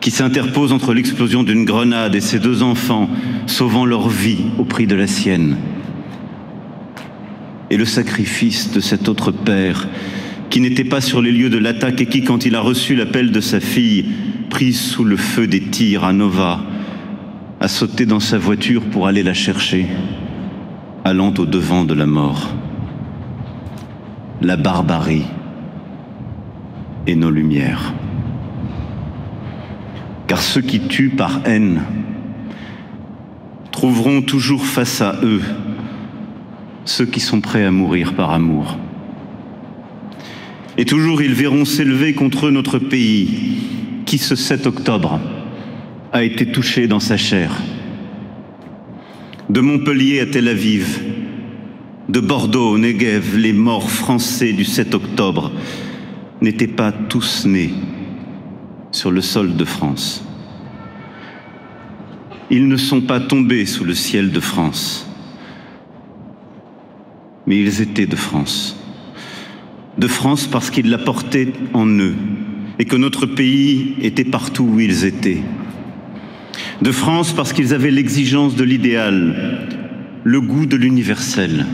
qui 0.01 0.11
s'interpose 0.11 0.71
entre 0.71 0.93
l'explosion 0.93 1.43
d'une 1.43 1.65
grenade 1.65 2.15
et 2.15 2.21
ses 2.21 2.39
deux 2.39 2.63
enfants, 2.63 3.09
sauvant 3.47 3.85
leur 3.85 4.09
vie 4.09 4.45
au 4.57 4.63
prix 4.63 4.87
de 4.87 4.95
la 4.95 5.07
sienne, 5.07 5.57
et 7.69 7.77
le 7.77 7.85
sacrifice 7.85 8.71
de 8.71 8.79
cet 8.79 9.09
autre 9.09 9.31
père 9.31 9.87
qui 10.49 10.61
n'était 10.61 10.83
pas 10.83 11.01
sur 11.01 11.21
les 11.21 11.31
lieux 11.31 11.49
de 11.49 11.57
l'attaque 11.57 12.01
et 12.01 12.05
qui, 12.07 12.23
quand 12.23 12.45
il 12.45 12.55
a 12.55 12.61
reçu 12.61 12.95
l'appel 12.95 13.31
de 13.31 13.39
sa 13.39 13.59
fille, 13.59 14.05
prise 14.49 14.79
sous 14.79 15.03
le 15.03 15.15
feu 15.15 15.47
des 15.47 15.61
tirs 15.61 16.03
à 16.03 16.13
Nova, 16.13 16.61
a 17.59 17.67
sauté 17.67 18.05
dans 18.05 18.19
sa 18.19 18.37
voiture 18.37 18.81
pour 18.81 19.07
aller 19.07 19.21
la 19.21 19.33
chercher, 19.33 19.85
allant 21.05 21.33
au 21.37 21.45
devant 21.45 21.85
de 21.85 21.93
la 21.93 22.07
mort. 22.07 22.49
La 24.41 24.55
barbarie 24.55 25.25
et 27.05 27.15
nos 27.15 27.29
lumières. 27.29 27.93
Car 30.29 30.43
ceux 30.43 30.61
qui 30.61 30.79
tuent 30.79 31.09
par 31.09 31.41
haine 31.45 31.81
trouveront 33.71 34.21
toujours 34.21 34.63
face 34.63 35.01
à 35.01 35.15
eux 35.23 35.41
ceux 36.85 37.07
qui 37.07 37.19
sont 37.19 37.41
prêts 37.41 37.65
à 37.65 37.71
mourir 37.71 38.13
par 38.13 38.31
amour. 38.31 38.77
Et 40.77 40.85
toujours 40.85 41.23
ils 41.23 41.33
verront 41.33 41.65
s'élever 41.65 42.13
contre 42.13 42.45
eux 42.45 42.51
notre 42.51 42.77
pays, 42.77 43.57
qui 44.05 44.19
ce 44.19 44.35
7 44.35 44.67
octobre 44.67 45.19
a 46.13 46.23
été 46.23 46.45
touché 46.45 46.87
dans 46.87 46.99
sa 46.99 47.17
chair. 47.17 47.51
De 49.49 49.61
Montpellier 49.61 50.19
à 50.19 50.27
Tel 50.27 50.47
Aviv, 50.47 51.01
de 52.07 52.19
Bordeaux 52.19 52.73
au 52.73 52.77
Negev, 52.77 53.35
les 53.35 53.53
morts 53.53 53.89
français 53.89 54.53
du 54.53 54.63
7 54.63 54.93
octobre 54.93 55.51
n'étaient 56.39 56.67
pas 56.67 56.91
tous 56.91 57.47
nés 57.47 57.73
sur 58.99 59.11
le 59.11 59.21
sol 59.21 59.55
de 59.55 59.65
France. 59.65 60.23
Ils 62.51 62.67
ne 62.67 62.77
sont 62.77 63.01
pas 63.01 63.19
tombés 63.19 63.65
sous 63.65 63.85
le 63.85 63.93
ciel 63.93 64.31
de 64.31 64.39
France, 64.39 65.07
mais 67.47 67.59
ils 67.59 67.81
étaient 67.81 68.07
de 68.07 68.15
France 68.15 68.79
de 69.99 70.07
France 70.07 70.47
parce 70.47 70.71
qu'ils 70.71 70.89
la 70.89 70.97
portaient 70.97 71.51
en 71.73 71.85
eux 71.85 72.15
et 72.79 72.85
que 72.85 72.95
notre 72.95 73.25
pays 73.25 73.95
était 74.01 74.23
partout 74.23 74.63
où 74.63 74.79
ils 74.79 75.03
étaient. 75.03 75.43
De 76.81 76.91
France 76.91 77.33
parce 77.33 77.51
qu'ils 77.51 77.73
avaient 77.73 77.91
l'exigence 77.91 78.55
de 78.55 78.63
l'idéal, 78.63 79.67
le 80.23 80.41
goût 80.41 80.65
de 80.65 80.77
l'universel. 80.77 81.65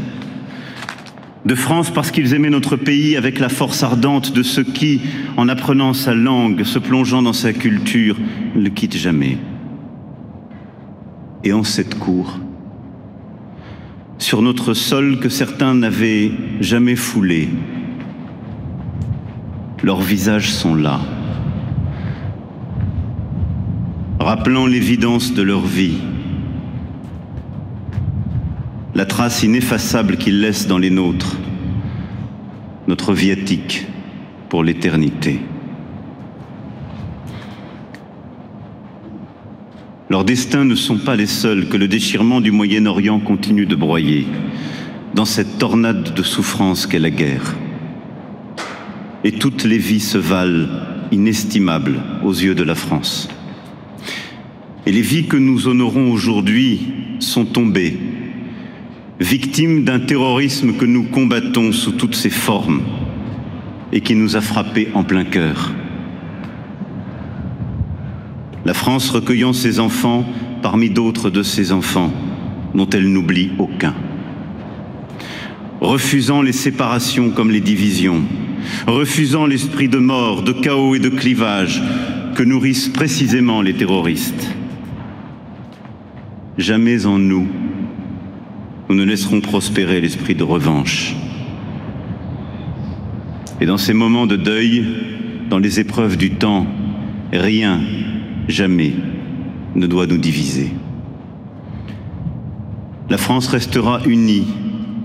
De 1.45 1.55
France 1.55 1.91
parce 1.91 2.11
qu'ils 2.11 2.33
aimaient 2.33 2.49
notre 2.49 2.75
pays 2.75 3.15
avec 3.15 3.39
la 3.39 3.49
force 3.49 3.83
ardente 3.83 4.33
de 4.33 4.41
ceux 4.41 4.63
qui, 4.63 5.01
en 5.37 5.47
apprenant 5.47 5.93
sa 5.93 6.15
langue, 6.15 6.63
se 6.63 6.79
plongeant 6.79 7.21
dans 7.21 7.33
sa 7.33 7.53
culture, 7.53 8.17
ne 8.55 8.63
le 8.63 8.69
quittent 8.69 8.97
jamais. 8.97 9.37
Et 11.43 11.53
en 11.53 11.63
cette 11.63 11.99
cour, 11.99 12.39
sur 14.17 14.41
notre 14.41 14.73
sol 14.73 15.19
que 15.19 15.29
certains 15.29 15.75
n'avaient 15.75 16.31
jamais 16.61 16.95
foulé, 16.95 17.49
leurs 19.83 20.01
visages 20.01 20.51
sont 20.51 20.73
là. 20.73 20.99
rappelant 24.25 24.65
l'évidence 24.65 25.35
de 25.35 25.43
leur 25.43 25.61
vie, 25.61 25.97
la 28.95 29.05
trace 29.05 29.43
ineffaçable 29.43 30.15
qu'ils 30.15 30.39
laissent 30.39 30.67
dans 30.67 30.77
les 30.77 30.89
nôtres, 30.89 31.35
notre 32.87 33.13
viatique 33.13 33.85
pour 34.47 34.63
l'éternité. 34.63 35.41
Leurs 40.09 40.23
destins 40.23 40.63
ne 40.63 40.75
sont 40.75 40.97
pas 40.97 41.17
les 41.17 41.25
seuls 41.25 41.67
que 41.67 41.75
le 41.75 41.89
déchirement 41.89 42.39
du 42.39 42.51
Moyen-Orient 42.51 43.19
continue 43.19 43.65
de 43.65 43.75
broyer 43.75 44.27
dans 45.13 45.25
cette 45.25 45.57
tornade 45.57 46.13
de 46.13 46.23
souffrance 46.23 46.87
qu'est 46.87 46.99
la 46.99 47.09
guerre. 47.09 47.55
Et 49.25 49.33
toutes 49.33 49.65
les 49.65 49.77
vies 49.77 49.99
se 49.99 50.17
valent 50.17 50.67
inestimables 51.11 51.99
aux 52.23 52.33
yeux 52.33 52.55
de 52.55 52.63
la 52.63 52.75
France. 52.75 53.27
Et 54.85 54.91
les 54.91 55.01
vies 55.01 55.25
que 55.25 55.37
nous 55.37 55.67
honorons 55.67 56.11
aujourd'hui 56.11 56.93
sont 57.19 57.45
tombées, 57.45 57.97
victimes 59.19 59.83
d'un 59.83 59.99
terrorisme 59.99 60.73
que 60.73 60.85
nous 60.85 61.03
combattons 61.03 61.71
sous 61.71 61.93
toutes 61.93 62.15
ses 62.15 62.29
formes 62.29 62.81
et 63.93 64.01
qui 64.01 64.15
nous 64.15 64.35
a 64.35 64.41
frappés 64.41 64.89
en 64.93 65.03
plein 65.03 65.23
cœur. 65.23 65.71
La 68.65 68.73
France 68.73 69.09
recueillant 69.09 69.53
ses 69.53 69.79
enfants 69.79 70.25
parmi 70.61 70.89
d'autres 70.89 71.29
de 71.29 71.43
ses 71.43 71.71
enfants 71.71 72.11
dont 72.73 72.89
elle 72.89 73.11
n'oublie 73.11 73.51
aucun. 73.57 73.93
Refusant 75.79 76.41
les 76.41 76.51
séparations 76.51 77.29
comme 77.29 77.51
les 77.51 77.61
divisions, 77.61 78.23
refusant 78.87 79.45
l'esprit 79.45 79.87
de 79.87 79.99
mort, 79.99 80.41
de 80.41 80.51
chaos 80.51 80.95
et 80.95 80.99
de 80.99 81.09
clivage 81.09 81.81
que 82.35 82.43
nourrissent 82.43 82.89
précisément 82.89 83.61
les 83.61 83.75
terroristes. 83.75 84.49
Jamais 86.57 87.05
en 87.05 87.19
nous, 87.19 87.47
nous 88.89 88.95
ne 88.95 89.03
laisserons 89.03 89.41
prospérer 89.41 89.99
l'esprit 90.01 90.35
de 90.35 90.43
revanche. 90.43 91.15
Et 93.59 93.65
dans 93.65 93.77
ces 93.77 93.93
moments 93.93 94.27
de 94.27 94.35
deuil, 94.35 94.85
dans 95.49 95.59
les 95.59 95.79
épreuves 95.79 96.17
du 96.17 96.31
temps, 96.31 96.67
rien 97.31 97.81
jamais 98.47 98.93
ne 99.75 99.87
doit 99.87 100.07
nous 100.07 100.17
diviser. 100.17 100.71
La 103.09 103.17
France 103.17 103.47
restera 103.47 104.01
unie 104.05 104.47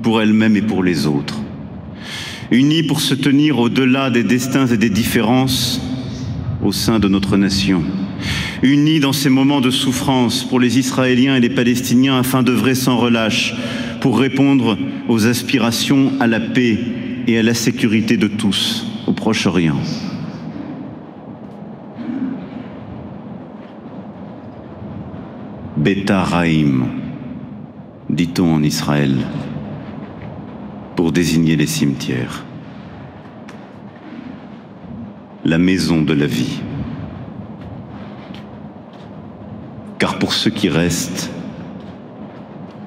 pour 0.03 0.21
elle-même 0.21 0.57
et 0.57 0.63
pour 0.63 0.83
les 0.83 1.07
autres. 1.07 1.39
Unie 2.51 2.83
pour 2.83 3.01
se 3.01 3.15
tenir 3.15 3.59
au-delà 3.59 4.11
des 4.11 4.25
destins 4.25 4.67
et 4.67 4.77
des 4.77 4.91
différences 4.91 5.81
au 6.63 6.73
sein 6.73 6.99
de 6.99 7.09
notre 7.09 7.37
nation. 7.37 7.83
Unie 8.63 9.01
dans 9.01 9.15
ces 9.15 9.31
moments 9.31 9.63
de 9.63 9.71
souffrance 9.71 10.45
pour 10.45 10.61
les 10.61 10.79
Israéliens 10.79 11.37
et 11.37 11.41
les 11.41 11.49
Palestiniens 11.49 12.19
afin 12.19 12.43
d'œuvrer 12.43 12.75
sans 12.75 12.99
relâche 12.99 13.55
pour 14.03 14.19
répondre 14.19 14.77
aux 15.09 15.27
aspirations 15.27 16.13
à 16.21 16.27
la 16.27 16.41
paix 16.41 16.79
et 17.27 17.39
à 17.39 17.43
la 17.43 17.55
sécurité 17.55 18.19
de 18.19 18.27
tous 18.27 18.87
au 19.07 19.13
Proche-Orient. 19.13 19.81
Betaraim, 25.79 26.89
dit-on 28.11 28.57
en 28.57 28.63
Israël, 28.63 29.17
pour 30.97 31.13
désigner 31.13 31.57
les 31.57 31.67
cimetières. 31.67 32.45
La 35.47 35.57
maison 35.57 36.03
de 36.03 36.13
la 36.13 36.27
vie. 36.27 36.61
Car 40.01 40.19
pour 40.19 40.33
ceux 40.33 40.51
qui 40.51 40.71
restent, 40.71 41.31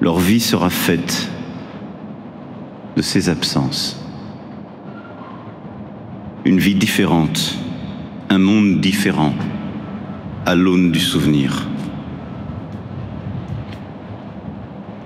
leur 0.00 0.18
vie 0.18 0.40
sera 0.40 0.68
faite 0.68 1.30
de 2.96 3.02
ces 3.02 3.28
absences. 3.28 4.04
Une 6.44 6.58
vie 6.58 6.74
différente, 6.74 7.56
un 8.30 8.38
monde 8.38 8.80
différent, 8.80 9.32
à 10.44 10.56
l'aune 10.56 10.90
du 10.90 10.98
souvenir. 10.98 11.68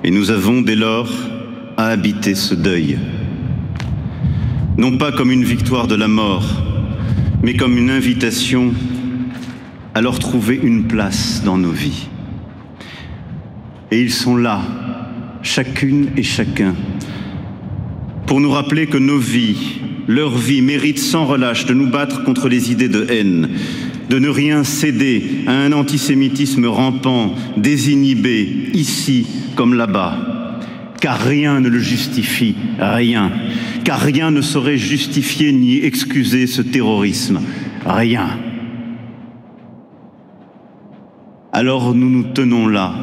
Et 0.02 0.10
nous 0.10 0.30
avons 0.30 0.62
dès 0.62 0.76
lors 0.76 1.10
à 1.76 1.88
habiter 1.88 2.34
ce 2.34 2.54
deuil, 2.54 2.98
non 4.78 4.96
pas 4.96 5.12
comme 5.12 5.30
une 5.30 5.44
victoire 5.44 5.86
de 5.86 5.94
la 5.94 6.08
mort, 6.08 6.46
mais 7.42 7.54
comme 7.54 7.76
une 7.76 7.90
invitation 7.90 8.72
leur 10.00 10.18
trouver 10.18 10.58
une 10.62 10.86
place 10.86 11.42
dans 11.44 11.58
nos 11.58 11.70
vies. 11.70 12.08
Et 13.90 14.00
ils 14.00 14.12
sont 14.12 14.36
là, 14.36 14.60
chacune 15.42 16.10
et 16.16 16.22
chacun, 16.22 16.74
pour 18.26 18.40
nous 18.40 18.50
rappeler 18.50 18.86
que 18.86 18.98
nos 18.98 19.18
vies, 19.18 19.80
leur 20.06 20.36
vie 20.36 20.62
méritent 20.62 20.98
sans 20.98 21.24
relâche 21.24 21.66
de 21.66 21.74
nous 21.74 21.88
battre 21.88 22.24
contre 22.24 22.48
les 22.48 22.70
idées 22.70 22.88
de 22.88 23.06
haine, 23.10 23.48
de 24.10 24.18
ne 24.18 24.28
rien 24.28 24.64
céder 24.64 25.22
à 25.46 25.52
un 25.52 25.72
antisémitisme 25.72 26.66
rampant, 26.66 27.34
désinhibé, 27.56 28.70
ici 28.74 29.26
comme 29.54 29.74
là-bas. 29.74 30.60
Car 31.00 31.20
rien 31.20 31.60
ne 31.60 31.68
le 31.68 31.78
justifie, 31.78 32.56
rien. 32.78 33.30
Car 33.84 34.00
rien 34.00 34.30
ne 34.30 34.40
saurait 34.40 34.76
justifier 34.76 35.52
ni 35.52 35.78
excuser 35.78 36.46
ce 36.46 36.60
terrorisme, 36.60 37.40
rien. 37.86 38.28
Alors 41.58 41.92
nous 41.92 42.08
nous 42.08 42.22
tenons 42.22 42.68
là, 42.68 42.94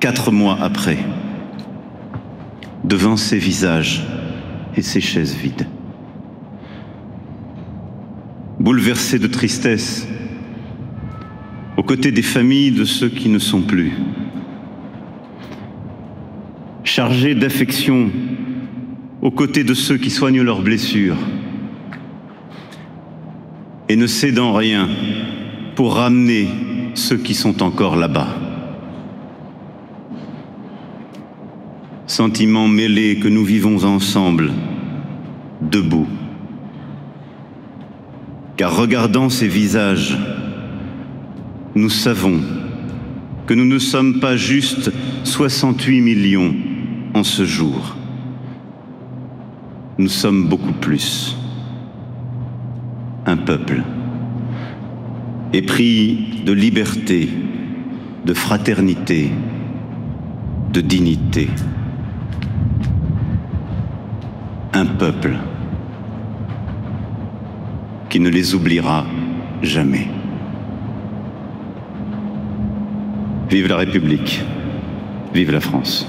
quatre 0.00 0.32
mois 0.32 0.58
après, 0.60 0.98
devant 2.82 3.16
ces 3.16 3.38
visages 3.38 4.04
et 4.76 4.82
ces 4.82 5.00
chaises 5.00 5.36
vides. 5.36 5.68
Bouleversés 8.58 9.20
de 9.20 9.28
tristesse, 9.28 10.08
aux 11.76 11.84
côtés 11.84 12.10
des 12.10 12.22
familles 12.22 12.72
de 12.72 12.84
ceux 12.84 13.10
qui 13.10 13.28
ne 13.28 13.38
sont 13.38 13.62
plus, 13.62 13.92
chargés 16.82 17.36
d'affection 17.36 18.10
aux 19.22 19.30
côtés 19.30 19.62
de 19.62 19.74
ceux 19.74 19.98
qui 19.98 20.10
soignent 20.10 20.42
leurs 20.42 20.62
blessures, 20.62 21.18
et 23.88 23.94
ne 23.94 24.08
cédant 24.08 24.52
rien 24.52 24.88
pour 25.76 25.94
ramener 25.94 26.48
ceux 26.98 27.16
qui 27.16 27.34
sont 27.34 27.62
encore 27.62 27.96
là-bas. 27.96 28.28
Sentiments 32.06 32.68
mêlés 32.68 33.18
que 33.18 33.28
nous 33.28 33.44
vivons 33.44 33.84
ensemble, 33.84 34.52
debout 35.60 36.08
car 38.58 38.76
regardant 38.76 39.30
ces 39.30 39.46
visages, 39.46 40.18
nous 41.76 41.88
savons 41.88 42.40
que 43.46 43.54
nous 43.54 43.64
ne 43.64 43.78
sommes 43.78 44.18
pas 44.18 44.36
juste 44.36 44.90
68 45.22 46.00
millions 46.00 46.52
en 47.14 47.22
ce 47.22 47.44
jour. 47.44 47.96
Nous 49.96 50.08
sommes 50.08 50.48
beaucoup 50.48 50.72
plus. 50.72 51.36
Un 53.26 53.36
peuple 53.36 53.82
épris 55.52 56.42
de 56.44 56.52
liberté, 56.52 57.28
de 58.24 58.34
fraternité, 58.34 59.30
de 60.72 60.80
dignité. 60.80 61.48
Un 64.74 64.86
peuple 64.86 65.36
qui 68.08 68.20
ne 68.20 68.28
les 68.28 68.54
oubliera 68.54 69.04
jamais. 69.62 70.08
Vive 73.50 73.68
la 73.68 73.76
République, 73.76 74.42
vive 75.32 75.50
la 75.52 75.60
France. 75.60 76.06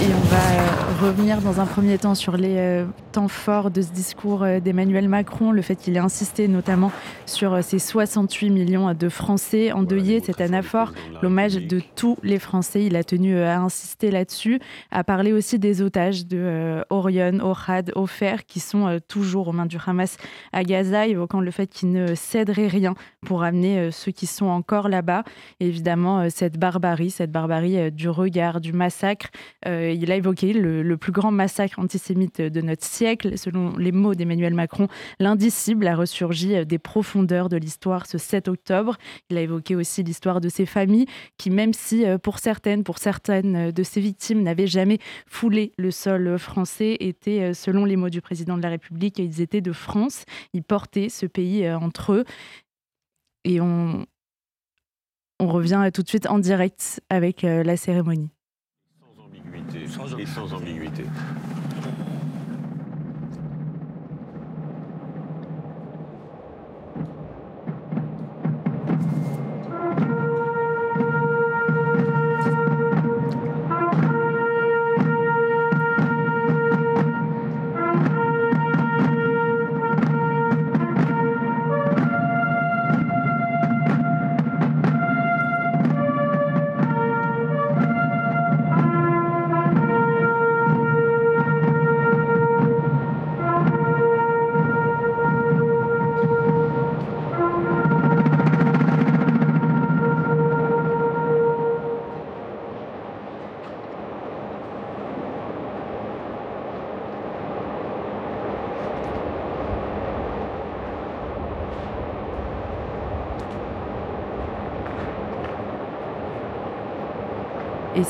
Et 0.00 0.08
on 0.08 0.20
va 0.28 0.95
revenir 0.96 1.42
dans 1.42 1.60
un 1.60 1.66
premier 1.66 1.98
temps 1.98 2.14
sur 2.14 2.38
les 2.38 2.56
euh, 2.56 2.86
temps 3.12 3.28
forts 3.28 3.70
de 3.70 3.82
ce 3.82 3.92
discours 3.92 4.42
euh, 4.44 4.60
d'Emmanuel 4.60 5.08
Macron, 5.08 5.52
le 5.52 5.60
fait 5.60 5.76
qu'il 5.76 5.94
ait 5.96 6.00
insisté 6.00 6.48
notamment 6.48 6.90
sur 7.26 7.52
euh, 7.52 7.60
ces 7.60 7.78
68 7.78 8.48
millions 8.50 8.94
de 8.94 9.08
Français 9.10 9.72
endeuillés, 9.72 10.20
cette 10.20 10.40
anaphore, 10.40 10.92
l'hommage 11.22 11.56
de 11.56 11.82
tous 11.96 12.16
les 12.22 12.38
Français. 12.38 12.84
Il 12.84 12.96
a 12.96 13.04
tenu 13.04 13.38
à 13.40 13.60
insister 13.60 14.10
là-dessus, 14.10 14.58
à 14.90 15.04
parler 15.04 15.32
aussi 15.32 15.58
des 15.58 15.82
otages 15.82 16.26
de 16.26 16.82
Orion, 16.88 17.40
Ohad, 17.40 17.92
Ofer, 17.94 18.36
qui 18.46 18.60
sont 18.60 18.98
toujours 19.06 19.48
aux 19.48 19.52
mains 19.52 19.66
du 19.66 19.76
Hamas 19.84 20.16
à 20.52 20.62
Gaza, 20.62 21.06
évoquant 21.06 21.40
le 21.40 21.50
fait 21.50 21.66
qu'il 21.66 21.92
ne 21.92 22.14
céderait 22.14 22.68
rien 22.68 22.94
pour 23.26 23.42
amener 23.42 23.90
ceux 23.90 24.12
qui 24.12 24.26
sont 24.26 24.46
encore 24.46 24.88
là-bas. 24.88 25.24
Évidemment, 25.60 26.30
cette 26.30 26.58
barbarie, 26.58 27.10
cette 27.10 27.32
barbarie 27.32 27.92
du 27.92 28.08
regard, 28.08 28.60
du 28.60 28.72
massacre, 28.72 29.28
il 29.66 30.10
a 30.10 30.16
évoqué 30.16 30.52
le, 30.52 30.85
plus 30.94 31.12
grand 31.12 31.32
massacre 31.32 31.78
antisémite 31.78 32.40
de 32.40 32.60
notre 32.60 32.84
siècle. 32.84 33.36
Selon 33.38 33.76
les 33.76 33.92
mots 33.92 34.14
d'Emmanuel 34.14 34.54
Macron, 34.54 34.88
l'indicible 35.18 35.86
a 35.86 35.96
ressurgi 35.96 36.64
des 36.66 36.78
profondeurs 36.78 37.48
de 37.48 37.56
l'histoire 37.56 38.06
ce 38.06 38.18
7 38.18 38.48
octobre. 38.48 38.96
Il 39.30 39.38
a 39.38 39.40
évoqué 39.40 39.74
aussi 39.74 40.02
l'histoire 40.02 40.40
de 40.40 40.48
ces 40.48 40.66
familles 40.66 41.06
qui, 41.38 41.50
même 41.50 41.72
si 41.72 42.04
pour 42.22 42.38
certaines, 42.38 42.84
pour 42.84 42.98
certaines 42.98 43.70
de 43.70 43.82
ces 43.82 44.00
victimes 44.00 44.42
n'avaient 44.42 44.66
jamais 44.66 44.98
foulé 45.26 45.72
le 45.78 45.90
sol 45.90 46.38
français, 46.38 46.96
étaient, 47.00 47.54
selon 47.54 47.84
les 47.84 47.96
mots 47.96 48.10
du 48.10 48.20
président 48.20 48.56
de 48.56 48.62
la 48.62 48.68
République, 48.68 49.18
ils 49.18 49.40
étaient 49.40 49.60
de 49.60 49.72
France. 49.72 50.24
Ils 50.52 50.62
portaient 50.62 51.08
ce 51.08 51.26
pays 51.26 51.68
entre 51.70 52.12
eux. 52.12 52.24
Et 53.46 53.60
on, 53.60 54.04
revient 55.38 55.88
tout 55.94 56.02
de 56.02 56.08
suite 56.08 56.26
en 56.26 56.40
direct 56.40 57.00
avec 57.08 57.44
euh, 57.44 57.62
la 57.62 57.76
cérémonie. 57.76 58.30
Sans 59.68 59.78
ambiguïté. 59.82 59.88
Sans, 59.88 60.18
et 60.18 60.26
sans 60.26 60.52
ambiguïté. 60.54 61.04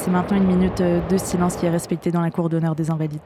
C'est 0.07 0.13
maintenant 0.13 0.37
une 0.37 0.47
minute 0.47 0.81
de 0.81 1.19
silence 1.19 1.57
qui 1.57 1.67
est 1.67 1.71
respectée 1.71 2.13
dans 2.13 2.21
la 2.21 2.31
cour 2.31 2.49
d'honneur 2.49 2.77
des 2.77 2.93
Invalides. 2.93 3.19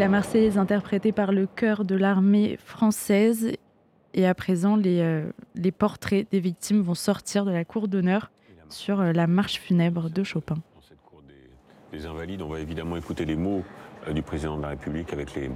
La 0.00 0.08
Marseillaise 0.08 0.56
interprétée 0.56 1.12
par 1.12 1.30
le 1.30 1.46
chœur 1.46 1.84
de 1.84 1.94
l'armée 1.94 2.56
française. 2.64 3.52
Et 4.14 4.26
à 4.26 4.34
présent, 4.34 4.74
les, 4.76 5.02
euh, 5.02 5.30
portraits 5.76 6.26
des 6.30 6.40
victimes 6.40 6.80
vont 6.80 6.94
sortir 6.94 7.44
de 7.44 7.50
la 7.50 7.66
cour 7.66 7.86
d'honneur 7.86 8.30
sur 8.70 9.00
euh, 9.00 9.12
la 9.12 9.26
marche 9.26 9.60
funèbre 9.60 10.08
de 10.08 10.24
Chopin. 10.24 10.54
Dans 10.54 10.80
cette 10.80 11.02
cour 11.02 11.22
des, 11.92 12.06
Invalides, 12.06 12.40
on 12.40 12.48
va 12.48 12.60
évidemment 12.60 12.96
écouter 12.96 13.26
les 13.26 13.36
mots 13.36 13.62
euh, 14.08 14.14
du 14.14 14.22
président 14.22 14.56
de 14.56 14.62
la 14.62 14.68
République 14.68 15.12
avec 15.12 15.34
les, 15.34 15.50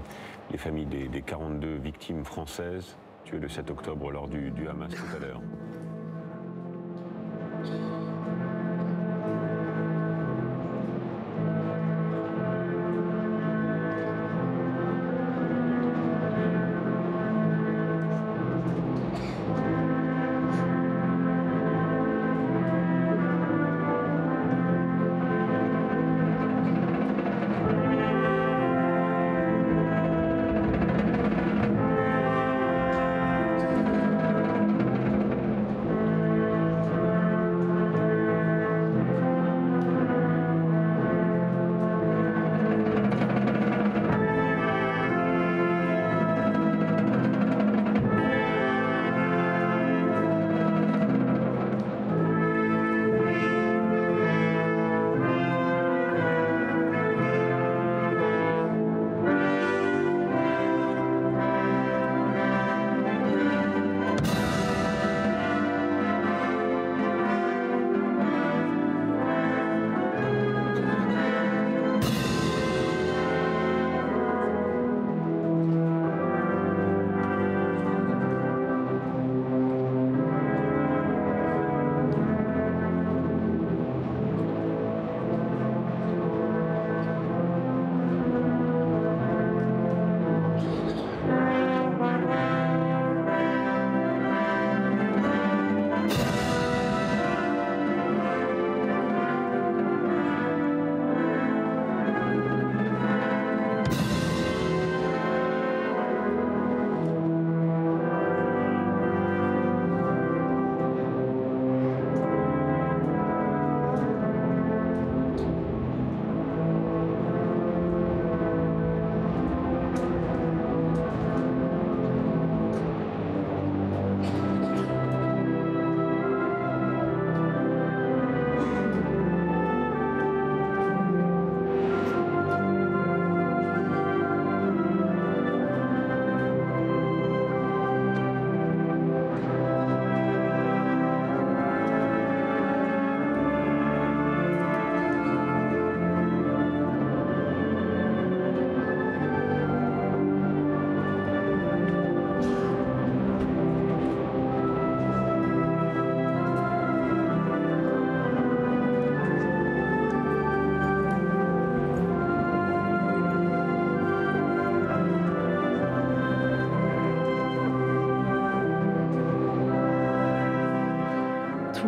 les 0.50 0.58
familles 0.58 0.86
des, 0.86 1.08
des, 1.08 1.22
42 1.22 1.76
victimes 1.76 2.22
françaises 2.22 2.98
tuées 3.24 3.38
le 3.38 3.48
7 3.48 3.70
octobre 3.70 4.10
lors 4.10 4.28
du 4.28 4.52
Hamas 4.68 4.92
tout 4.92 5.16
à 5.16 5.20
l'heure. 5.20 5.40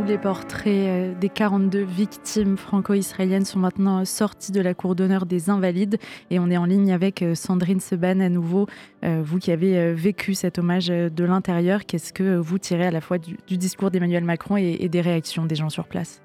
Les 0.07 0.19
portraits 0.19 0.67
euh, 0.67 1.15
des 1.19 1.29
42 1.29 1.83
victimes 1.83 2.57
franco-israéliennes 2.57 3.45
sont 3.45 3.59
maintenant 3.59 4.05
sortis 4.05 4.53
de 4.53 4.61
la 4.61 4.73
cour 4.73 4.95
d'honneur 4.95 5.27
des 5.27 5.51
Invalides 5.51 5.99
et 6.31 6.39
on 6.39 6.49
est 6.49 6.57
en 6.57 6.65
ligne 6.65 6.93
avec 6.93 7.23
euh, 7.23 7.35
Sandrine 7.35 7.81
Seban 7.81 8.21
à 8.21 8.29
nouveau. 8.29 8.67
Euh, 9.05 9.23
vous 9.25 9.39
qui 9.39 9.51
avez 9.51 9.93
vécu 9.95 10.35
cet 10.35 10.59
hommage 10.59 10.87
de 10.87 11.25
l'intérieur, 11.25 11.87
qu'est-ce 11.87 12.13
que 12.13 12.37
vous 12.37 12.59
tirez 12.59 12.87
à 12.87 12.91
la 12.93 13.01
fois 13.01 13.19
du, 13.19 13.37
discours 13.59 13.91
d'Emmanuel 13.91 14.23
Macron 14.23 14.57
et, 14.57 14.89
des 14.89 15.01
réactions 15.01 15.45
des 15.45 15.57
gens 15.57 15.71
sur 15.71 15.89
place? 15.89 16.23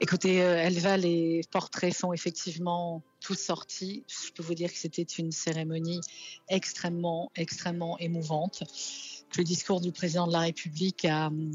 Écoutez, 0.00 0.36
Elva, 0.36 0.96
les 0.96 1.42
portraits 1.50 1.94
sont 1.94 2.14
effectivement 2.14 3.02
tous 3.20 3.38
sortis. 3.38 4.04
Je 4.08 4.32
peux 4.32 4.42
vous 4.42 4.54
dire 4.54 4.72
que 4.72 4.78
c'était 4.78 5.02
une 5.02 5.32
cérémonie 5.32 6.00
extrêmement, 6.48 7.30
extrêmement 7.36 7.98
émouvante 7.98 8.62
le 9.36 9.44
discours 9.44 9.80
du 9.80 9.92
président 9.92 10.26
de 10.26 10.32
la 10.32 10.40
République 10.40 11.04
a 11.04 11.28
hum, 11.28 11.52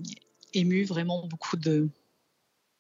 ému 0.55 0.83
vraiment 0.83 1.27
beaucoup 1.27 1.57
de, 1.57 1.89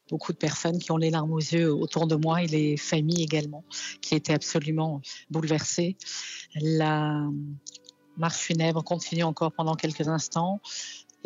beaucoup 0.09 0.33
de 0.33 0.37
personnes 0.37 0.79
qui 0.79 0.91
ont 0.91 0.97
les 0.97 1.09
larmes 1.09 1.31
aux 1.31 1.39
yeux 1.39 1.73
autour 1.73 2.07
de 2.07 2.15
moi 2.15 2.43
et 2.43 2.47
les 2.47 2.77
familles 2.77 3.23
également, 3.23 3.63
qui 4.01 4.15
étaient 4.15 4.33
absolument 4.33 5.01
bouleversées. 5.29 5.97
La 6.55 7.27
marche 8.17 8.37
funèbre 8.37 8.83
continue 8.83 9.23
encore 9.23 9.51
pendant 9.51 9.75
quelques 9.75 10.07
instants. 10.07 10.61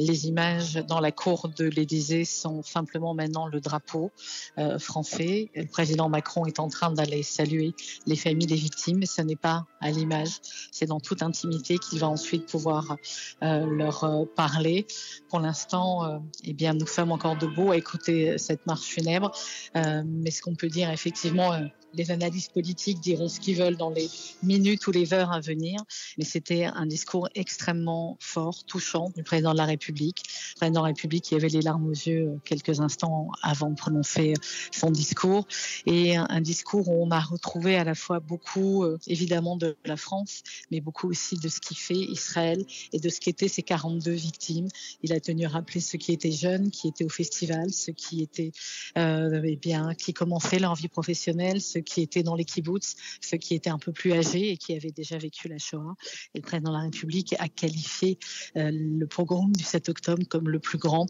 Les 0.02 0.28
images 0.28 0.76
dans 0.76 1.02
la 1.02 1.12
cour 1.12 1.50
de 1.50 1.66
l'Élysée 1.66 2.24
sont 2.24 2.64
simplement 2.64 3.14
maintenant 3.14 3.48
le 3.48 3.60
drapeau 3.60 4.12
euh, 4.58 4.80
français. 4.80 5.50
Le 5.54 5.66
président 5.66 6.08
Macron 6.08 6.46
est 6.46 6.62
en 6.62 6.70
train 6.70 6.90
d'aller 6.90 7.22
saluer 7.22 7.74
les 8.06 8.16
familles 8.16 8.48
des 8.48 8.56
victimes. 8.56 9.06
Ce 9.06 9.22
n'est 9.22 9.36
pas 9.36 9.66
à 9.82 9.92
l'image, 9.92 10.40
c'est 10.72 10.86
dans 10.86 11.02
toute 11.02 11.22
intimité 11.22 11.78
qu'il 11.78 12.00
va 12.00 12.08
ensuite 12.08 12.46
pouvoir 12.46 12.96
euh, 13.44 13.66
leur 13.66 14.06
euh, 14.06 14.24
parler. 14.38 14.88
Pour 15.28 15.42
l'instant, 15.42 16.24
eh 16.46 16.54
bien, 16.54 16.74
nous 16.74 16.88
sommes 16.88 17.12
encore 17.12 17.38
debout 17.38 17.72
à 17.72 17.78
écouter 17.78 18.38
cette 18.38 18.66
marche 18.66 18.86
funèbre. 18.86 19.32
mais 19.76 20.32
ce 20.32 20.42
qu'on 20.42 20.56
peut 20.56 20.70
dire 20.70 20.90
effectivement, 20.90 21.52
les 21.94 22.12
analystes 22.12 22.54
politiques 22.54 23.00
diront 23.00 23.28
ce 23.28 23.40
qu'ils 23.40 23.58
veulent 23.58 23.78
dans 23.78 23.90
les 23.90 24.10
minutes 24.44 24.86
ou 24.88 24.92
les 24.92 25.14
heures 25.14 25.32
à 25.32 25.40
venir, 25.40 25.82
mais 26.18 26.26
c'était 26.26 26.66
un 26.66 26.86
discours 26.86 27.28
extrêmement 27.36 28.18
fort, 28.20 28.64
touchant 28.66 29.12
du 29.16 29.24
président 29.24 29.54
de 29.54 29.58
la 29.58 29.66
République. 29.66 29.89
Le 29.90 30.56
président 30.56 30.82
de 30.82 30.86
la 30.86 30.94
République 30.94 31.24
qui 31.26 31.36
avait 31.36 31.50
les 31.50 31.62
larmes 31.62 31.88
aux 31.88 31.92
yeux 31.92 32.40
quelques 32.46 32.80
instants 32.80 33.30
avant 33.42 33.70
de 33.70 33.76
prononcer 33.76 34.34
son 34.72 34.92
discours. 34.92 35.48
Et 35.86 36.16
un, 36.16 36.42
discours 36.42 36.88
où 36.88 37.06
on 37.06 37.12
a 37.12 37.20
retrouvé 37.20 37.76
à 37.76 37.84
la 37.84 37.96
fois 37.96 38.20
beaucoup, 38.20 38.84
euh, 38.84 38.98
évidemment, 39.08 39.56
de 39.58 39.78
la 39.86 39.98
France, 39.98 40.42
mais 40.72 40.80
beaucoup 40.80 41.10
aussi 41.10 41.38
de 41.38 41.48
ce 41.50 41.60
qui 41.60 41.76
fait 41.76 41.96
Israël 41.96 42.66
et 42.94 43.00
de 43.00 43.10
ce 43.10 43.20
qu'étaient 43.20 43.48
ces 43.48 43.64
42 43.64 44.12
victimes. 44.12 44.68
Il 45.04 45.14
a 45.14 45.20
tenu 45.20 45.46
à 45.46 45.50
rappeler 45.50 45.80
ceux 45.80 45.98
qui 45.98 46.12
étaient 46.12 46.32
jeunes, 46.32 46.72
qui 46.72 46.88
étaient 46.88 47.04
au 47.04 47.10
festival, 47.10 47.72
ceux 47.72 47.94
qui 47.94 48.22
étaient, 48.22 48.52
euh, 48.98 49.42
eh 49.44 49.56
bien, 49.56 49.94
qui 49.96 50.14
commençaient 50.14 50.60
leur 50.60 50.76
vie 50.76 50.88
professionnelle, 50.88 51.62
ceux 51.62 51.82
qui 51.82 52.02
étaient 52.02 52.24
dans 52.24 52.36
les 52.36 52.46
kibbutz, 52.46 52.96
ceux 53.22 53.38
qui 53.38 53.56
étaient 53.56 53.70
un 53.70 53.80
peu 53.80 53.92
plus 53.92 54.14
âgés 54.14 54.52
et 54.52 54.58
qui 54.58 54.76
avaient 54.76 54.92
déjà 54.92 55.18
vécu 55.18 55.48
la 55.48 55.58
Shoah. 55.58 55.96
Et 56.34 56.40
le 56.40 56.44
président 56.44 56.72
de 56.72 56.78
la 56.78 56.84
République 56.84 57.36
a 57.40 57.48
qualifié 57.48 58.18
euh, 58.58 58.72
le 58.72 59.08
pogrom 59.08 59.52
du 59.52 59.64
7 59.64 59.79
octobre 59.88 60.24
comme 60.28 60.50
le 60.50 60.60
plus 60.60 60.78
grand 60.78 61.06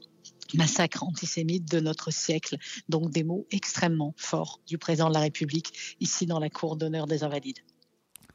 massacre 0.53 1.03
antisémite 1.03 1.71
de 1.71 1.79
notre 1.79 2.11
siècle. 2.11 2.57
Donc 2.89 3.11
des 3.11 3.23
mots 3.23 3.47
extrêmement 3.51 4.13
forts 4.17 4.59
du 4.67 4.77
président 4.77 5.09
de 5.09 5.13
la 5.13 5.21
République 5.21 5.95
ici 5.99 6.25
dans 6.25 6.39
la 6.39 6.49
cour 6.49 6.75
d'honneur 6.75 7.07
des 7.07 7.23
Invalides. 7.23 7.59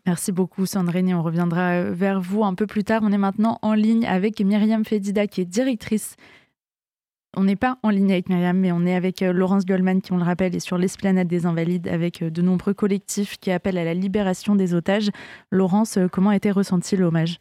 Merci 0.07 0.33
beaucoup 0.33 0.67
Sandrine 0.67 1.15
on 1.15 1.23
reviendra 1.23 1.85
vers 1.85 2.21
vous 2.21 2.45
un 2.45 2.55
peu 2.55 2.67
plus 2.67 2.85
tard. 2.85 3.03
On 3.05 3.13
est 3.13 3.19
maintenant 3.19 3.59
en 3.63 3.75
ligne 3.75 4.07
avec 4.07 4.41
Myriam 4.41 4.85
Fedida 4.85 5.27
qui 5.27 5.41
est 5.43 5.47
directrice 5.47 6.17
on 7.37 7.45
n'est 7.45 7.57
pas 7.57 7.79
en 7.83 7.91
ligne 7.91 8.13
avec 8.13 8.29
Myriam, 8.29 8.57
mais 8.57 8.73
on 8.73 8.87
est 8.87 8.95
avec 8.95 9.23
euh, 9.23 9.33
Laurence 9.33 9.67
Goldman, 9.67 10.01
qui, 10.01 10.13
on 10.13 10.17
le 10.17 10.25
rappelle, 10.25 10.55
est 10.55 10.61
sur 10.61 10.79
l'esplanade 10.79 11.29
des 11.29 11.47
Invalides, 11.47 11.89
avec 11.89 12.23
euh, 12.23 12.31
de 12.31 12.43
nombreux 12.43 12.75
collectifs 12.75 13.39
qui 13.39 13.51
appellent 13.51 13.79
à 13.79 13.85
la 13.85 13.95
libération 13.95 14.55
des 14.55 14.75
otages. 14.75 15.11
Laurence, 15.51 15.99
euh, 15.99 16.09
comment 16.09 16.31
a 16.31 16.37
été 16.37 16.51
ressenti 16.51 16.97
l'hommage? 16.97 17.39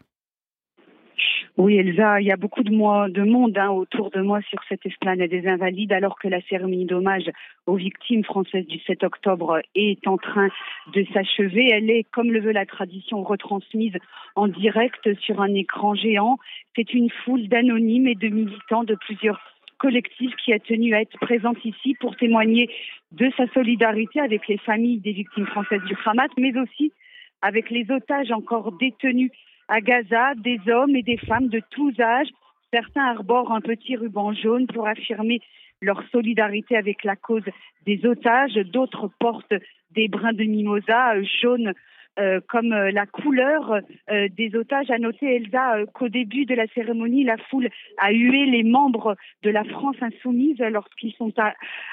Oui, 1.55 1.77
Elsa, 1.77 2.19
il 2.19 2.25
y 2.25 2.31
a 2.31 2.35
beaucoup 2.35 2.63
de, 2.63 2.71
de 2.71 3.23
monde 3.23 3.57
hein, 3.59 3.69
autour 3.69 4.09
de 4.09 4.21
moi 4.21 4.41
sur 4.49 4.59
cette 4.67 4.83
esplanade 4.87 5.29
des 5.29 5.47
Invalides, 5.47 5.93
alors 5.93 6.17
que 6.17 6.27
la 6.27 6.41
cérémonie 6.41 6.85
d'hommage 6.85 7.29
aux 7.67 7.75
victimes 7.75 8.23
françaises 8.23 8.65
du 8.65 8.79
7 8.79 9.03
octobre 9.03 9.61
est 9.75 10.07
en 10.07 10.17
train 10.17 10.49
de 10.93 11.05
s'achever. 11.13 11.69
Elle 11.71 11.91
est, 11.91 12.05
comme 12.11 12.31
le 12.31 12.39
veut 12.39 12.53
la 12.53 12.65
tradition, 12.65 13.21
retransmise 13.21 13.93
en 14.35 14.47
direct 14.47 15.13
sur 15.19 15.41
un 15.41 15.53
écran 15.53 15.93
géant. 15.93 16.37
C'est 16.75 16.91
une 16.91 17.11
foule 17.23 17.47
d'anonymes 17.47 18.07
et 18.07 18.15
de 18.15 18.29
militants 18.29 18.83
de 18.83 18.95
plusieurs 18.95 19.39
collectif 19.77 20.33
qui 20.37 20.53
a 20.53 20.59
tenu 20.59 20.95
à 20.95 21.01
être 21.01 21.19
présente 21.19 21.63
ici 21.65 21.93
pour 21.99 22.15
témoigner 22.15 22.69
de 23.11 23.29
sa 23.35 23.47
solidarité 23.47 24.21
avec 24.21 24.47
les 24.47 24.57
familles 24.57 24.99
des 24.99 25.11
victimes 25.11 25.45
françaises 25.45 25.83
du 25.83 25.95
Hamas, 26.05 26.29
mais 26.37 26.57
aussi 26.57 26.93
avec 27.41 27.69
les 27.69 27.91
otages 27.91 28.31
encore 28.31 28.71
détenus 28.71 29.29
à 29.67 29.81
Gaza, 29.81 30.33
des 30.35 30.59
hommes 30.67 30.95
et 30.95 31.03
des 31.03 31.17
femmes 31.17 31.47
de 31.47 31.61
tous 31.71 31.99
âges. 31.99 32.29
Certains 32.71 33.05
arborent 33.05 33.51
un 33.51 33.61
petit 33.61 33.95
ruban 33.95 34.33
jaune 34.33 34.67
pour 34.67 34.87
affirmer 34.87 35.41
leur 35.81 36.01
solidarité 36.11 36.75
avec 36.75 37.03
la 37.03 37.15
cause 37.15 37.43
des 37.85 38.05
otages, 38.05 38.53
d'autres 38.53 39.09
portent 39.19 39.53
des 39.91 40.07
brins 40.07 40.33
de 40.33 40.43
mimosa 40.43 41.21
jaunes 41.41 41.73
euh, 42.19 42.39
comme 42.47 42.73
euh, 42.73 42.91
la 42.91 43.07
couleur 43.07 43.79
euh, 44.11 44.27
des 44.37 44.55
otages. 44.55 44.91
A 44.91 44.99
noté, 44.99 45.35
Elsa, 45.35 45.77
qu'au 45.95 46.09
début 46.09 46.45
de 46.45 46.53
la 46.53 46.67
cérémonie, 46.67 47.23
la 47.23 47.37
foule 47.37 47.69
a 47.97 48.11
hué 48.11 48.45
les 48.45 48.61
membres 48.61 49.15
de 49.41 49.49
la 49.49 49.63
France 49.63 49.95
insoumise 49.99 50.59
lorsqu'ils 50.59 51.13
sont 51.13 51.33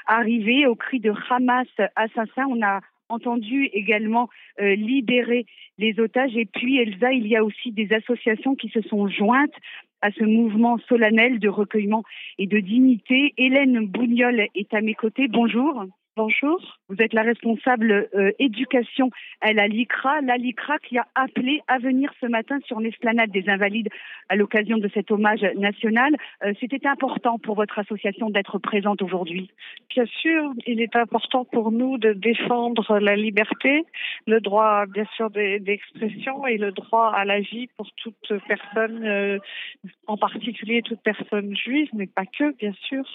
arrivés 0.05 0.67
au 0.67 0.75
cri 0.75 0.99
de 0.99 1.11
Hamas 1.27 1.67
assassin. 1.95 2.45
On 2.49 2.61
a 2.63 2.81
entendu 3.11 3.65
également 3.73 4.29
libérer 4.59 5.45
les 5.77 5.99
otages. 5.99 6.35
Et 6.35 6.45
puis, 6.45 6.77
Elsa, 6.77 7.11
il 7.11 7.27
y 7.27 7.35
a 7.35 7.43
aussi 7.43 7.71
des 7.71 7.91
associations 7.93 8.55
qui 8.55 8.69
se 8.69 8.81
sont 8.81 9.07
jointes 9.07 9.53
à 10.01 10.11
ce 10.11 10.23
mouvement 10.23 10.77
solennel 10.89 11.39
de 11.39 11.49
recueillement 11.49 12.03
et 12.37 12.47
de 12.47 12.59
dignité. 12.59 13.33
Hélène 13.37 13.85
Bougnol 13.85 14.47
est 14.55 14.73
à 14.73 14.81
mes 14.81 14.95
côtés. 14.95 15.27
Bonjour. 15.27 15.85
Bonjour. 16.17 16.59
Vous 16.89 16.97
êtes 16.99 17.13
la 17.13 17.21
responsable 17.21 18.09
euh, 18.13 18.31
éducation 18.37 19.09
à 19.39 19.53
la 19.53 19.69
LICRA, 19.69 20.19
la 20.19 20.35
LICRA 20.35 20.77
qui 20.79 20.97
a 20.97 21.07
appelé 21.15 21.61
à 21.69 21.77
venir 21.77 22.11
ce 22.19 22.25
matin 22.25 22.59
sur 22.65 22.81
l'esplanade 22.81 23.31
des 23.31 23.47
Invalides 23.47 23.87
à 24.27 24.35
l'occasion 24.35 24.77
de 24.77 24.89
cet 24.93 25.09
hommage 25.09 25.41
national. 25.55 26.13
Euh, 26.43 26.51
c'était 26.59 26.85
important 26.85 27.39
pour 27.39 27.55
votre 27.55 27.79
association 27.79 28.29
d'être 28.29 28.59
présente 28.59 29.01
aujourd'hui. 29.01 29.51
Bien 29.89 30.05
sûr, 30.05 30.51
il 30.67 30.81
est 30.81 30.97
important 30.97 31.45
pour 31.45 31.71
nous 31.71 31.97
de 31.97 32.11
défendre 32.11 32.99
la 32.99 33.15
liberté, 33.15 33.85
le 34.27 34.41
droit 34.41 34.87
bien 34.87 35.05
sûr 35.15 35.29
d'expression 35.29 36.45
et 36.45 36.57
le 36.57 36.73
droit 36.73 37.13
à 37.15 37.23
la 37.23 37.39
vie 37.39 37.67
pour 37.77 37.89
toute 37.93 38.33
personne, 38.49 39.05
euh, 39.05 39.39
en 40.07 40.17
particulier 40.17 40.81
toute 40.81 41.01
personne 41.03 41.55
juive, 41.55 41.87
mais 41.93 42.07
pas 42.07 42.25
que, 42.25 42.53
bien 42.57 42.73
sûr. 42.89 43.05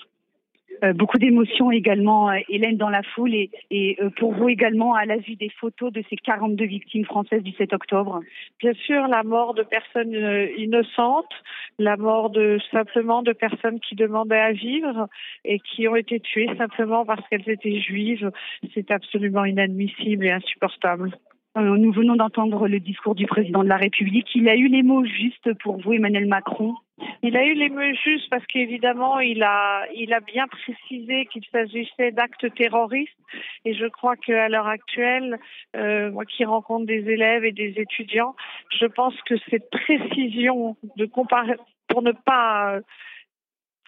Euh, 0.85 0.93
beaucoup 0.93 1.18
d'émotions 1.18 1.70
également, 1.70 2.31
euh, 2.31 2.39
Hélène, 2.49 2.77
dans 2.77 2.89
la 2.89 3.03
foule 3.03 3.35
et, 3.35 3.51
et 3.70 3.97
euh, 4.03 4.11
pour 4.11 4.33
vous 4.33 4.49
également 4.49 4.95
à 4.95 5.05
la 5.05 5.16
vue 5.16 5.37
des 5.37 5.49
photos 5.49 5.93
de 5.93 6.03
ces 6.11 6.16
42 6.16 6.64
victimes 6.64 7.05
françaises 7.05 7.43
du 7.43 7.53
7 7.53 7.72
octobre. 7.72 8.20
Bien 8.59 8.74
sûr, 8.74 9.07
la 9.09 9.22
mort 9.22 9.55
de 9.55 9.62
personnes 9.62 10.14
innocentes, 10.59 11.33
la 11.79 11.97
mort 11.97 12.31
de 12.31 12.59
simplement 12.70 13.22
de 13.22 13.33
personnes 13.33 13.81
qui 13.81 13.95
demandaient 13.95 14.37
à 14.37 14.53
vivre 14.53 15.09
et 15.45 15.61
qui 15.61 15.89
ont 15.89 15.97
été 15.97 16.20
tuées 16.20 16.51
simplement 16.59 17.05
parce 17.05 17.27
qu'elles 17.29 17.49
étaient 17.49 17.81
juives, 17.81 18.31
c'est 18.74 18.91
absolument 18.91 19.45
inadmissible 19.45 20.27
et 20.27 20.31
insupportable. 20.31 21.16
Nous 21.57 21.91
venons 21.91 22.17
d'entendre 22.17 22.69
le 22.69 22.81
discours 22.81 23.15
du 23.15 23.27
président 23.27 23.65
de 23.65 23.69
la 23.69 23.79
République. 23.79 24.29
Il 24.35 24.47
a 24.47 24.57
eu 24.57 24.69
les 24.69 24.83
mots 24.83 25.07
justes 25.07 25.55
pour 25.63 25.81
vous, 25.81 25.95
Emmanuel 25.95 26.27
Macron. 26.27 26.75
Il 27.23 27.35
a 27.35 27.47
eu 27.47 27.55
les 27.55 27.71
mots 27.71 27.95
justes 28.05 28.29
parce 28.29 28.45
qu'évidemment, 28.47 29.21
il 29.21 29.43
a, 29.43 29.87
il 29.95 30.13
a 30.13 30.21
bien 30.21 30.47
précisé 30.49 31.25
qu'il 31.27 31.45
s'agissait 31.51 32.13
d'actes 32.13 32.55
terroristes. 32.55 33.17
Et 33.65 33.73
je 33.73 33.87
crois 33.87 34.17
qu'à 34.17 34.51
l'heure 34.51 34.67
actuelle, 34.67 35.39
euh, 35.77 36.11
moi 36.11 36.27
qui 36.27 36.45
rencontre 36.45 36.85
des 36.85 37.09
élèves 37.09 37.47
et 37.47 37.53
des 37.53 37.75
étudiants, 37.79 38.37
je 38.79 38.85
pense 38.85 39.15
que 39.23 39.37
cette 39.51 39.71
précision 39.71 40.77
de 40.97 41.07
comparer, 41.07 41.57
pour 41.89 42.03
ne 42.03 42.13
pas 42.13 42.81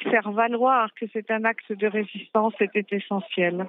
faire 0.03 0.31
valoir 0.33 0.93
que 0.95 1.07
c'est 1.13 1.31
un 1.31 1.45
acte 1.45 1.73
de 1.73 1.87
résistance 1.87 2.55
était 2.61 2.97
essentiel. 2.97 3.67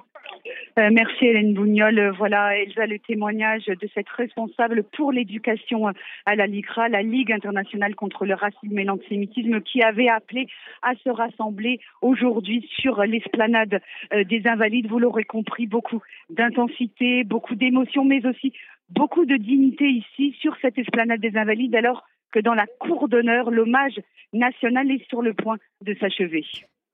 Euh, 0.78 0.88
merci 0.92 1.26
Hélène 1.26 1.54
Bougnol. 1.54 2.12
Voilà, 2.16 2.56
Elsa, 2.56 2.86
le 2.86 2.98
témoignage 2.98 3.66
de 3.66 3.88
cette 3.94 4.08
responsable 4.08 4.84
pour 4.84 5.12
l'éducation 5.12 5.88
à 6.26 6.36
la 6.36 6.46
LICRA, 6.46 6.88
la 6.88 7.02
Ligue 7.02 7.32
internationale 7.32 7.94
contre 7.94 8.24
le 8.24 8.34
racisme 8.34 8.78
et 8.78 8.84
l'antisémitisme, 8.84 9.60
qui 9.60 9.82
avait 9.82 10.08
appelé 10.08 10.46
à 10.82 10.94
se 10.96 11.10
rassembler 11.10 11.80
aujourd'hui 12.02 12.68
sur 12.80 13.02
l'esplanade 13.02 13.80
euh, 14.12 14.24
des 14.24 14.42
Invalides. 14.46 14.88
Vous 14.88 14.98
l'aurez 14.98 15.24
compris, 15.24 15.66
beaucoup 15.66 16.00
d'intensité, 16.30 17.24
beaucoup 17.24 17.54
d'émotions, 17.54 18.04
mais 18.04 18.24
aussi 18.26 18.52
beaucoup 18.90 19.24
de 19.24 19.36
dignité 19.36 19.88
ici 19.88 20.36
sur 20.40 20.56
cette 20.60 20.78
esplanade 20.78 21.20
des 21.20 21.36
Invalides, 21.36 21.76
alors 21.76 22.04
que 22.32 22.40
dans 22.40 22.54
la 22.54 22.66
cour 22.78 23.08
d'honneur, 23.08 23.50
l'hommage 23.50 24.00
national 24.32 24.90
est 24.90 25.06
sur 25.08 25.22
le 25.22 25.34
point 25.34 25.56
de 25.84 25.94
s'achever. 26.00 26.44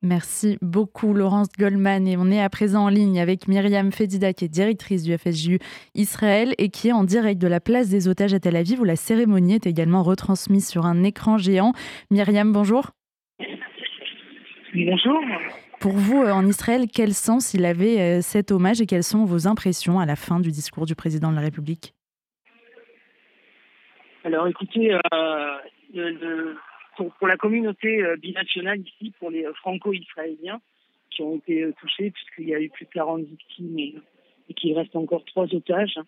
Merci 0.02 0.58
beaucoup 0.60 1.14
Laurence 1.14 1.48
Goldman 1.58 2.06
et 2.06 2.16
on 2.18 2.30
est 2.30 2.40
à 2.40 2.50
présent 2.50 2.84
en 2.84 2.88
ligne 2.88 3.18
avec 3.18 3.48
Myriam 3.48 3.90
Fedida 3.90 4.34
qui 4.34 4.44
est 4.44 4.48
directrice 4.48 5.02
du 5.02 5.16
FSJU 5.16 5.58
Israël 5.94 6.52
et 6.58 6.68
qui 6.68 6.88
est 6.88 6.92
en 6.92 7.02
direct 7.02 7.40
de 7.40 7.48
la 7.48 7.60
place 7.60 7.88
des 7.88 8.06
otages 8.06 8.34
à 8.34 8.38
Tel 8.38 8.56
Aviv 8.56 8.80
où 8.80 8.84
la 8.84 8.94
cérémonie 8.94 9.54
est 9.54 9.66
également 9.66 10.02
retransmise 10.02 10.68
sur 10.68 10.84
un 10.84 11.02
écran 11.02 11.38
géant. 11.38 11.72
Myriam, 12.10 12.52
bonjour. 12.52 12.90
Bonjour. 14.74 15.18
Pour 15.80 15.92
vous, 15.92 16.22
euh, 16.22 16.32
en 16.32 16.46
Israël, 16.46 16.86
quel 16.92 17.14
sens 17.14 17.54
il 17.54 17.64
avait 17.64 18.00
euh, 18.00 18.20
cet 18.20 18.52
hommage 18.52 18.80
et 18.80 18.86
quelles 18.86 19.02
sont 19.02 19.24
vos 19.24 19.46
impressions 19.46 19.98
à 19.98 20.06
la 20.06 20.16
fin 20.16 20.40
du 20.40 20.50
discours 20.50 20.84
du 20.84 20.94
président 20.94 21.30
de 21.30 21.36
la 21.36 21.42
République? 21.42 21.95
Alors 24.26 24.48
écoutez, 24.48 24.92
euh, 24.92 26.54
pour, 26.96 27.28
la 27.28 27.36
communauté 27.36 28.02
binationale 28.20 28.80
ici, 28.80 29.12
pour 29.20 29.30
les 29.30 29.44
franco-israéliens 29.54 30.60
qui 31.10 31.22
ont 31.22 31.36
été 31.36 31.64
touchés, 31.80 32.10
puisqu'il 32.10 32.48
y 32.48 32.54
a 32.56 32.60
eu 32.60 32.68
plus 32.68 32.86
de 32.86 32.90
40 32.90 33.20
victimes 33.20 33.78
et, 33.78 33.94
qu'il 34.56 34.76
reste 34.76 34.96
encore 34.96 35.24
trois 35.26 35.46
otages, 35.54 36.00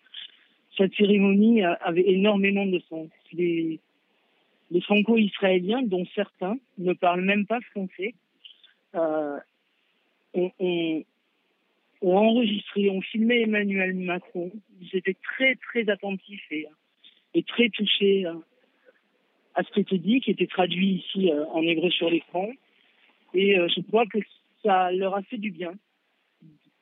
cette 0.75 0.93
cérémonie 0.95 1.63
avait 1.63 2.09
énormément 2.09 2.65
de 2.65 2.79
sens. 2.89 3.07
Les, 3.31 3.79
les 4.69 4.81
franco-israéliens, 4.81 5.83
dont 5.83 6.05
certains 6.13 6.57
ne 6.77 6.91
parlent 6.91 7.21
même 7.21 7.45
pas 7.45 7.61
français, 7.71 8.15
euh, 8.95 9.39
ont, 10.35 11.05
enregistré, 12.03 12.89
ont 12.89 13.01
filmé 13.01 13.43
Emmanuel 13.43 13.95
Macron. 13.95 14.51
Ils 14.81 14.97
étaient 14.97 15.15
très, 15.23 15.55
très 15.55 15.89
attentifs 15.89 16.51
et, 16.51 16.67
et 17.33 17.43
très 17.43 17.69
touchés 17.69 18.25
euh, 18.25 18.33
à 19.55 19.63
ce 19.63 19.71
qui 19.71 19.81
était 19.81 19.97
dit, 19.97 20.21
qui 20.21 20.31
était 20.31 20.47
traduit 20.47 20.95
ici 20.95 21.31
euh, 21.31 21.45
en 21.47 21.61
hébreu 21.61 21.89
sur 21.91 22.09
l'écran. 22.09 22.49
Et 23.33 23.55
je 23.55 23.81
crois 23.81 24.07
que 24.07 24.17
ça 24.63 24.91
leur 24.91 25.15
a 25.15 25.21
fait 25.21 25.37
du 25.37 25.51
bien, 25.51 25.73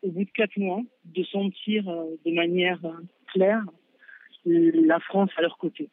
au 0.01 0.11
bout 0.11 0.23
de 0.23 0.31
quatre 0.31 0.55
mois, 0.55 0.81
de 1.03 1.21
sentir 1.25 1.83
de 1.83 2.31
manière 2.31 2.79
claire 3.33 3.63
la 4.45 5.01
France 5.01 5.29
à 5.35 5.41
leur 5.41 5.57
côté 5.57 5.89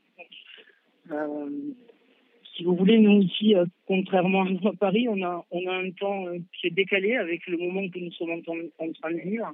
si 2.56 2.62
vous 2.62 2.76
voulez, 2.76 2.98
nous 2.98 3.20
ici, 3.20 3.54
euh, 3.54 3.64
contrairement 3.86 4.44
à 4.44 4.72
Paris, 4.78 5.08
on 5.08 5.20
a, 5.22 5.44
on 5.50 5.66
a 5.66 5.74
un 5.74 5.90
temps 5.90 6.26
euh, 6.28 6.38
qui 6.52 6.68
est 6.68 6.70
décalé 6.70 7.16
avec 7.16 7.46
le 7.46 7.56
moment 7.56 7.88
que 7.88 7.98
nous 7.98 8.12
sommes 8.12 8.30
en, 8.30 8.92
train 8.92 9.10
de 9.10 9.18
vivre. 9.18 9.52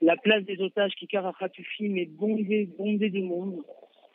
La 0.00 0.16
place 0.16 0.44
des 0.44 0.60
otages 0.60 0.94
qui 0.94 1.06
Kharatoufim 1.06 1.96
est 1.96 2.10
bondée, 2.10 2.68
bondée 2.78 3.10
de 3.10 3.20
monde. 3.20 3.62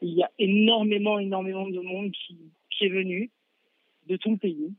Il 0.01 0.13
y 0.13 0.23
a 0.23 0.31
énormément, 0.39 1.19
énormément 1.19 1.67
de 1.67 1.79
monde 1.79 2.11
qui, 2.11 2.37
est 2.81 2.89
venu 2.89 3.29
de 4.07 4.15
tout 4.15 4.31
le 4.31 4.37
pays. 4.37 4.73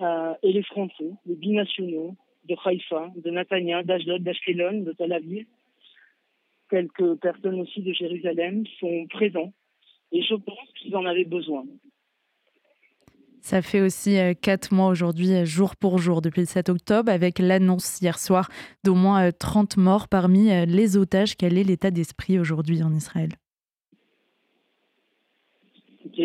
Euh, 0.00 0.34
et 0.42 0.52
les 0.52 0.64
Français, 0.64 1.10
les 1.24 1.36
binationaux 1.36 2.16
de 2.48 2.56
Haïfa, 2.64 3.12
de 3.16 3.30
Natania, 3.30 3.84
d'Ashdod, 3.84 4.22
d'Ashkelon, 4.22 4.80
de 4.82 4.92
Tel 4.92 5.12
Aviv, 5.12 5.46
quelques 6.68 7.14
personnes 7.20 7.60
aussi 7.60 7.80
de 7.82 7.92
Jérusalem 7.92 8.64
sont 8.80 9.06
présents. 9.08 9.52
Et 10.10 10.22
je 10.22 10.34
pense 10.34 10.68
qu'ils 10.76 10.96
en 10.96 11.04
avaient 11.04 11.24
besoin. 11.24 11.64
Ça 13.44 13.60
fait 13.60 13.82
aussi 13.82 14.16
euh, 14.18 14.32
quatre 14.32 14.72
mois 14.72 14.88
aujourd'hui, 14.88 15.34
euh, 15.34 15.44
jour 15.44 15.76
pour 15.76 15.98
jour, 15.98 16.22
depuis 16.22 16.40
le 16.40 16.46
7 16.46 16.70
octobre, 16.70 17.12
avec 17.12 17.38
l'annonce 17.38 18.00
hier 18.00 18.18
soir 18.18 18.48
d'au 18.84 18.94
moins 18.94 19.30
30 19.32 19.76
euh, 19.76 19.82
morts 19.82 20.08
parmi 20.08 20.48
les 20.66 20.96
otages. 20.96 21.36
Quel 21.36 21.58
est 21.58 21.62
l'état 21.62 21.90
d'esprit 21.90 22.38
aujourd'hui 22.38 22.82
en 22.82 22.94
Israël? 22.94 23.28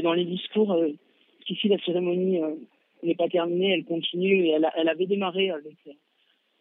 Dans 0.03 0.13
les 0.13 0.25
discours, 0.25 0.75
ici 1.47 1.67
la 1.67 1.77
cérémonie 1.79 2.39
n'est 3.03 3.15
pas 3.15 3.29
terminée, 3.29 3.71
elle 3.71 3.85
continue 3.85 4.45
et 4.45 4.49
elle, 4.49 4.89
avait 4.89 5.05
démarré 5.05 5.51
avec 5.51 5.77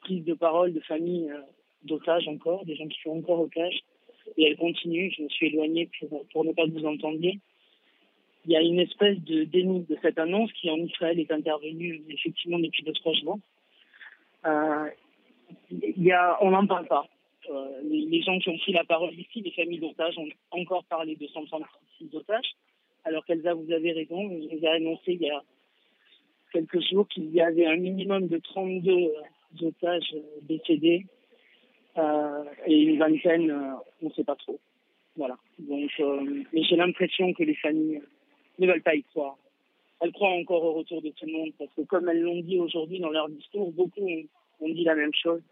prise 0.01 0.25
de 0.25 0.35
parole 0.35 0.73
de 0.73 0.81
familles 0.81 1.31
d'otages 1.83 2.29
encore, 2.29 2.65
des 2.65 2.77
gens 2.77 2.87
qui 2.87 3.01
sont 3.03 3.11
encore 3.11 3.41
otages, 3.41 3.81
et 4.37 4.45
elle 4.45 4.57
continue. 4.57 5.13
Je 5.17 5.23
me 5.23 5.29
suis 5.29 5.47
éloignée 5.49 5.91
pour, 6.33 6.45
ne 6.45 6.53
pas 6.53 6.67
vous 6.67 6.85
entendre 6.87 7.19
il 8.49 8.53
y 8.53 8.57
a 8.57 8.63
une 8.63 8.81
espèce 8.81 9.19
de 9.25 9.45
déni 9.45 9.81
de 9.81 9.99
cette 10.01 10.19
annonce 10.19 10.51
qui 10.53 10.71
en 10.71 10.79
Israël 10.79 11.21
est 11.21 11.31
intervenue 11.31 12.03
effectivement 12.09 12.59
depuis 12.59 12.83
deux 12.83 12.95
trois 12.95 13.13
jours. 13.13 13.39
Euh, 14.47 14.89
il 15.71 16.03
y 16.03 16.13
a, 16.13 16.39
on 16.41 16.51
n'en 16.51 16.67
parle 16.67 16.87
pas. 16.87 17.07
Euh, 17.51 17.81
les, 17.85 18.23
gens 18.23 18.39
qui 18.39 18.49
ont 18.49 18.57
pris 18.57 18.73
la 18.73 18.85
parole 18.85 19.13
ici, 19.19 19.43
les 19.43 19.51
familles 19.51 19.81
d'otages, 19.81 20.17
ont 20.17 20.29
encore 20.51 20.85
parlé 20.85 21.15
de 21.17 21.27
136 21.27 22.15
otages, 22.15 22.55
alors 23.05 23.25
qu'Elsa, 23.25 23.55
vous 23.55 23.71
avez 23.73 23.93
raison, 23.93 24.29
vous 24.29 24.49
avez 24.53 24.69
annoncé 24.69 25.13
il 25.13 25.23
y 25.23 25.31
a 25.31 25.43
quelques 26.53 26.81
jours 26.91 27.07
qu'il 27.09 27.31
y 27.31 27.41
avait 27.41 27.67
un 27.67 27.77
minimum 27.77 28.27
de 28.27 28.39
32 28.39 29.13
otages 29.63 30.15
décédés 30.43 31.07
euh, 31.97 32.45
et 32.67 32.81
une 32.83 32.99
vingtaine, 32.99 33.51
on 34.03 34.09
ne 34.09 34.13
sait 34.13 34.25
pas 34.25 34.37
trop. 34.37 34.61
Voilà. 35.17 35.37
Donc, 35.59 35.91
mais 36.53 36.63
j'ai 36.63 36.77
l'impression 36.77 37.33
que 37.33 37.43
les 37.43 37.57
familles 37.57 38.01
ne 38.59 38.67
veulent 38.67 38.83
pas 38.83 38.95
y 38.95 39.03
croire. 39.03 39.37
Elles 40.01 40.13
croient 40.13 40.31
encore 40.31 40.63
au 40.63 40.73
retour 40.75 41.03
de 41.03 41.11
tout 41.11 41.27
le 41.27 41.33
monde 41.33 41.53
parce 41.59 41.73
que 41.75 41.83
comme 41.83 42.09
elles 42.09 42.21
l'ont 42.21 42.41
dit 42.41 42.59
aujourd'hui 42.59 43.01
dans 43.01 43.11
leur 43.11 43.29
discours, 43.29 43.73
beaucoup 43.73 44.09
ont, 44.61 44.69
dit 44.69 44.85
la 44.85 44.95
même 44.95 45.15
chose. 45.15 45.43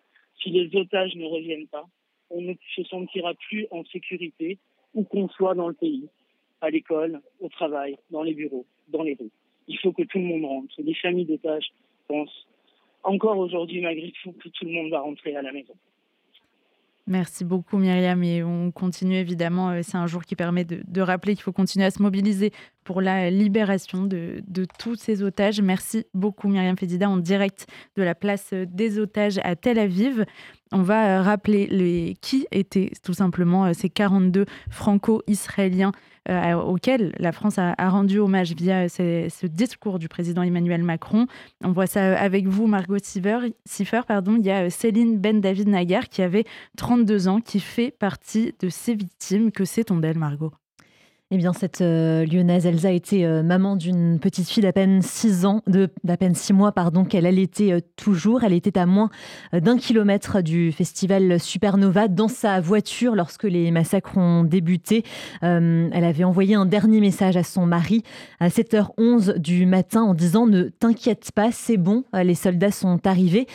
Si 0.40 0.50
les 0.50 0.74
otages 0.78 1.16
ne 1.16 1.24
reviennent 1.24 1.66
pas, 1.66 1.84
on 2.30 2.40
ne 2.42 2.54
se 2.74 2.84
sentira 2.84 3.34
plus 3.34 3.66
en 3.72 3.84
sécurité 3.86 4.58
où 4.94 5.02
qu'on 5.02 5.28
soit 5.28 5.54
dans 5.54 5.68
le 5.68 5.74
pays, 5.74 6.08
à 6.60 6.70
l'école, 6.70 7.20
au 7.40 7.48
travail, 7.48 7.96
dans 8.10 8.22
les 8.22 8.34
bureaux, 8.34 8.66
dans 8.88 9.02
les 9.02 9.14
rues. 9.14 9.30
Il 9.68 9.78
faut 9.78 9.92
que 9.92 10.02
tout 10.02 10.18
le 10.18 10.24
monde 10.24 10.44
rentre. 10.44 10.74
Les 10.78 10.94
familles 10.94 11.26
d'otages 11.26 11.72
pensent 12.08 12.46
encore 13.02 13.38
aujourd'hui, 13.38 13.80
malgré 13.80 14.12
tout, 14.22 14.32
que 14.32 14.48
tout 14.48 14.64
le 14.64 14.72
monde 14.72 14.90
va 14.90 15.00
rentrer 15.00 15.36
à 15.36 15.42
la 15.42 15.52
maison. 15.52 15.74
Merci 17.08 17.44
beaucoup 17.44 17.78
Myriam 17.78 18.20
et 18.24 18.42
on 18.42 18.72
continue 18.72 19.14
évidemment, 19.14 19.70
euh, 19.70 19.80
c'est 19.82 19.96
un 19.96 20.08
jour 20.08 20.24
qui 20.24 20.34
permet 20.34 20.64
de, 20.64 21.00
rappeler 21.00 21.34
qu'il 21.34 21.44
faut 21.44 21.52
continuer 21.52 21.86
à 21.86 21.92
se 21.92 22.02
mobiliser 22.02 22.50
pour 22.86 23.00
la 23.00 23.30
libération 23.30 24.04
de, 24.04 24.42
tous 24.78 24.94
ces 24.94 25.22
otages. 25.22 25.60
Merci 25.60 26.06
beaucoup 26.14 26.48
Myriam 26.48 26.78
Fedida 26.78 27.10
en 27.10 27.16
direct 27.16 27.66
de 27.96 28.02
la 28.02 28.14
place 28.14 28.54
des 28.54 28.98
otages 29.00 29.38
à 29.42 29.56
Tel 29.56 29.78
Aviv. 29.78 30.24
On 30.72 30.82
va 30.82 31.18
euh, 31.18 31.22
rappeler 31.22 31.66
les, 31.66 32.16
qui 32.20 32.46
étaient 32.52 32.92
tout 33.02 33.12
simplement 33.12 33.66
euh, 33.66 33.72
ces 33.72 33.88
42 33.88 34.46
franco-israéliens 34.70 35.92
euh, 36.28 36.54
auquel 36.54 37.12
la 37.18 37.32
France 37.32 37.58
a, 37.58 37.74
rendu 37.88 38.18
hommage 38.18 38.52
via 38.54 38.88
ce, 38.88 39.46
discours 39.46 39.98
du 39.98 40.08
président 40.08 40.42
Emmanuel 40.42 40.82
Macron. 40.82 41.26
On 41.64 41.72
voit 41.72 41.86
ça 41.86 42.16
avec 42.16 42.46
vous, 42.46 42.68
Margot 42.68 42.98
Siffer. 43.02 44.00
Pardon. 44.06 44.36
Il 44.38 44.46
y 44.46 44.50
a 44.50 44.70
Céline 44.70 45.18
Ben 45.18 45.40
David 45.40 45.68
Nagar 45.68 46.08
qui 46.08 46.22
avait 46.22 46.44
32 46.76 47.28
ans, 47.28 47.40
qui 47.40 47.58
fait 47.58 47.90
partie 47.90 48.54
de 48.60 48.68
ces 48.68 48.94
victimes. 48.94 49.50
Que 49.50 49.64
sait-on 49.64 49.98
d'elle, 49.98 50.18
Margot? 50.18 50.52
Eh 51.32 51.38
bien, 51.38 51.52
cette 51.52 51.80
euh, 51.80 52.24
lyonnaise, 52.24 52.66
Elsa, 52.66 52.92
était 52.92 53.24
euh, 53.24 53.42
maman 53.42 53.74
d'une 53.74 54.20
petite 54.20 54.48
fille 54.48 54.62
d'à 54.62 54.72
peine 54.72 55.02
6 55.02 55.44
ans, 55.44 55.60
d'à 55.66 56.16
peine 56.16 56.36
6 56.36 56.52
mois, 56.52 56.70
pardon, 56.70 57.04
qu'elle 57.04 57.26
allaitait 57.26 57.72
euh, 57.72 57.80
toujours. 57.96 58.44
Elle 58.44 58.52
était 58.52 58.78
à 58.78 58.86
moins 58.86 59.10
d'un 59.52 59.76
kilomètre 59.76 60.40
du 60.40 60.70
festival 60.70 61.40
Supernova 61.40 62.06
dans 62.06 62.28
sa 62.28 62.60
voiture 62.60 63.16
lorsque 63.16 63.42
les 63.42 63.72
massacres 63.72 64.16
ont 64.16 64.44
débuté. 64.44 65.02
elle 65.42 66.04
avait 66.04 66.22
envoyé 66.22 66.54
un 66.54 66.64
dernier 66.64 67.00
message 67.00 67.36
à 67.36 67.42
son 67.42 67.66
mari 67.66 68.04
à 68.38 68.48
7h11 68.48 69.38
du 69.38 69.66
matin 69.66 70.02
en 70.02 70.14
disant 70.14 70.46
Ne 70.46 70.64
t'inquiète 70.64 71.30
pas, 71.34 71.50
c'est 71.50 71.76
bon, 71.76 72.04
les 72.12 72.34
soldats 72.34 72.70
sont 72.70 73.04
arrivés. 73.04 73.46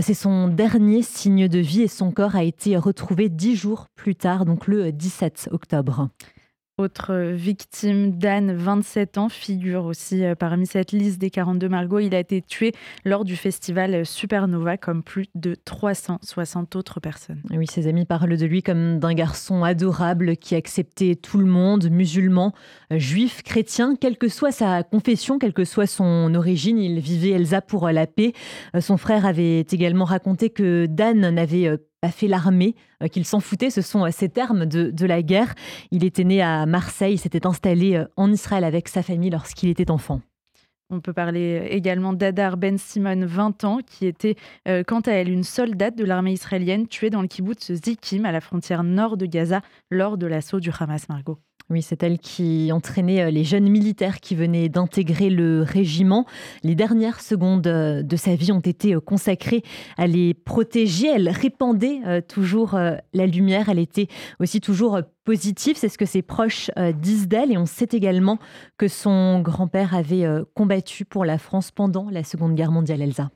c'est 0.00 0.14
son 0.14 0.48
dernier 0.48 1.02
signe 1.02 1.46
de 1.46 1.58
vie 1.58 1.82
et 1.82 1.88
son 1.88 2.10
corps 2.10 2.34
a 2.34 2.42
été 2.42 2.76
retrouvé 2.76 3.28
dix 3.28 3.54
jours 3.54 3.86
plus 3.94 4.16
tard, 4.16 4.44
donc 4.44 4.66
le 4.66 4.90
17 4.90 5.50
octobre. 5.52 6.08
Autre 6.80 7.32
victime, 7.34 8.12
Dan, 8.12 8.54
27 8.54 9.18
ans, 9.18 9.28
figure 9.28 9.84
aussi 9.84 10.24
euh, 10.24 10.34
parmi 10.34 10.66
cette 10.66 10.92
liste 10.92 11.20
des 11.20 11.28
42 11.28 11.68
Margot. 11.68 11.98
Il 11.98 12.14
a 12.14 12.18
été 12.18 12.40
tué 12.40 12.72
lors 13.04 13.26
du 13.26 13.36
festival 13.36 14.06
Supernova, 14.06 14.78
comme 14.78 15.02
plus 15.02 15.26
de 15.34 15.54
360 15.54 16.76
autres 16.76 16.98
personnes. 16.98 17.42
Oui, 17.50 17.66
ses 17.66 17.86
amis 17.86 18.06
parlent 18.06 18.34
de 18.34 18.46
lui 18.46 18.62
comme 18.62 18.98
d'un 18.98 19.12
garçon 19.12 19.62
adorable 19.62 20.38
qui 20.38 20.54
acceptait 20.54 21.16
tout 21.16 21.36
le 21.36 21.44
monde, 21.44 21.90
musulman, 21.90 22.54
euh, 22.94 22.98
juif, 22.98 23.42
chrétien, 23.42 23.94
quelle 23.94 24.16
que 24.16 24.28
soit 24.28 24.50
sa 24.50 24.82
confession, 24.82 25.38
quelle 25.38 25.52
que 25.52 25.66
soit 25.66 25.86
son 25.86 26.34
origine. 26.34 26.78
Il 26.78 26.98
vivait 27.00 27.32
Elsa 27.32 27.60
pour 27.60 27.90
la 27.90 28.06
paix. 28.06 28.32
Euh, 28.74 28.80
son 28.80 28.96
frère 28.96 29.26
avait 29.26 29.60
également 29.60 30.06
raconté 30.06 30.48
que 30.48 30.86
Dan 30.86 31.28
n'avait 31.28 31.78
a 32.02 32.10
fait 32.10 32.28
l'armée, 32.28 32.74
euh, 33.02 33.08
qu'il 33.08 33.24
s'en 33.24 33.40
foutait. 33.40 33.70
Ce 33.70 33.82
sont 33.82 34.04
euh, 34.04 34.10
ces 34.10 34.28
termes 34.28 34.66
de, 34.66 34.90
de, 34.90 35.06
la 35.06 35.22
guerre. 35.22 35.54
Il 35.90 36.04
était 36.04 36.24
né 36.24 36.42
à 36.42 36.66
Marseille, 36.66 37.18
s'était 37.18 37.46
installé 37.46 37.96
euh, 37.96 38.06
en 38.16 38.32
Israël 38.32 38.64
avec 38.64 38.88
sa 38.88 39.02
famille 39.02 39.30
lorsqu'il 39.30 39.68
était 39.68 39.90
enfant. 39.90 40.20
On 40.92 41.00
peut 41.00 41.12
parler 41.12 41.68
également 41.70 42.12
d'Adar 42.12 42.56
Ben 42.56 42.76
Simon, 42.76 43.24
20 43.24 43.62
ans, 43.62 43.78
qui 43.86 44.06
était 44.06 44.34
quant 44.88 44.98
à 44.98 45.12
elle 45.12 45.28
une 45.28 45.44
soldate 45.44 45.94
de 45.94 46.04
l'armée 46.04 46.32
israélienne 46.32 46.88
tuée 46.88 47.10
dans 47.10 47.22
le 47.22 47.28
kibbutz 47.28 47.72
Zikim 47.72 48.24
à 48.24 48.32
la 48.32 48.40
frontière 48.40 48.82
nord 48.82 49.16
de 49.16 49.24
Gaza 49.24 49.60
lors 49.92 50.18
de 50.18 50.26
l'assaut 50.26 50.58
du 50.58 50.72
Hamas, 50.76 51.08
Margot. 51.08 51.38
Oui, 51.70 51.82
c'est 51.82 52.02
elle 52.02 52.18
qui 52.18 52.72
entraînait 52.72 53.22
euh, 53.22 53.30
les 53.30 53.44
jeunes 53.44 53.68
militaires 53.68 54.18
qui 54.18 54.34
venaient 54.34 54.68
d'intégrer 54.68 55.30
le 55.30 55.62
régiment. 55.62 56.26
Les 56.64 56.74
dernières 56.74 57.20
secondes 57.20 57.68
euh, 57.68 58.02
de 58.02 58.16
sa 58.16 58.34
vie 58.34 58.50
ont 58.50 58.58
été 58.58 58.96
euh, 58.96 59.00
consacrées 59.00 59.62
à 59.96 60.08
les 60.08 60.34
protéger. 60.34 61.06
Elle 61.06 61.28
répandait 61.28 62.22
toujours 62.22 62.74
la 62.74 63.26
lumière. 63.26 63.68
Elle 63.68 63.78
était 63.78 64.08
aussi 64.40 64.60
toujours 64.60 65.00
positive. 65.24 65.76
C'est 65.76 65.88
ce 65.88 65.98
que 65.98 66.06
ses 66.06 66.22
proches 66.22 66.70
disent 66.94 67.28
d'elle. 67.28 67.52
Et 67.52 67.58
on 67.58 67.66
sait 67.66 67.88
également 67.92 68.38
que 68.78 68.88
son 68.88 69.40
grand-père 69.40 69.94
avait 69.94 70.26
combattu 70.54 71.04
pour 71.04 71.24
la 71.24 71.38
France 71.38 71.70
pendant 71.70 72.08
la 72.10 72.24
Seconde 72.24 72.54
Guerre 72.54 72.72
mondiale, 72.72 73.02
Elsa. 73.02 73.30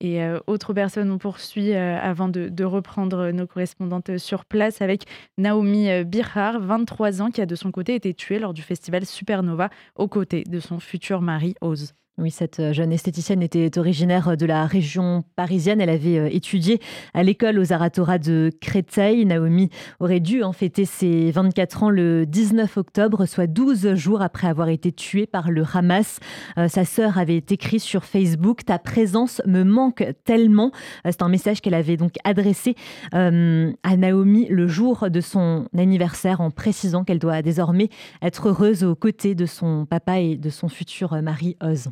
Et 0.00 0.22
euh, 0.22 0.40
autre 0.46 0.72
personne, 0.72 1.10
on 1.10 1.18
poursuit 1.18 1.74
euh, 1.74 1.98
avant 2.00 2.28
de, 2.28 2.64
reprendre 2.64 3.30
nos 3.30 3.46
correspondantes 3.46 4.16
sur 4.16 4.44
place 4.44 4.80
avec 4.80 5.04
Naomi 5.36 5.90
euh, 5.90 6.04
Birhar, 6.04 6.58
23 6.60 7.22
ans, 7.22 7.30
qui 7.30 7.40
a 7.42 7.46
de 7.46 7.54
son 7.54 7.70
côté 7.70 7.94
été 7.94 8.14
tuée 8.14 8.38
lors 8.38 8.54
du 8.54 8.62
festival 8.62 9.04
Supernova 9.04 9.68
aux 9.96 10.08
côtés 10.08 10.44
de 10.44 10.58
son 10.58 10.80
futur 10.80 11.20
mari 11.20 11.54
Oz. 11.60 11.94
Oui, 12.20 12.30
cette 12.30 12.60
euh, 12.60 12.74
jeune 12.74 12.92
esthéticienne 12.92 13.42
était 13.42 13.78
originaire 13.78 14.28
euh, 14.28 14.36
de 14.36 14.44
la 14.44 14.66
région 14.66 15.24
parisienne. 15.36 15.80
Elle 15.80 15.88
avait 15.88 16.18
euh, 16.18 16.28
étudié 16.30 16.78
à 17.14 17.22
l'école 17.22 17.58
aux 17.58 17.72
Aratora 17.72 18.18
de 18.18 18.50
Créteil. 18.60 19.24
Naomi 19.24 19.70
aurait 20.00 20.20
dû 20.20 20.42
en 20.42 20.52
fêter 20.52 20.84
ses 20.84 21.30
24 21.30 21.84
ans 21.84 21.88
le 21.88 22.26
19 22.26 22.76
octobre, 22.76 23.24
soit 23.24 23.46
12 23.46 23.94
jours 23.94 24.20
après 24.20 24.48
avoir 24.48 24.68
été 24.68 24.92
tuée 24.92 25.26
par 25.26 25.50
le 25.50 25.64
Hamas. 25.72 26.18
sa 26.68 26.84
sœur 26.84 27.16
avait 27.16 27.38
écrit 27.38 27.80
sur 27.80 28.04
Facebook 28.04 28.64
Ta 28.66 28.78
présence 28.78 29.40
me 29.46 29.62
manque 29.62 30.04
tellement. 30.24 30.72
C'est 31.04 31.22
un 31.22 31.28
message 31.28 31.60
qu'elle 31.60 31.74
avait 31.74 31.96
donc 31.96 32.14
adressé 32.24 32.74
à 33.12 33.96
Naomi 33.96 34.46
le 34.48 34.68
jour 34.68 35.10
de 35.10 35.20
son 35.20 35.66
anniversaire 35.76 36.40
en 36.40 36.50
précisant 36.50 37.04
qu'elle 37.04 37.18
doit 37.18 37.42
désormais 37.42 37.88
être 38.22 38.48
heureuse 38.48 38.84
aux 38.84 38.94
côtés 38.94 39.34
de 39.34 39.46
son 39.46 39.86
papa 39.86 40.20
et 40.20 40.36
de 40.36 40.50
son 40.50 40.68
futur 40.68 41.20
mari 41.22 41.56
Oz. 41.62 41.88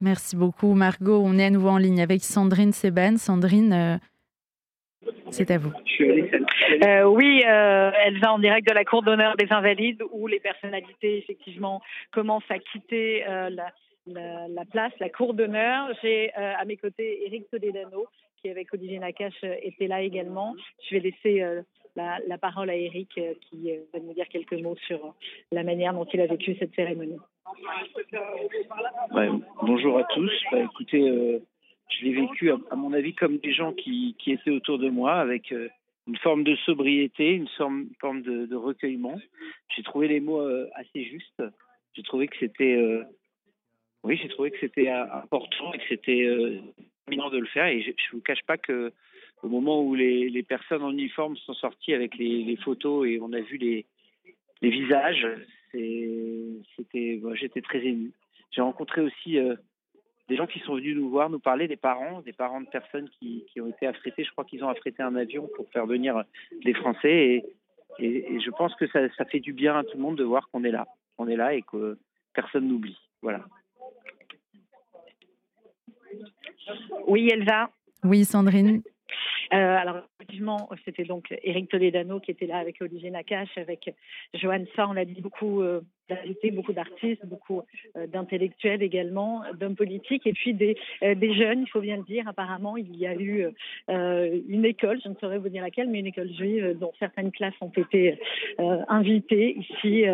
Merci 0.00 0.36
beaucoup, 0.36 0.74
Margot. 0.74 1.22
On 1.24 1.38
est 1.38 1.46
à 1.46 1.50
nouveau 1.50 1.70
en 1.70 1.78
ligne 1.78 2.02
avec 2.02 2.22
Sandrine 2.22 2.72
Seban. 2.72 3.16
Sandrine, 3.16 3.72
euh, 3.72 3.96
c'est 5.30 5.50
à 5.50 5.58
vous. 5.58 5.72
Euh, 6.84 7.04
oui, 7.04 7.42
euh, 7.46 7.90
Elsa 8.04 8.32
en 8.32 8.38
direct 8.38 8.68
de 8.68 8.74
la 8.74 8.84
Cour 8.84 9.02
d'honneur 9.02 9.36
des 9.36 9.46
Invalides 9.50 10.02
où 10.12 10.26
les 10.26 10.40
personnalités, 10.40 11.18
effectivement, 11.18 11.80
commencent 12.12 12.50
à 12.50 12.58
quitter 12.58 13.24
euh, 13.26 13.50
la, 14.06 14.64
place, 14.70 14.92
la 15.00 15.08
Cour 15.08 15.34
d'honneur. 15.34 15.88
J'ai 16.02 16.32
à 16.34 16.64
mes 16.64 16.76
côtés 16.76 17.26
Éric 17.26 17.48
Toledano 17.50 18.06
avec 18.50 18.72
Olivier 18.72 18.98
Nakache, 18.98 19.44
était 19.62 19.86
là 19.86 20.02
également. 20.02 20.54
Je 20.88 20.96
vais 20.96 21.00
laisser 21.00 21.44
la, 21.94 22.18
la, 22.26 22.38
parole 22.38 22.70
à 22.70 22.76
Éric 22.76 23.20
qui 23.40 23.70
va 23.92 24.00
nous 24.00 24.14
dire 24.14 24.28
quelques 24.28 24.60
mots 24.60 24.76
sur 24.86 25.14
la 25.52 25.62
manière 25.62 25.94
dont 25.94 26.06
il 26.12 26.20
a 26.20 26.26
vécu 26.26 26.56
cette 26.58 26.74
cérémonie 26.74 27.18
bonjour 29.62 29.98
à 29.98 30.04
tous. 30.04 30.32
Bah, 30.50 30.62
écoutez, 30.62 31.08
euh, 31.08 31.38
je 31.88 32.04
l'ai 32.04 32.14
vécu, 32.14 32.50
à, 32.50 32.76
mon 32.76 32.92
avis, 32.92 33.14
comme 33.14 33.38
des 33.38 33.52
gens 33.52 33.72
qui, 33.72 34.14
étaient 34.26 34.50
autour 34.50 34.78
de 34.78 34.88
moi, 34.88 35.14
avec 35.14 35.52
euh, 35.52 35.68
une 36.06 36.16
forme 36.18 36.44
de 36.44 36.56
sobriété, 36.56 37.32
une 37.32 37.48
forme, 37.48 37.88
de, 38.22 38.54
recueillement. 38.54 39.18
J'ai 39.74 39.82
trouvé 39.82 40.08
les 40.08 40.20
mots 40.20 40.40
euh, 40.40 40.68
assez 40.74 41.04
justes. 41.04 41.42
J'ai 41.94 42.02
trouvé 42.02 42.28
que 42.28 42.36
c'était, 42.38 42.78
oui, 44.02 44.18
j'ai 44.20 44.28
trouvé 44.28 44.50
que 44.50 44.58
c'était 44.60 44.90
important 44.90 45.72
et 45.72 45.78
que 45.78 45.84
c'était 45.88 46.60
de 47.08 47.38
le 47.38 47.46
faire. 47.46 47.66
Et 47.66 47.82
je, 47.82 47.90
ne 47.90 48.12
vous 48.12 48.20
cache 48.20 48.42
pas 48.46 48.58
que 48.58 48.92
au 49.42 49.48
moment 49.48 49.82
où 49.82 49.94
les, 49.94 50.42
personnes 50.42 50.82
en 50.82 50.90
uniforme 50.90 51.36
sont 51.36 51.54
sorties 51.54 51.94
avec 51.94 52.16
les, 52.16 52.56
photos 52.64 53.06
et 53.06 53.18
on 53.20 53.32
a 53.32 53.40
vu 53.40 53.58
les, 53.58 53.86
visages, 54.62 55.26
c'était, 55.72 57.20
j'étais 57.34 57.60
très 57.60 57.84
ému. 57.84 58.12
J'ai 58.50 58.62
rencontré 58.62 59.02
aussi 59.02 59.38
euh, 59.38 59.54
des 60.28 60.36
gens 60.36 60.46
qui 60.46 60.60
sont 60.60 60.76
venus 60.76 60.96
nous 60.96 61.10
voir, 61.10 61.30
nous 61.30 61.38
parler, 61.38 61.68
des 61.68 61.76
parents, 61.76 62.22
des 62.22 62.32
parents 62.32 62.60
de 62.60 62.68
personnes 62.68 63.08
qui, 63.20 63.44
ont 63.60 63.68
été 63.68 63.86
affrétés. 63.86 64.24
Je 64.24 64.30
crois 64.32 64.44
qu'ils 64.44 64.64
ont 64.64 64.68
affrété 64.68 65.02
un 65.02 65.14
avion 65.14 65.48
pour 65.54 65.68
faire 65.70 65.86
venir 65.86 66.24
des 66.64 66.74
Français. 66.74 67.44
Et, 67.98 68.34
et, 68.34 68.40
je 68.40 68.50
pense 68.50 68.74
que 68.74 68.86
ça, 68.88 69.00
ça, 69.16 69.24
fait 69.26 69.40
du 69.40 69.52
bien 69.52 69.76
à 69.76 69.84
tout 69.84 69.96
le 69.96 70.02
monde 70.02 70.16
de 70.16 70.24
voir 70.24 70.48
qu'on 70.48 70.64
est 70.64 70.70
là. 70.70 70.86
On 71.18 71.28
est 71.28 71.36
là 71.36 71.54
et 71.54 71.62
que 71.62 71.98
personne 72.32 72.66
n'oublie. 72.66 72.98
Voilà. 73.22 73.44
Oui, 77.06 77.28
Elsa. 77.32 77.70
Oui, 78.04 78.24
Sandrine. 78.24 78.82
Euh, 79.52 79.56
alors, 79.56 79.98
effectivement, 80.18 80.68
c'était 80.84 81.04
donc 81.04 81.32
Eric 81.42 81.68
Toledano 81.68 82.20
qui 82.20 82.32
était 82.32 82.46
là 82.46 82.58
avec 82.58 82.80
Olivier 82.80 83.10
Nakache, 83.10 83.56
avec 83.56 83.94
Johan 84.34 84.64
Sa, 84.74 84.88
on 84.88 84.92
l'a 84.92 85.04
dit, 85.04 85.20
beaucoup 85.20 85.62
euh, 85.62 85.82
d'invités, 86.08 86.50
beaucoup 86.50 86.72
d'artistes, 86.72 87.24
beaucoup 87.26 87.62
euh, 87.96 88.06
d'intellectuels 88.06 88.82
également, 88.82 89.42
d'hommes 89.54 89.76
politiques, 89.76 90.26
et 90.26 90.32
puis 90.32 90.54
des, 90.54 90.76
des 91.02 91.34
jeunes, 91.34 91.62
il 91.62 91.68
faut 91.68 91.80
bien 91.80 91.96
le 91.96 92.02
dire. 92.02 92.26
Apparemment, 92.26 92.76
il 92.76 92.96
y 92.96 93.06
a 93.06 93.14
eu 93.14 93.46
une 93.88 94.64
école, 94.64 95.00
je 95.02 95.08
ne 95.08 95.14
saurais 95.14 95.38
vous 95.38 95.48
dire 95.48 95.62
laquelle, 95.62 95.88
mais 95.88 96.00
une 96.00 96.06
école 96.06 96.32
juive 96.32 96.76
dont 96.78 96.92
certaines 96.98 97.30
classes 97.30 97.54
ont 97.60 97.72
été 97.76 98.18
invitées 98.58 99.56
ici 99.58 100.04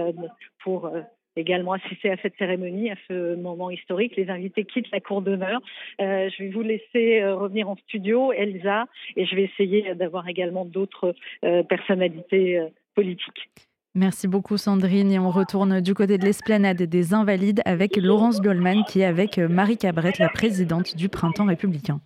pour 0.63 0.91
également 1.37 1.73
assister 1.73 2.11
à 2.11 2.17
cette 2.23 2.37
cérémonie, 2.39 2.91
à 2.91 2.97
ce 3.09 3.37
moment 3.37 3.71
historique. 3.71 4.17
Les 4.17 4.29
invités 4.29 4.65
quittent 4.65 4.91
la 4.93 5.01
cour 5.01 5.23
d'honneur. 5.23 5.61
Euh, 6.01 6.29
je 6.31 6.43
vais 6.43 6.51
vous 6.51 6.63
laisser 6.63 7.21
euh, 7.21 7.35
revenir 7.35 7.69
en 7.69 7.77
studio, 7.77 8.33
Elsa, 8.33 8.87
et 9.17 9.27
je 9.27 9.35
vais 9.35 9.45
essayer 9.45 9.95
d'avoir 9.95 10.29
également 10.29 10.65
d'autres 10.65 11.15
euh, 11.45 11.63
personnalités 11.63 12.61
politiques. 12.95 13.49
Merci 13.95 14.27
beaucoup 14.27 14.57
Sandrine 14.57 15.13
et 15.13 15.19
on 15.19 15.31
retourne 15.31 15.83
du 15.83 15.93
côté 15.93 16.17
de 16.17 16.25
l'esplanade 16.25 16.83
des 16.83 17.13
Invalides 17.13 17.61
avec 17.67 17.97
Laurence 17.97 18.41
Goldman 18.41 18.85
qui 18.89 19.01
est 19.01 19.05
avec 19.05 19.37
Marie 19.37 19.77
Cabrette, 19.77 20.19
la 20.19 20.31
présidente 20.31 20.97
du 20.97 21.11
Printemps 21.11 21.45
républicain. 21.45 22.01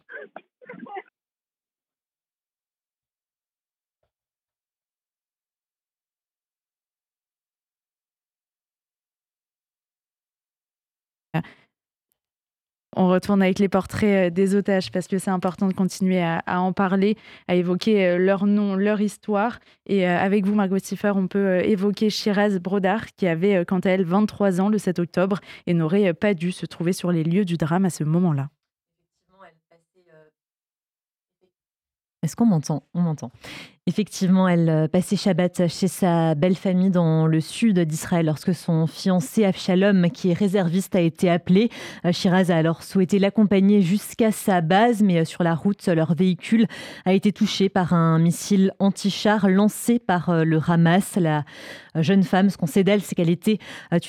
On 12.99 13.09
retourne 13.09 13.43
avec 13.43 13.59
les 13.59 13.68
portraits 13.68 14.28
euh, 14.28 14.34
des 14.34 14.55
otages 14.55 14.91
parce 14.91 15.07
que 15.07 15.18
c'est 15.18 15.30
important 15.30 15.68
de 15.68 15.74
continuer 15.74 16.22
à, 16.22 16.43
en 16.47 16.72
parler, 16.72 17.16
à 17.47 17.55
évoquer 17.55 18.07
euh, 18.07 18.18
leur 18.18 18.47
nom, 18.47 18.74
leur 18.74 19.03
histoire. 19.03 19.59
Et 19.84 20.09
euh, 20.09 20.18
avec 20.18 20.47
vous, 20.47 20.55
Margot 20.55 20.78
Siffer, 20.78 21.12
on 21.14 21.28
peut 21.28 21.61
évoquer 21.62 22.09
Shiraz 22.09 22.59
Brodar, 22.59 23.05
qui 23.14 23.26
avait, 23.26 23.66
quant 23.66 23.80
à 23.80 23.91
elle, 23.91 24.05
23 24.05 24.62
ans 24.62 24.70
le 24.70 24.78
7 24.78 24.99
octobre 24.99 25.41
et 25.66 25.74
n'aurait 25.74 26.14
pas 26.14 26.32
dû 26.32 26.53
se 26.53 26.64
trouver 26.64 26.95
sur 26.95 27.12
les 27.12 27.22
lieux 27.22 27.45
du 27.45 27.59
drame 27.59 27.84
à 27.84 27.91
ce 27.91 28.03
moment-là. 28.03 28.49
Est-ce 32.22 32.34
qu'on 32.34 32.47
m'entend? 32.47 32.82
On 32.95 33.03
m'entend. 33.03 33.30
Effectivement, 33.89 34.49
elle 34.49 34.68
euh, 34.68 34.89
passait 34.89 35.14
Shabbat 35.14 35.68
chez 35.68 35.87
sa 35.87 36.34
belle 36.34 36.57
famille 36.57 36.91
dans 36.91 37.28
le 37.28 37.41
sud 37.41 37.78
d'Israël 37.78 38.26
lorsque 38.26 38.53
son 38.53 38.89
fiancé 38.89 39.45
Avshalom, 39.45 40.11
qui 40.11 40.30
est 40.30 40.34
réserviste, 40.34 40.97
a 40.97 41.01
été 41.01 41.30
appelé. 41.30 41.70
Euh, 42.05 42.11
Shiraz 42.11 42.51
a 42.51 42.57
alors 42.57 42.82
souhaité 42.82 43.20
l'accompagner 43.20 43.82
jusqu'à 43.82 44.32
sa 44.32 44.61
base, 44.61 45.05
mais 45.05 45.20
euh, 45.20 45.24
sur 45.24 45.45
la 45.45 45.55
route, 45.55 45.87
leur 45.87 46.16
véhicule 46.16 46.66
a 47.05 47.12
été 47.12 47.30
touché 47.30 47.68
par 47.68 47.93
un 47.93 48.18
missile 48.18 48.72
anti-char 48.80 49.49
lancé 49.49 50.01
par 50.01 50.45
le 50.45 50.59
Hamas. 50.66 51.14
La 51.14 51.45
jeune 51.95 52.24
femme, 52.24 52.51
ce 52.51 52.57
qu'on 52.57 52.66
sait 52.66 52.82
d'elle, 52.82 53.03
c'est 53.03 53.14
qu'elle 53.14 53.30
était 53.30 53.59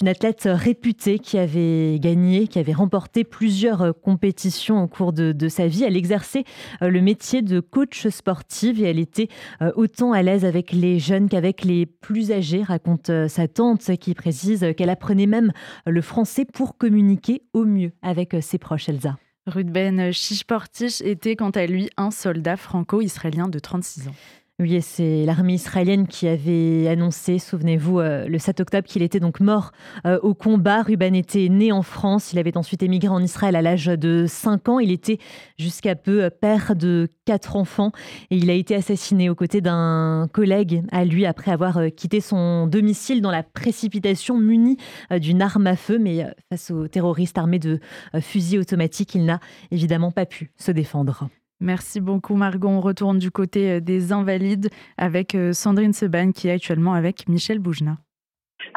une 0.01 0.07
athlète 0.07 0.49
réputée 0.51 1.19
qui 1.19 1.37
avait 1.37 1.99
gagné, 1.99 2.47
qui 2.47 2.57
avait 2.57 2.73
remporté 2.73 3.23
plusieurs 3.23 3.93
compétitions 4.01 4.81
au 4.81 4.87
cours 4.87 5.13
de, 5.13 5.33
de 5.33 5.47
sa 5.49 5.67
vie. 5.67 5.83
Elle 5.83 5.95
exerçait 5.95 6.45
le 6.81 6.99
métier 6.99 7.43
de 7.43 7.59
coach 7.59 8.07
sportive 8.07 8.81
et 8.81 8.89
elle 8.89 8.99
était 8.99 9.29
autant 9.75 10.11
à 10.13 10.21
l'aise 10.21 10.45
avec 10.45 10.71
les 10.71 10.99
jeunes 10.99 11.29
qu'avec 11.29 11.63
les 11.63 11.85
plus 11.85 12.31
âgés, 12.31 12.63
raconte 12.63 13.09
euh, 13.09 13.27
sa 13.27 13.47
tante 13.47 13.95
qui 13.97 14.13
précise 14.13 14.65
qu'elle 14.75 14.89
apprenait 14.89 15.25
même 15.25 15.51
le 15.85 16.01
français 16.01 16.45
pour 16.45 16.77
communiquer 16.77 17.43
au 17.53 17.65
mieux 17.65 17.91
avec 18.01 18.33
euh, 18.33 18.41
ses 18.41 18.57
proches 18.57 18.89
Elsa. 18.89 19.17
Rudben 19.47 20.11
Shishportish 20.11 21.01
était 21.01 21.35
quant 21.35 21.51
à 21.51 21.65
lui 21.65 21.89
un 21.97 22.11
soldat 22.11 22.57
franco-israélien 22.57 23.47
de 23.47 23.59
36 23.59 24.09
ans. 24.09 24.15
Oui, 24.59 24.81
c'est 24.81 25.23
l'armée 25.23 25.53
israélienne 25.53 26.07
qui 26.07 26.27
avait 26.27 26.87
annoncé, 26.87 27.37
souvenez-vous, 27.37 27.99
euh, 27.99 28.27
le 28.27 28.39
7 28.39 28.59
octobre 28.59 28.87
qu'il 28.87 29.03
était 29.03 29.19
donc 29.19 29.39
mort 29.39 29.71
euh, 30.07 30.17
au 30.23 30.33
combat. 30.33 30.81
Ruben 30.81 31.13
était 31.13 31.47
né 31.47 31.71
en 31.71 31.83
France, 31.83 32.33
il 32.33 32.39
avait 32.39 32.57
ensuite 32.57 32.81
émigré 32.81 33.09
en 33.09 33.21
Israël 33.21 33.55
à 33.55 33.61
l'âge 33.61 33.85
de 33.85 34.25
5 34.27 34.67
ans. 34.69 34.79
Il 34.79 34.89
était 34.89 35.19
jusqu'à 35.59 35.93
peu 35.93 36.23
euh, 36.23 36.31
père 36.31 36.75
de 36.75 37.07
quatre 37.25 37.55
enfants 37.55 37.91
et 38.31 38.37
il 38.37 38.49
a 38.49 38.53
été 38.53 38.73
assassiné 38.73 39.29
aux 39.29 39.35
côtés 39.35 39.61
d'un 39.61 40.27
collègue 40.33 40.81
à 40.91 41.05
lui 41.05 41.27
après 41.27 41.51
avoir 41.51 41.79
quitté 41.95 42.19
son 42.19 42.65
domicile 42.65 43.21
dans 43.21 43.29
la 43.29 43.43
précipitation 43.43 44.39
muni 44.39 44.77
d'une 45.11 45.43
arme 45.43 45.67
à 45.67 45.75
feu. 45.75 45.99
Mais 45.99 46.25
face 46.49 46.71
aux 46.71 46.87
terroristes 46.87 47.37
armés 47.37 47.59
de 47.59 47.79
fusils 48.21 48.57
automatiques, 48.57 49.13
il 49.13 49.25
n'a 49.25 49.39
évidemment 49.69 50.11
pas 50.11 50.25
pu 50.25 50.49
se 50.57 50.71
défendre. 50.71 51.29
Merci 51.59 52.01
beaucoup 52.01 52.35
Margot. 52.35 52.67
On 52.67 52.81
retourne 52.81 53.17
du 53.17 53.31
côté 53.31 53.71
euh, 53.71 53.79
des 53.79 54.11
Invalides 54.11 54.69
avec 54.97 55.33
euh, 55.33 55.53
Sandrine 55.53 55.93
Seban 55.93 56.31
qui 56.31 56.47
est 56.47 56.51
actuellement 56.51 56.93
avec 56.93 57.27
Michel 57.27 57.59
Boujna. 57.59 57.97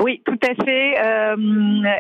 Oui, 0.01 0.23
tout 0.25 0.39
à 0.43 0.55
fait. 0.65 0.99
Euh, 0.99 1.37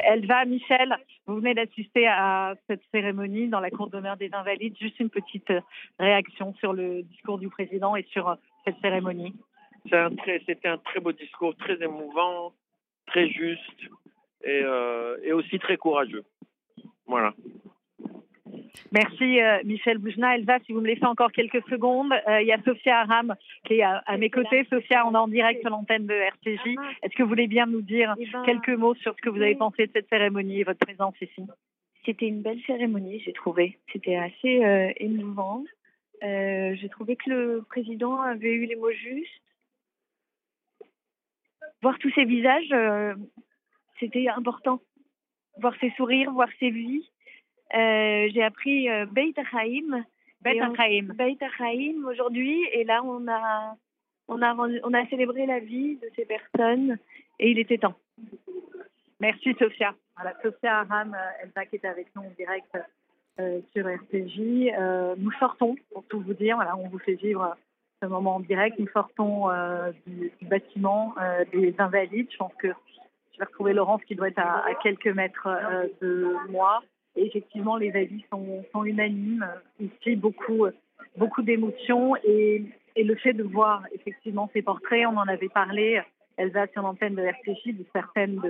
Elva, 0.05 0.45
Michel, 0.47 0.97
vous 1.27 1.37
venez 1.37 1.55
d'assister 1.55 2.07
à 2.07 2.55
cette 2.67 2.83
cérémonie 2.93 3.49
dans 3.49 3.61
la 3.61 3.71
cour 3.71 3.91
d'honneur 3.91 4.17
des 4.17 4.31
Invalides. 4.33 4.77
Juste 4.79 5.01
une 5.01 5.11
petite 5.11 5.53
réaction 5.99 6.55
sur 6.55 6.73
le 6.73 7.03
discours 7.03 7.39
du 7.39 7.49
président 7.49 7.97
et 7.97 8.07
sur 8.11 8.37
cette 8.65 8.77
cérémonie. 8.81 9.35
C'était 9.85 10.69
un, 10.69 10.79
très 10.79 11.01
beau 11.01 11.13
discours, 11.13 11.55
très 11.57 11.83
émouvant, 11.83 12.53
très 13.07 13.29
juste 13.29 13.81
et, 14.45 14.63
et 15.25 15.33
aussi 15.33 15.59
très 15.59 15.77
courageux. 15.77 16.25
Voilà. 17.07 17.35
Merci 18.93 19.41
euh, 19.41 19.59
Michel 19.65 19.99
Boujna. 19.99 20.37
Elsa, 20.37 20.59
si 20.67 20.73
vous 20.73 20.81
me 20.81 20.87
laissez 20.87 21.05
encore 21.05 21.33
quelques 21.33 21.63
secondes, 21.69 22.13
euh, 22.29 22.41
il 22.41 22.47
y 22.47 22.53
a 22.53 22.63
Sophia 22.63 23.01
Aram 23.01 23.35
qui 23.65 23.75
est 23.75 23.83
à, 23.83 24.17
mes 24.19 24.31
côtés. 24.31 24.67
Sophia, 24.71 25.07
on 25.07 25.15
est 25.15 25.19
en 25.19 25.29
direct 25.29 25.61
sur 25.61 25.71
l'antenne 25.71 26.07
de 26.07 26.15
RCJ. 26.15 26.77
Est-ce 27.03 27.15
que 27.15 27.23
vous 27.23 27.29
voulez 27.29 27.47
bien 27.47 27.67
nous 27.67 27.83
dire 27.83 28.15
eh 28.19 28.27
ben, 28.27 28.43
quelques 28.45 28.71
mots 28.71 28.95
sur 28.97 29.15
ce 29.15 29.21
que 29.21 29.29
vous 29.29 29.41
avez 29.41 29.55
pensé 29.55 29.87
de 29.87 29.93
cette 29.93 30.09
cérémonie 30.09 30.61
et 30.61 30.65
votre 30.65 30.79
présence 30.79 31.15
ici? 31.21 31.43
C'était 32.05 32.27
une 32.27 32.43
belle 32.43 32.61
cérémonie, 32.67 33.21
j'ai 33.21 33.33
trouvé. 33.33 33.79
C'était 33.93 34.17
assez 34.17 34.65
euh, 34.65 34.93
émouvant. 34.97 35.65
j'ai 36.23 36.89
trouvé 36.91 37.17
que 37.17 37.31
le 37.31 37.65
président 37.69 38.21
avait 38.21 38.55
eu 38.55 38.67
les 38.67 38.77
mots 38.77 38.93
justes. 38.93 39.43
Voir 41.83 41.99
tous 41.99 42.11
ces 42.15 42.25
visages, 42.25 42.75
c'était 43.99 44.29
important. 44.29 44.81
Voir 45.59 45.75
ses 45.81 45.91
sourires, 45.97 46.31
voir 46.33 46.49
ses 46.59 46.71
vies. 46.71 47.09
Euh, 47.75 48.29
j'ai 48.33 48.43
appris 48.43 48.89
euh, 48.89 49.07
Beit 49.07 49.35
Haïm. 49.53 50.05
Beit 50.43 50.61
Haïm 51.59 52.05
aujourd'hui. 52.07 52.65
Et 52.73 52.85
là, 52.85 53.03
on 53.05 53.29
a, 53.29 53.77
on, 54.29 54.43
a, 54.43 54.55
on 54.55 54.95
a 54.95 55.07
célébré 55.07 55.47
la 55.47 55.61
vie 55.61 55.97
de 55.97 56.11
ces 56.17 56.25
personnes 56.25 56.99
et 57.39 57.51
il 57.51 57.59
était 57.59 57.79
temps. 57.79 57.95
Merci 59.21 59.55
Sophia. 59.59 59.95
Voilà, 60.17 60.35
Sophia 60.43 60.81
Aram, 60.81 61.15
euh, 61.15 61.45
Elsa 61.45 61.67
qui 61.67 61.77
est 61.77 61.85
avec 61.85 62.09
nous 62.17 62.23
en 62.23 62.31
direct 62.37 62.77
euh, 63.39 63.61
sur. 63.73 63.87
Euh, 63.87 65.15
nous 65.19 65.33
sortons, 65.33 65.77
pour 65.93 66.05
tout 66.05 66.21
vous 66.21 66.35
dire, 66.35 66.57
voilà, 66.57 66.77
on 66.77 66.89
vous 66.89 66.99
fait 66.99 67.15
vivre 67.15 67.57
ce 68.03 68.07
moment 68.07 68.37
en 68.37 68.41
direct. 68.41 68.79
Nous 68.79 68.89
sortons 68.89 69.49
du, 70.07 70.33
du, 70.41 70.47
bâtiment 70.47 71.15
des 71.53 71.75
Invalides. 71.79 72.29
Je 72.31 72.37
pense 72.39 72.55
que 72.55 72.69
je 72.69 73.39
vais 73.39 73.45
retrouver 73.45 73.75
Laurence 73.75 74.03
qui 74.05 74.15
doit 74.15 74.29
être 74.29 74.39
à, 74.39 74.67
à 74.67 74.75
quelques 74.83 75.07
mètres 75.07 75.49
de 76.01 76.35
moi. 76.51 76.83
Effectivement, 77.17 77.77
les 77.77 77.93
avis 77.95 78.25
sont, 78.31 78.85
unanimes. 78.85 79.47
Ici, 79.81 80.17
beaucoup, 80.17 80.67
beaucoup 81.17 81.43
d'émotions 81.43 82.17
et, 82.25 82.65
le 82.97 83.15
fait 83.15 83.33
de 83.33 83.43
voir 83.43 83.83
effectivement 83.95 84.51
ces 84.53 84.61
portraits, 84.63 85.07
on 85.07 85.17
en 85.17 85.27
avait 85.27 85.49
parlé, 85.49 86.03
Elsa 86.37 86.67
sur 86.73 86.83
l'antenne 86.83 87.15
de 87.15 87.23
RCJ, 87.23 87.79
de 87.79 87.85
certaines 87.95 88.41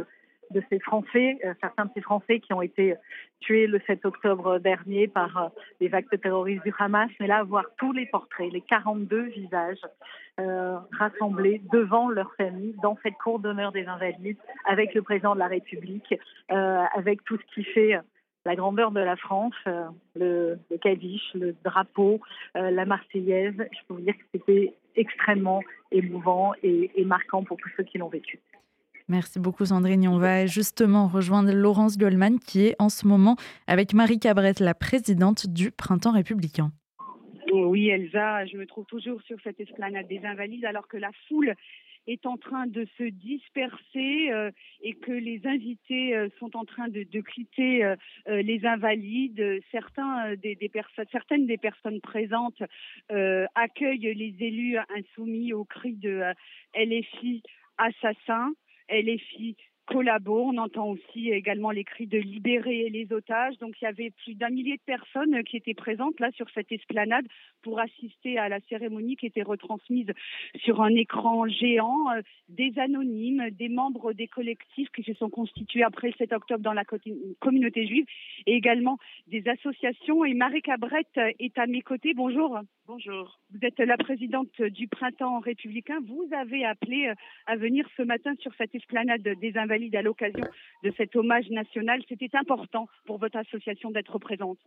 de, 0.51 0.63
ces 0.69 0.81
Français, 0.81 1.39
euh, 1.45 1.55
certains 1.61 1.85
de 1.85 1.91
ces 1.95 2.01
Français 2.01 2.41
qui 2.41 2.53
ont 2.53 2.61
été 2.61 2.97
tués 3.39 3.69
le 3.69 3.81
7 3.87 4.05
octobre 4.05 4.59
dernier 4.59 5.07
par 5.07 5.37
euh, 5.37 5.49
les 5.81 5.95
actes 5.95 6.21
terroristes 6.21 6.65
du 6.65 6.75
Hamas. 6.77 7.09
Mais 7.21 7.29
là, 7.29 7.45
voir 7.45 7.65
tous 7.79 7.93
les 7.93 8.07
portraits, 8.07 8.51
les 8.53 8.61
42 8.61 9.23
visages 9.27 9.87
euh, 10.41 10.79
rassemblés 10.99 11.63
devant 11.73 12.09
leur 12.09 12.35
famille 12.35 12.75
dans 12.83 12.99
cette 13.05 13.17
cour 13.23 13.39
d'honneur 13.39 13.71
des 13.71 13.87
Invalides, 13.87 14.39
avec 14.69 14.95
le 14.95 15.03
président 15.03 15.35
de 15.35 15.39
la 15.39 15.47
République, 15.47 16.15
avec 16.49 17.23
tout 17.25 17.39
ce 17.39 17.55
qui 17.55 17.63
fait 17.63 18.01
la 18.47 18.57
grandeur 18.57 18.91
de 18.91 19.01
la 19.01 19.17
France, 19.17 19.55
euh, 19.67 19.85
le, 20.17 20.59
le 20.71 20.79
le 21.35 21.55
drapeau, 21.65 22.21
euh, 22.57 22.71
la 22.71 22.85
Marseillaise. 22.85 23.55
Je 23.59 23.79
peux 23.87 23.95
vous 23.95 24.01
dire 24.01 24.17
que 24.17 24.25
c'était 24.33 24.75
extrêmement 24.97 25.63
émouvant 25.93 26.53
et, 26.63 26.91
marquant 27.05 27.45
pour 27.45 27.57
tous 27.59 27.71
ceux 27.77 27.85
qui 27.85 27.99
l'ont 27.99 28.09
vécu. 28.09 28.41
Merci 29.09 29.41
beaucoup 29.41 29.65
Sandrine. 29.65 30.07
On 30.07 30.19
va 30.19 30.47
justement 30.47 31.09
rejoindre 31.09 31.53
Laurence 31.53 31.99
Goldman 31.99 32.39
qui 32.39 32.67
est 32.67 32.77
en 32.79 32.89
ce 32.89 33.07
moment 33.07 33.37
avec 33.67 33.93
Marie 33.93 34.21
Cabrette, 34.21 34.61
la 34.61 34.75
présidente 34.75 35.49
du 35.49 35.73
Printemps 35.73 36.13
républicain. 36.13 36.71
Oui 37.53 37.89
Elsa, 37.89 38.47
je 38.47 38.57
me 38.57 38.67
trouve 38.67 38.87
toujours 38.87 39.21
sur 39.23 39.37
cette 39.43 39.59
esplanade 39.59 40.07
des 40.07 40.21
Invalides 40.25 40.65
alors 40.65 40.87
que 40.87 40.97
la 40.97 41.11
foule 41.29 41.55
est 42.13 42.27
en 42.27 42.37
train 42.37 42.67
de 42.67 42.87
se 42.99 43.05
disperser 43.05 44.33
euh, 44.33 44.51
et 44.83 44.95
que 44.95 45.13
les 45.13 45.47
invités 45.47 46.17
euh, 46.17 46.29
sont 46.39 46.57
en 46.57 46.65
train 46.65 46.89
de, 46.89 47.05
quitter 47.21 47.85
euh, 47.85 47.97
les 48.27 48.65
invalides. 48.67 49.61
Certains 49.71 50.35
des, 50.37 50.59
certaines 51.13 51.47
des 51.47 51.59
personnes 51.59 52.01
présentes 52.01 52.63
accueillent 53.55 54.15
les 54.15 54.35
élus 54.41 54.79
insoumis 54.97 55.53
au 55.53 55.65
cri 55.65 55.95
de 55.95 56.23
LFI 56.75 57.43
assassin. 57.79 58.53
LFI 58.91 59.57
On 60.27 60.57
entend 60.59 60.89
aussi 60.89 61.31
également 61.31 61.71
les 61.71 61.85
cris 61.85 62.07
de 62.07 62.19
libérer 62.19 62.89
les 62.91 63.13
otages. 63.13 63.59
Donc 63.59 63.75
il 63.81 63.85
y 63.85 63.89
avait 63.89 64.11
plus 64.25 64.35
d'un 64.35 64.49
millier 64.49 64.77
de 64.77 64.83
personnes 64.83 65.43
qui 65.45 65.57
étaient 65.57 65.75
présentes 65.75 66.19
là 66.21 66.31
sur 66.33 66.49
cette 66.55 66.71
esplanade 66.73 67.27
pour 67.63 67.81
assister 67.81 68.39
à 68.39 68.49
la 68.49 68.61
cérémonie 68.69 69.17
qui 69.17 69.27
était 69.27 69.43
retransmise 69.43 70.11
sur 70.57 70.81
un 70.83 70.95
écran 70.95 71.49
géant. 71.49 72.11
Euh, 72.11 72.23
des 72.49 72.73
anonymes, 72.79 73.51
des 73.51 73.69
membres 73.69 74.13
des 74.13 74.27
collectifs 74.27 74.89
qui 74.91 75.03
se 75.03 75.15
sont 75.15 75.31
constitués 75.31 75.83
après 75.83 76.09
le 76.09 76.15
7 76.15 76.33
octobre 76.33 76.63
dans 76.63 76.73
la 76.73 76.85
communauté 77.39 77.87
juive 77.87 78.07
et 78.47 78.55
également 78.55 78.99
des 79.29 79.47
associations. 79.49 80.25
Et 80.25 80.35
Marie 80.35 80.63
Cabrette 80.63 81.21
est 81.39 81.59
à 81.59 81.67
mes 81.67 81.83
côtés. 81.83 82.13
Bonjour. 82.15 82.59
Bonjour. 82.87 83.39
Vous 83.53 83.61
êtes 83.63 83.79
la 83.79 83.97
présidente 83.97 84.61
du 84.61 84.89
Printemps 84.89 85.39
républicain. 85.39 85.99
Vous 86.07 86.27
avez 86.33 86.65
appelé 86.65 87.13
à 87.47 87.57
venir 87.57 87.89
ce 87.97 88.03
matin 88.03 88.35
sur 88.41 88.53
cette 88.57 88.75
esplanade 88.75 89.23
des 89.23 89.57
Invalides 89.71 89.95
à 89.95 90.03
l'occasion 90.03 90.45
de 90.83 90.93
cet 90.97 91.15
hommage 91.15 91.49
national. 91.49 92.03
C'était 92.09 92.35
important 92.37 92.89
pour 93.07 93.19
votre 93.19 93.37
association 93.37 93.93
d'être 93.93 94.19
présente 94.19 94.59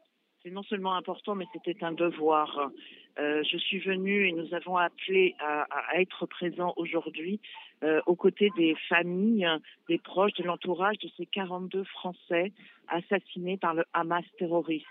c'est 0.43 0.51
non 0.51 0.63
seulement 0.63 0.95
important, 0.95 1.35
mais 1.35 1.45
c'était 1.53 1.85
un 1.85 1.93
devoir. 1.93 2.69
Euh, 3.17 3.41
je 3.49 3.57
suis 3.57 3.79
venue 3.79 4.27
et 4.27 4.33
nous 4.33 4.53
avons 4.53 4.75
appelé 4.75 5.35
à, 5.39 5.65
être 5.95 6.25
présents 6.25 6.73
aujourd'hui 6.75 7.39
euh, 7.81 8.01
aux 8.07 8.15
côtés 8.15 8.49
des 8.57 8.75
familles, 8.89 9.47
des 9.87 9.99
proches, 9.99 10.33
de 10.33 10.43
l'entourage 10.43 10.97
de 10.97 11.07
ces 11.15 11.25
42 11.27 11.85
Français 11.85 12.51
assassinés 12.89 13.55
par 13.55 13.73
le 13.73 13.85
Hamas 13.93 14.25
terroriste. 14.37 14.85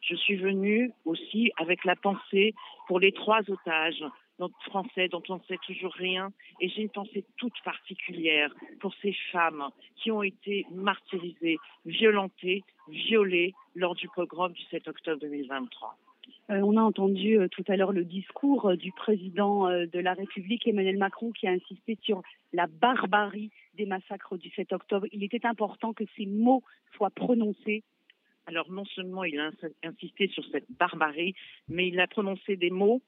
Je 0.00 0.14
suis 0.14 0.36
venue 0.36 0.90
aussi 1.04 1.52
avec 1.58 1.84
la 1.84 1.96
pensée 1.96 2.54
pour 2.88 2.98
les 2.98 3.12
trois 3.12 3.40
otages 3.50 4.04
français 4.66 5.08
dont 5.08 5.22
on 5.28 5.36
ne 5.36 5.42
sait 5.48 5.58
toujours 5.66 5.92
rien. 5.92 6.32
Et 6.60 6.68
j'ai 6.68 6.82
une 6.82 6.90
pensée 6.90 7.24
toute 7.36 7.60
particulière 7.64 8.54
pour 8.80 8.94
ces 9.02 9.14
femmes 9.32 9.68
qui 9.96 10.10
ont 10.10 10.22
été 10.22 10.66
martyrisées, 10.72 11.58
violentées, 11.86 12.64
violées 12.88 13.54
lors 13.74 13.94
du 13.94 14.08
pogrom 14.08 14.52
du 14.52 14.62
7 14.64 14.88
octobre 14.88 15.20
2023. 15.20 15.96
Euh, 16.50 16.60
on 16.60 16.76
a 16.76 16.82
entendu 16.82 17.38
euh, 17.38 17.48
tout 17.48 17.64
à 17.68 17.76
l'heure 17.76 17.92
le 17.92 18.04
discours 18.04 18.70
euh, 18.70 18.76
du 18.76 18.92
président 18.92 19.68
de 19.68 19.98
la 19.98 20.14
République, 20.14 20.66
Emmanuel 20.66 20.98
Macron, 20.98 21.32
qui 21.32 21.46
a 21.46 21.50
insisté 21.50 21.98
sur 22.02 22.22
la 22.52 22.66
barbarie 22.66 23.50
des 23.74 23.86
massacres 23.86 24.36
du 24.36 24.50
7 24.50 24.72
octobre. 24.72 25.06
Il 25.12 25.24
était 25.24 25.46
important 25.46 25.92
que 25.92 26.04
ces 26.16 26.26
mots 26.26 26.62
soient 26.96 27.10
prononcés. 27.10 27.82
Alors 28.46 28.70
non 28.70 28.84
seulement 28.84 29.24
il 29.24 29.40
a 29.40 29.50
insisté 29.82 30.28
sur 30.28 30.44
cette 30.52 30.70
barbarie, 30.78 31.34
mais 31.68 31.88
il 31.88 31.98
a 31.98 32.06
prononcé 32.06 32.56
des 32.56 32.70
mots 32.70 33.00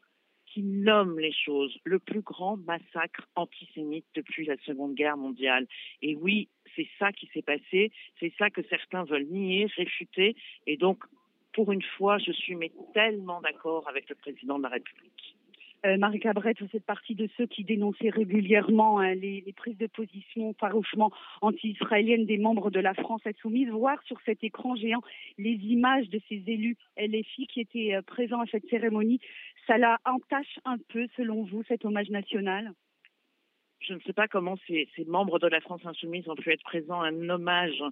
qui 0.57 0.63
nomment 0.63 1.21
les 1.21 1.35
choses. 1.35 1.79
Le 1.85 1.99
plus 1.99 2.23
grand 2.23 2.57
massacre 2.57 3.29
antisémite 3.35 4.07
depuis 4.15 4.47
la 4.47 4.57
Seconde 4.65 4.95
Guerre 4.95 5.19
mondiale. 5.19 5.67
Et 6.01 6.17
oui, 6.17 6.49
c'est 6.75 6.89
ça 6.99 7.13
qui 7.13 7.29
s'est 7.35 7.43
passé. 7.43 7.93
C'est 8.19 8.33
ça 8.39 8.49
que 8.49 8.63
certains 8.71 9.05
veulent 9.05 9.27
nier, 9.27 9.67
réfuter. 9.77 10.35
Et 10.67 10.79
donc, 10.79 11.05
pour 11.53 11.73
une 11.73 11.83
fois, 11.83 12.17
je 12.17 12.33
suis 12.33 12.55
mais 12.55 12.73
tellement 12.95 13.43
d'accord 13.43 13.87
avec 13.87 14.09
le 14.09 14.15
président 14.15 14.57
de 14.57 14.63
la 14.63 14.71
République. 14.71 15.36
Euh, 15.85 15.97
Marie 15.99 16.21
Cabrette, 16.21 16.61
vous 16.61 16.69
faites 16.69 16.85
partie 16.85 17.15
de 17.15 17.29
ceux 17.37 17.47
qui 17.47 17.65
dénonçaient 17.65 18.11
régulièrement 18.11 18.99
hein, 18.99 19.15
les, 19.15 19.43
les, 19.45 19.53
prises 19.53 19.77
de 19.77 19.87
position 19.87 20.55
farouchement 20.59 21.11
anti-israéliennes 21.43 22.27
des 22.27 22.39
membres 22.39 22.71
de 22.71 22.81
la 22.81 22.95
France 22.95 23.21
insoumise. 23.27 23.69
Voir 23.69 24.03
sur 24.05 24.19
cet 24.25 24.43
écran 24.43 24.75
géant 24.77 25.03
les 25.39 25.55
images 25.55 26.09
de 26.09 26.21
ces 26.29 26.43
élus 26.47 26.77
LFI 26.97 27.47
qui 27.47 27.61
étaient 27.61 27.95
euh, 27.95 28.03
présents 28.03 28.41
à 28.41 28.47
cette 28.47 28.69
cérémonie, 28.69 29.21
ça 29.67 29.79
la 29.79 29.99
entache 30.05 30.59
un 30.65 30.77
peu, 30.89 31.07
selon 31.17 31.45
vous, 31.45 31.63
cet 31.65 31.85
hommage 31.85 32.11
national? 32.11 32.73
Je 33.81 33.95
ne 33.95 34.01
sais 34.01 34.13
pas 34.13 34.29
comment 34.29 34.57
ces, 34.67 34.89
ces, 34.97 35.05
membres 35.05 35.39
de 35.39 35.47
la 35.47 35.61
France 35.61 35.85
insoumise 35.85 36.29
ont 36.29 36.35
pu 36.35 36.53
être 36.53 36.63
présents 36.63 37.03
à 37.03 37.09
un 37.09 37.29
hommage 37.29 37.83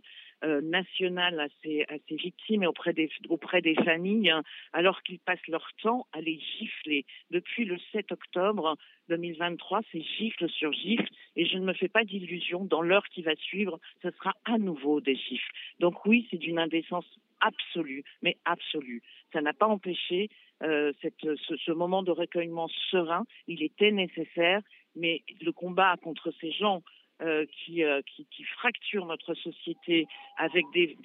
euh, 0.43 0.61
national 0.61 1.41
à 1.41 1.47
ces, 1.63 1.83
à 1.83 1.95
ces, 2.09 2.17
victimes 2.17 2.63
et 2.63 2.67
auprès 2.67 2.93
des, 2.93 3.11
auprès 3.29 3.63
des 3.63 3.75
familles, 3.75 4.33
alors 4.73 5.03
qu'ils 5.03 5.19
passent 5.19 5.47
leur 5.49 5.69
temps 5.83 6.07
à 6.13 6.21
les 6.21 6.39
gifler. 6.59 7.05
Depuis 7.31 7.65
le 7.65 7.79
7 7.93 8.13
octobre 8.13 8.77
2023, 9.09 9.83
c'est 9.93 10.03
gifle 10.03 10.49
sur 10.49 10.73
gifle, 10.73 11.09
et 11.37 11.47
je 11.47 11.59
ne 11.59 11.65
me 11.65 11.73
fais 11.73 11.89
pas 11.89 12.05
d'illusions, 12.05 12.65
dans 12.65 12.83
l'heure 12.83 13.07
qui 13.09 13.23
va 13.23 13.37
suivre, 13.37 13.79
ce 14.03 14.11
sera 14.11 14.35
à 14.45 14.59
nouveau 14.59 15.01
des 15.01 15.17
gifles. 15.17 15.53
Donc 15.81 16.05
oui, 16.07 16.27
c'est 16.31 16.39
d'une 16.39 16.59
indécence 16.59 17.07
absolue, 17.45 18.03
mais 18.23 18.37
absolue. 18.45 19.03
Ça 19.33 19.41
n'a 19.41 19.53
pas 19.53 19.67
empêché 19.67 20.29
euh, 20.63 20.93
ce, 21.03 21.73
moment 21.73 22.03
de 22.03 22.11
recueillement 22.11 22.69
serein. 22.91 23.25
Il 23.47 23.63
était 23.63 23.93
nécessaire 23.93 24.61
mais 24.97 25.23
le 25.41 25.51
combat 25.51 25.97
contre 25.97 26.33
ces 26.41 26.53
gens 26.53 26.83
euh, 27.21 27.47
qui, 27.47 27.83
euh, 27.83 28.01
qui, 28.03 28.27
qui, 28.31 28.45
fracturent 28.45 29.07
notre 29.07 29.35
société 29.35 30.07
avec 30.37 30.65
des, 30.73 30.97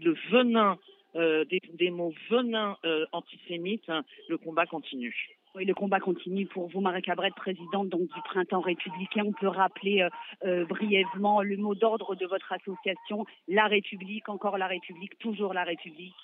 le 0.00 0.16
venin, 0.30 0.78
des, 1.14 1.90
mots 1.90 2.14
venins 2.30 2.76
antisémites, 3.12 3.88
hein, 3.88 4.04
le 4.28 4.38
combat 4.38 4.66
continue. 4.66 5.37
Oui, 5.54 5.64
le 5.64 5.74
combat 5.74 5.98
continue 5.98 6.46
pour 6.46 6.68
vous, 6.68 6.80
Marie 6.80 7.02
Cabrette, 7.02 7.34
présidente 7.34 7.88
donc, 7.88 8.02
du 8.02 8.22
Printemps 8.24 8.60
républicain. 8.60 9.22
On 9.24 9.32
peut 9.32 9.48
rappeler 9.48 10.02
euh, 10.02 10.10
euh, 10.44 10.64
brièvement 10.66 11.42
le 11.42 11.56
mot 11.56 11.74
d'ordre 11.74 12.14
de 12.14 12.26
votre 12.26 12.52
association, 12.52 13.24
la 13.48 13.66
République, 13.66 14.28
encore 14.28 14.58
la 14.58 14.66
République, 14.66 15.18
toujours 15.18 15.54
la 15.54 15.64
République. 15.64 16.14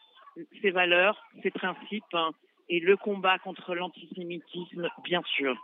Ses 0.62 0.70
valeurs, 0.70 1.16
ses 1.42 1.50
principes 1.50 2.02
hein, 2.12 2.30
et 2.68 2.80
le 2.80 2.96
combat 2.96 3.38
contre 3.38 3.74
l'antisémitisme, 3.74 4.88
bien 5.04 5.22
sûr. 5.36 5.56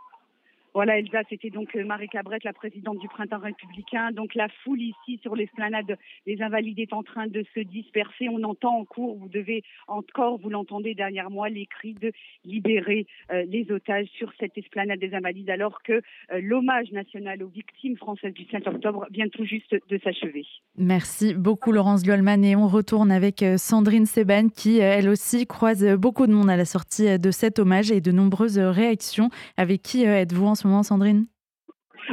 Voilà, 0.73 0.99
Elsa, 0.99 1.19
c'était 1.29 1.49
donc 1.49 1.75
euh, 1.75 1.83
Marie 1.83 2.07
Cabrette, 2.07 2.45
la 2.45 2.53
présidente 2.53 2.97
du 2.99 3.09
Printemps 3.09 3.39
républicain. 3.39 4.11
Donc 4.13 4.35
la 4.35 4.47
foule 4.63 4.81
ici 4.81 5.19
sur 5.21 5.35
l'esplanade 5.35 5.97
des 6.25 6.41
Invalides 6.41 6.79
est 6.79 6.93
en 6.93 7.03
train 7.03 7.27
de 7.27 7.43
se 7.53 7.59
disperser. 7.59 8.29
On 8.29 8.41
entend 8.43 8.79
en 8.79 8.85
cours, 8.85 9.17
vous 9.17 9.27
devez 9.27 9.63
encore, 9.89 10.37
vous 10.39 10.49
l'entendez 10.49 10.95
derrière 10.95 11.29
moi, 11.29 11.49
les 11.49 11.65
cris 11.65 11.95
de 11.95 12.13
libérer 12.45 13.05
euh, 13.33 13.43
les 13.49 13.69
otages 13.69 14.07
sur 14.17 14.31
cette 14.39 14.57
esplanade 14.57 14.99
des 14.99 15.13
Invalides, 15.13 15.49
alors 15.49 15.83
que 15.83 15.93
euh, 15.93 16.39
l'hommage 16.41 16.89
national 16.93 17.43
aux 17.43 17.49
victimes 17.49 17.97
françaises 17.97 18.33
du 18.33 18.45
5 18.45 18.65
octobre 18.67 19.07
vient 19.11 19.27
tout 19.27 19.43
juste 19.43 19.75
de 19.89 19.99
s'achever. 20.01 20.45
Merci 20.77 21.33
beaucoup 21.33 21.73
Laurence 21.73 22.03
Goldman 22.03 22.45
et 22.45 22.55
on 22.55 22.69
retourne 22.69 23.11
avec 23.11 23.43
Sandrine 23.57 24.05
Seban 24.05 24.47
qui, 24.47 24.79
elle 24.79 25.09
aussi, 25.09 25.45
croise 25.45 25.85
beaucoup 25.97 26.27
de 26.27 26.31
monde 26.31 26.49
à 26.49 26.55
la 26.55 26.65
sortie 26.65 27.19
de 27.19 27.31
cet 27.31 27.59
hommage 27.59 27.91
et 27.91 27.99
de 27.99 28.13
nombreuses 28.13 28.57
réactions. 28.57 29.29
Avec 29.57 29.81
qui 29.81 30.03
êtes-vous 30.03 30.45
en 30.45 30.55
ce 30.61 30.67
moment, 30.67 30.83
Sandrine? 30.83 31.25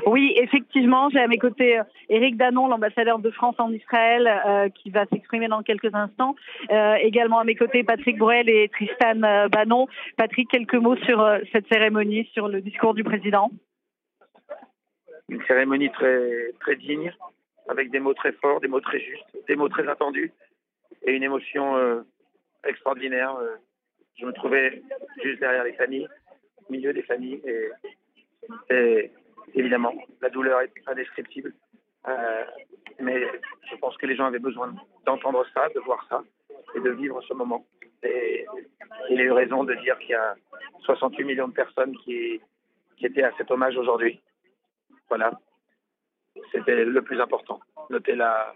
Oui, 0.07 0.33
effectivement, 0.37 1.09
j'ai 1.11 1.19
à 1.19 1.29
mes 1.29 1.39
côtés 1.39 1.81
Éric 2.09 2.37
Danon, 2.37 2.69
l'ambassadeur 2.69 3.19
de 3.19 3.31
France 3.31 3.57
en 3.59 3.73
Israël, 3.73 4.27
euh, 4.47 4.69
qui 4.69 4.91
va 4.91 5.07
s'exprimer 5.07 5.49
dans 5.49 5.63
quelques 5.63 5.95
instants. 5.95 6.35
Euh, 6.71 6.95
également 7.01 7.39
à 7.39 7.45
mes 7.45 7.55
côtés, 7.55 7.85
Patrick 7.85 8.19
Bruel 8.19 8.49
et 8.49 8.69
Tristan 8.69 9.23
euh, 9.23 9.49
Banon. 9.49 9.87
Patrick, 10.17 10.51
quelques 10.51 10.75
mots 10.75 10.97
sur 10.97 11.21
euh, 11.21 11.39
cette 11.53 11.67
cérémonie, 11.69 12.29
sur 12.33 12.49
le 12.49 12.61
discours 12.61 12.95
du 12.95 13.05
président? 13.05 13.51
Une 15.29 15.43
cérémonie 15.45 15.91
très, 15.91 16.53
très 16.61 16.77
digne, 16.77 17.13
avec 17.69 17.91
des 17.91 18.01
mots 18.01 18.15
très 18.15 18.33
forts, 18.33 18.61
des 18.61 18.69
mots 18.69 18.81
très 18.81 19.01
justes, 19.01 19.37
des 19.47 19.57
mots 19.57 19.69
très 19.69 19.87
attendus 19.89 20.33
et 21.03 21.13
une 21.13 21.23
émotion 21.23 21.77
euh, 21.77 22.01
extraordinaire. 22.67 23.37
je 24.19 24.27
me 24.27 24.33
trouvais 24.33 24.83
juste 25.23 25.41
derrière 25.41 25.65
les 25.65 25.75
familles, 25.75 26.09
au 26.69 26.73
milieu 26.73 26.93
des 26.93 27.03
familles 27.03 27.41
et, 27.47 27.69
et 28.71 29.11
évidemment, 29.55 29.95
la 30.21 30.31
douleur 30.31 30.61
est 30.61 30.73
indescriptible. 30.87 31.55
Euh, 32.07 32.45
mais 33.01 33.27
je 33.71 33.77
pense 33.77 33.97
que 33.97 34.07
les 34.07 34.17
gens 34.17 34.27
avaient 34.27 34.39
besoin 34.39 34.75
d'entendre 35.05 35.45
ça, 35.55 35.69
de 35.75 35.81
voir 35.81 36.05
ça 36.09 36.23
et 36.75 36.81
de 36.81 36.91
vivre 36.91 37.21
ce 37.23 37.35
moment. 37.35 37.67
Et 38.03 38.47
il 39.11 39.21
a 39.21 39.25
eu 39.25 39.33
raison 39.33 39.65
de 39.65 39.75
dire 39.75 39.99
qu'il 39.99 40.11
y 40.11 40.15
a 40.15 40.37
68 40.85 41.25
millions 41.25 41.49
de 41.49 41.53
personnes 41.53 41.97
qui, 41.99 42.41
étaient 43.01 43.23
à 43.23 43.33
cet 43.37 43.51
hommage 43.51 43.77
aujourd'hui. 43.77 44.21
Voilà. 45.09 45.33
C'était 46.53 46.85
le 46.85 47.03
plus 47.03 47.21
important. 47.21 47.61
Notez, 47.91 48.17
la, 48.17 48.55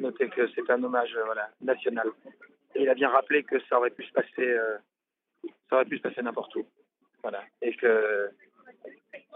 notez 0.00 0.28
que 0.28 0.48
c'est 0.48 0.68
un 0.70 0.82
hommage 0.82 1.16
voilà, 1.24 1.48
national. 1.60 2.08
Et 2.74 2.82
il 2.82 2.88
a 2.88 2.94
bien 2.94 3.08
rappelé 3.08 3.44
que 3.44 3.60
ça 3.68 3.78
aurait 3.78 3.90
pu 3.90 4.04
se 4.04 4.12
passer, 4.12 4.48
euh, 4.48 4.78
ça 5.70 5.76
aurait 5.76 5.84
pu 5.84 5.98
se 5.98 6.02
passer 6.02 6.22
n'importe 6.22 6.54
où. 6.56 6.66
Voilà. 7.22 7.42
Et 7.62 7.74
que 7.76 8.30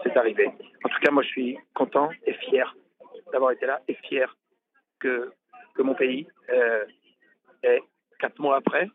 c'est 0.03 0.17
arrivé. 0.17 0.47
En 0.83 0.89
tout 0.89 0.99
cas, 1.01 1.11
moi, 1.11 1.23
je 1.23 1.29
suis 1.29 1.57
content 1.73 2.09
et 2.25 2.33
fier 2.33 2.75
d'avoir 3.31 3.51
été 3.51 3.65
là 3.65 3.81
et 3.87 3.95
fier 3.95 4.35
que, 4.99 5.31
mon 5.79 5.95
pays 5.95 6.27
euh, 6.49 6.83
est 7.63 7.79
quatre 8.19 8.37
mois 8.39 8.57
après, 8.57 8.89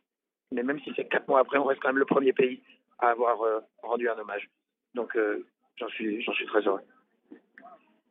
mais 0.52 0.62
même 0.62 0.78
si 0.80 0.92
c'est 0.94 1.08
quatre 1.08 1.26
mois 1.28 1.40
après, 1.40 1.56
on 1.56 1.64
reste 1.64 1.80
quand 1.80 1.88
même 1.88 1.98
le 1.98 2.04
premier 2.04 2.34
pays 2.34 2.62
à 2.98 3.08
avoir 3.08 3.40
euh, 3.40 3.60
rendu 3.82 4.06
un 4.10 4.18
hommage. 4.18 4.50
Donc, 4.94 5.16
euh, 5.16 5.46
j'en 5.76 5.88
suis, 5.88 6.22
suis 6.22 6.46
très 6.46 6.60
heureux. 6.60 6.82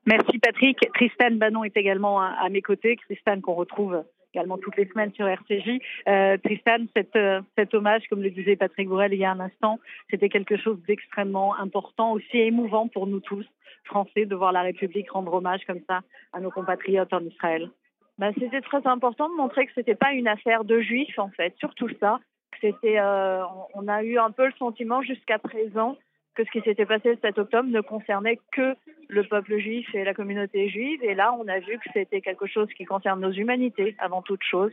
Merci 0.07 0.39
Patrick. 0.39 0.79
Tristan 0.95 1.31
Banon 1.33 1.63
est 1.63 1.77
également 1.77 2.19
à, 2.19 2.29
à 2.29 2.49
mes 2.49 2.63
côtés. 2.63 2.97
Tristan 3.05 3.39
qu'on 3.41 3.53
retrouve 3.53 4.03
également 4.33 4.57
toutes 4.57 4.77
les 4.77 4.87
semaines 4.87 5.13
sur 5.13 5.27
RCJ. 5.27 5.79
Euh, 6.07 6.37
Tristan, 6.43 6.85
euh, 7.15 7.41
cet 7.57 7.73
hommage, 7.73 8.03
comme 8.09 8.23
le 8.23 8.31
disait 8.31 8.55
Patrick 8.55 8.87
Bourrel 8.87 9.13
il 9.13 9.19
y 9.19 9.25
a 9.25 9.31
un 9.31 9.39
instant, 9.39 9.79
c'était 10.09 10.29
quelque 10.29 10.57
chose 10.57 10.79
d'extrêmement 10.87 11.55
important, 11.55 12.13
aussi 12.13 12.37
émouvant 12.37 12.87
pour 12.87 13.07
nous 13.07 13.19
tous, 13.19 13.45
Français, 13.83 14.25
de 14.25 14.35
voir 14.35 14.51
la 14.51 14.61
République 14.61 15.11
rendre 15.11 15.33
hommage 15.33 15.61
comme 15.65 15.81
ça 15.87 16.01
à 16.31 16.39
nos 16.39 16.51
compatriotes 16.51 17.13
en 17.13 17.23
Israël. 17.25 17.69
Ben, 18.17 18.31
c'était 18.39 18.61
très 18.61 18.85
important 18.87 19.29
de 19.29 19.35
montrer 19.35 19.65
que 19.65 19.73
c'était 19.73 19.95
pas 19.95 20.13
une 20.13 20.27
affaire 20.27 20.63
de 20.63 20.79
juifs, 20.81 21.17
en 21.17 21.29
fait, 21.29 21.53
surtout 21.59 21.89
ça. 21.99 22.19
Euh, 22.63 23.43
on 23.73 23.87
a 23.87 24.03
eu 24.03 24.17
un 24.17 24.31
peu 24.31 24.45
le 24.45 24.53
sentiment 24.53 25.01
jusqu'à 25.01 25.37
présent 25.37 25.97
que 26.35 26.43
ce 26.43 26.51
qui 26.51 26.61
s'était 26.61 26.85
passé 26.85 27.09
le 27.09 27.17
7 27.21 27.37
octobre 27.37 27.69
ne 27.69 27.81
concernait 27.81 28.39
que 28.51 28.75
le 29.07 29.23
peuple 29.23 29.57
juif 29.57 29.87
et 29.93 30.03
la 30.03 30.13
communauté 30.13 30.69
juive. 30.69 31.03
Et 31.03 31.13
là, 31.13 31.33
on 31.39 31.47
a 31.47 31.59
vu 31.59 31.77
que 31.77 31.89
c'était 31.93 32.21
quelque 32.21 32.47
chose 32.47 32.67
qui 32.75 32.85
concerne 32.85 33.21
nos 33.21 33.31
humanités 33.31 33.95
avant 33.99 34.21
toute 34.21 34.43
chose, 34.43 34.71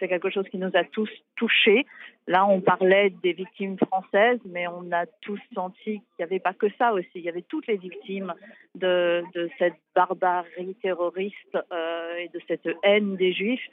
c'est 0.00 0.08
quelque 0.08 0.30
chose 0.30 0.48
qui 0.48 0.58
nous 0.58 0.70
a 0.74 0.84
tous 0.84 1.10
touchés. 1.36 1.86
Là, 2.26 2.46
on 2.46 2.60
parlait 2.60 3.10
des 3.22 3.32
victimes 3.32 3.76
françaises, 3.76 4.40
mais 4.44 4.66
on 4.66 4.90
a 4.92 5.06
tous 5.20 5.40
senti 5.54 5.84
qu'il 5.84 6.02
n'y 6.18 6.24
avait 6.24 6.38
pas 6.40 6.54
que 6.54 6.68
ça 6.78 6.92
aussi. 6.92 7.10
Il 7.14 7.22
y 7.22 7.28
avait 7.28 7.42
toutes 7.42 7.66
les 7.66 7.76
victimes 7.76 8.32
de, 8.74 9.22
cette 9.58 9.74
barbarie 9.94 10.74
terroriste 10.82 11.58
euh, 11.72 12.16
et 12.16 12.28
de 12.28 12.40
cette 12.48 12.68
haine 12.82 13.16
des 13.16 13.32
juifs. 13.32 13.66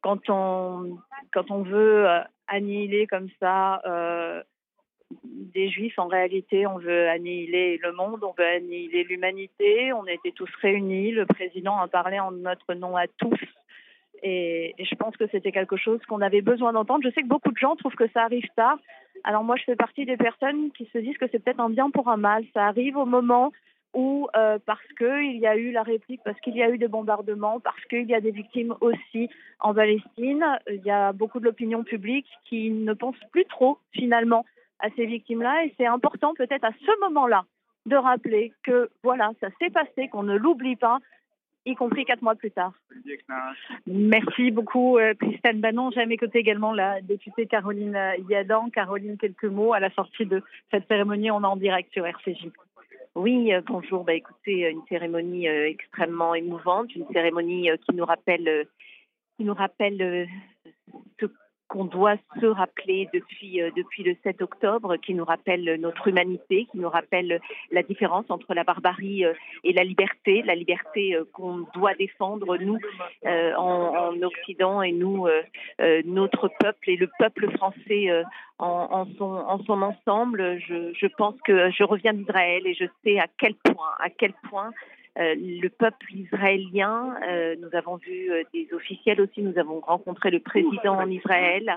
Quand 0.00 0.30
on, 0.30 1.62
veut 1.62 2.06
annihiler 2.46 3.06
comme 3.06 3.28
ça 3.40 3.82
euh, 3.84 4.42
des 5.58 5.70
juifs, 5.70 5.98
en 5.98 6.06
réalité, 6.06 6.66
on 6.66 6.78
veut 6.78 7.08
annihiler 7.08 7.78
le 7.82 7.92
monde, 7.92 8.22
on 8.22 8.34
veut 8.36 8.46
annihiler 8.46 9.04
l'humanité. 9.04 9.92
On 9.92 10.06
était 10.06 10.32
tous 10.32 10.50
réunis. 10.60 11.12
Le 11.12 11.26
président 11.26 11.78
a 11.78 11.88
parlé 11.88 12.20
en 12.20 12.30
notre 12.30 12.74
nom 12.74 12.96
à 12.96 13.06
tous. 13.06 13.38
Et, 14.22 14.74
je 14.78 14.94
pense 14.96 15.16
que 15.16 15.26
c'était 15.28 15.52
quelque 15.52 15.76
chose 15.76 16.00
qu'on 16.06 16.20
avait 16.20 16.42
besoin 16.42 16.72
d'entendre. 16.72 17.04
Je 17.04 17.10
sais 17.10 17.22
que 17.22 17.28
beaucoup 17.28 17.52
de 17.52 17.58
gens 17.58 17.76
trouvent 17.76 17.94
que 17.94 18.08
ça 18.12 18.24
arrive 18.24 18.48
tard. 18.56 18.78
Alors 19.24 19.44
moi, 19.44 19.56
je 19.56 19.64
fais 19.64 19.76
partie 19.76 20.04
des 20.04 20.16
personnes 20.16 20.70
qui 20.72 20.88
se 20.92 20.98
disent 20.98 21.18
que 21.18 21.26
c'est 21.30 21.38
peut-être 21.38 21.60
un 21.60 21.70
bien 21.70 21.90
pour 21.90 22.08
un 22.08 22.16
mal. 22.16 22.44
Ça 22.54 22.66
arrive 22.66 22.96
au 22.96 23.06
moment 23.06 23.52
où, 23.94 24.28
euh, 24.36 24.58
parce 24.66 24.86
qu'il 24.98 25.38
y 25.38 25.46
a 25.46 25.56
eu 25.56 25.72
la 25.72 25.82
réplique, 25.82 26.20
parce 26.24 26.38
qu'il 26.40 26.56
y 26.56 26.62
a 26.62 26.70
eu 26.70 26.78
des 26.78 26.88
bombardements, 26.88 27.58
parce 27.60 27.82
qu'il 27.86 28.06
y 28.06 28.14
a 28.14 28.20
des 28.20 28.30
victimes 28.30 28.74
aussi 28.80 29.30
en 29.60 29.72
Palestine, 29.74 30.44
il 30.70 30.82
y 30.84 30.90
a 30.90 31.12
beaucoup 31.12 31.40
de 31.40 31.46
l'opinion 31.46 31.82
publique 31.84 32.26
qui 32.44 32.70
ne 32.70 32.92
pense 32.92 33.16
plus 33.32 33.46
trop 33.46 33.78
finalement 33.92 34.44
à 34.80 34.88
ces 34.96 35.06
victimes-là. 35.06 35.64
Et 35.64 35.74
c'est 35.76 35.86
important 35.86 36.34
peut-être 36.34 36.64
à 36.64 36.72
ce 36.72 37.00
moment-là 37.00 37.44
de 37.86 37.96
rappeler 37.96 38.52
que 38.62 38.90
voilà, 39.02 39.32
ça 39.40 39.48
s'est 39.58 39.70
passé, 39.70 40.08
qu'on 40.08 40.22
ne 40.22 40.36
l'oublie 40.36 40.76
pas, 40.76 40.98
y 41.64 41.74
compris 41.74 42.04
quatre 42.04 42.22
mois 42.22 42.34
plus 42.34 42.50
tard. 42.50 42.72
Merci 43.86 44.50
beaucoup, 44.50 44.98
euh, 44.98 45.14
Christine 45.14 45.60
Bannon. 45.60 45.90
J'ai 45.90 46.02
à 46.02 46.06
mes 46.06 46.16
côtés 46.16 46.38
également 46.38 46.72
la 46.72 47.00
députée 47.00 47.46
Caroline 47.46 47.98
Yadan. 48.28 48.70
Caroline, 48.70 49.16
quelques 49.16 49.44
mots 49.44 49.72
à 49.72 49.80
la 49.80 49.90
sortie 49.90 50.26
de 50.26 50.42
cette 50.70 50.86
cérémonie. 50.88 51.30
On 51.30 51.42
est 51.42 51.46
en 51.46 51.56
direct 51.56 51.92
sur 51.92 52.06
RCJ. 52.06 52.48
Oui, 53.18 53.52
euh, 53.52 53.60
bonjour. 53.66 54.04
Bah, 54.04 54.14
écoutez, 54.14 54.70
une 54.70 54.82
cérémonie 54.88 55.48
euh, 55.48 55.68
extrêmement 55.68 56.36
émouvante, 56.36 56.94
une 56.94 57.06
cérémonie 57.12 57.68
euh, 57.68 57.76
qui 57.76 57.96
nous 57.96 58.04
rappelle, 58.04 58.68
qui 59.36 59.44
nous 59.44 59.54
rappelle 59.54 60.28
qu'on 61.68 61.84
doit 61.84 62.16
se 62.40 62.46
rappeler 62.46 63.08
depuis, 63.12 63.60
euh, 63.60 63.70
depuis 63.76 64.02
le 64.02 64.16
7 64.22 64.40
octobre, 64.42 64.96
qui 64.96 65.14
nous 65.14 65.24
rappelle 65.24 65.78
notre 65.80 66.08
humanité, 66.08 66.66
qui 66.70 66.78
nous 66.78 66.88
rappelle 66.88 67.40
la 67.70 67.82
différence 67.82 68.24
entre 68.30 68.54
la 68.54 68.64
barbarie 68.64 69.24
euh, 69.24 69.34
et 69.64 69.72
la 69.72 69.84
liberté, 69.84 70.42
la 70.42 70.54
liberté 70.54 71.14
euh, 71.14 71.24
qu'on 71.32 71.66
doit 71.74 71.94
défendre, 71.94 72.56
nous, 72.56 72.78
en, 73.24 74.14
Occident, 74.22 74.82
et 74.82 74.92
nous, 74.92 75.26
notre 76.04 76.48
peuple 76.60 76.90
et 76.90 76.96
le 76.96 77.08
peuple 77.18 77.50
français 77.52 78.24
en, 78.58 79.06
son, 79.18 79.24
en 79.24 79.62
son 79.64 79.82
ensemble. 79.82 80.58
Je, 80.66 80.92
je 80.94 81.06
pense 81.06 81.34
que 81.44 81.70
je 81.70 81.84
reviens 81.84 82.14
d'Israël 82.14 82.66
et 82.66 82.74
je 82.74 82.84
sais 83.04 83.18
à 83.18 83.26
quel 83.38 83.54
point, 83.54 83.90
à 83.98 84.10
quel 84.10 84.32
point 84.48 84.72
le 85.18 85.68
peuple 85.68 86.14
israélien, 86.14 87.16
euh, 87.28 87.56
nous 87.58 87.76
avons 87.76 87.96
vu 87.96 88.30
euh, 88.30 88.44
des 88.54 88.68
officiels 88.72 89.20
aussi, 89.20 89.42
nous 89.42 89.58
avons 89.58 89.80
rencontré 89.80 90.30
le 90.30 90.38
président 90.38 90.96
en 90.96 91.10
Israël 91.10 91.76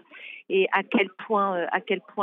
et 0.50 0.68
à 0.74 0.84
quel 0.84 1.10
point, 1.26 1.66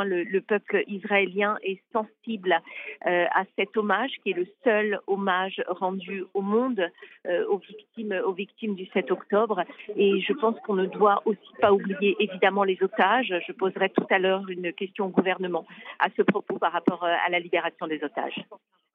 le, 0.04 0.40
peuple 0.40 0.84
israélien 0.86 1.56
est 1.62 1.80
sensible 1.94 2.60
à 3.00 3.44
cet 3.56 3.74
hommage 3.76 4.10
qui 4.22 4.30
est 4.32 4.34
le 4.34 4.46
seul 4.64 5.00
hommage 5.06 5.62
rendu 5.66 6.24
au 6.34 6.42
monde 6.42 6.90
aux 7.26 7.56
victimes, 7.56 8.20
aux 8.26 8.32
victimes 8.32 8.74
du 8.74 8.84
7 8.92 9.10
octobre. 9.12 9.64
Et 9.96 10.20
je 10.20 10.32
pense 10.34 10.60
qu'on 10.60 10.74
ne 10.74 10.84
doit 10.84 11.22
aussi 11.24 11.54
pas 11.58 11.72
oublier 11.72 12.16
évidemment 12.20 12.64
les 12.64 12.76
otages. 12.82 13.32
Je 13.46 13.52
poserai 13.52 13.88
tout 13.88 14.06
à 14.10 14.18
l'heure 14.18 14.46
une 14.50 14.74
question 14.74 15.06
au 15.06 15.10
gouvernement 15.10 15.64
à 15.98 16.08
ce 16.14 16.20
propos 16.20 16.58
par 16.58 16.72
rapport 16.72 17.04
à 17.04 17.30
la 17.30 17.38
libération 17.38 17.86
des 17.86 18.04
otages. 18.04 18.44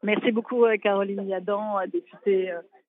Merci 0.03 0.31
beaucoup 0.31 0.65
Caroline 0.81 1.27
Yadan, 1.27 1.79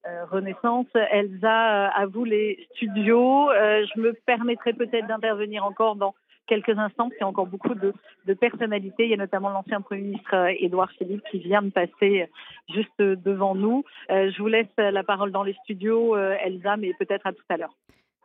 euh, 0.07 0.27
Renaissance. 0.27 0.87
Elsa, 1.11 1.87
à 1.89 2.05
vous 2.07 2.25
les 2.25 2.67
studios. 2.75 3.51
Euh, 3.51 3.87
je 3.95 4.01
me 4.01 4.13
permettrai 4.13 4.75
peut-être 4.75 5.07
d'intervenir 5.07 5.65
encore 5.65 5.97
dans 5.97 6.15
quelques 6.47 6.79
instants, 6.79 7.05
parce 7.05 7.13
qu'il 7.13 7.21
y 7.23 7.25
a 7.25 7.29
encore 7.29 7.47
beaucoup 7.47 7.75
de, 7.75 7.95
personnalités. 8.35 9.05
Il 9.05 9.11
y 9.11 9.15
a 9.15 9.17
notamment 9.17 9.49
l'ancien 9.49 9.81
Premier 9.81 10.03
ministre 10.03 10.35
euh, 10.35 10.53
Édouard 10.59 10.91
Philippe 10.99 11.23
qui 11.31 11.39
vient 11.39 11.63
de 11.63 11.71
passer 11.71 12.29
juste 12.75 12.99
devant 12.99 13.55
nous. 13.55 13.85
je 14.11 14.39
vous 14.43 14.49
laisse 14.49 14.67
la 14.77 15.03
parole 15.03 15.33
dans 15.33 15.43
les 15.43 15.55
studios, 15.65 16.17
Elsa, 16.17 16.77
mais 16.77 16.93
peut-être 16.99 17.27
à 17.27 17.33
tout 17.33 17.45
à 17.49 17.57
l'heure. 17.57 17.75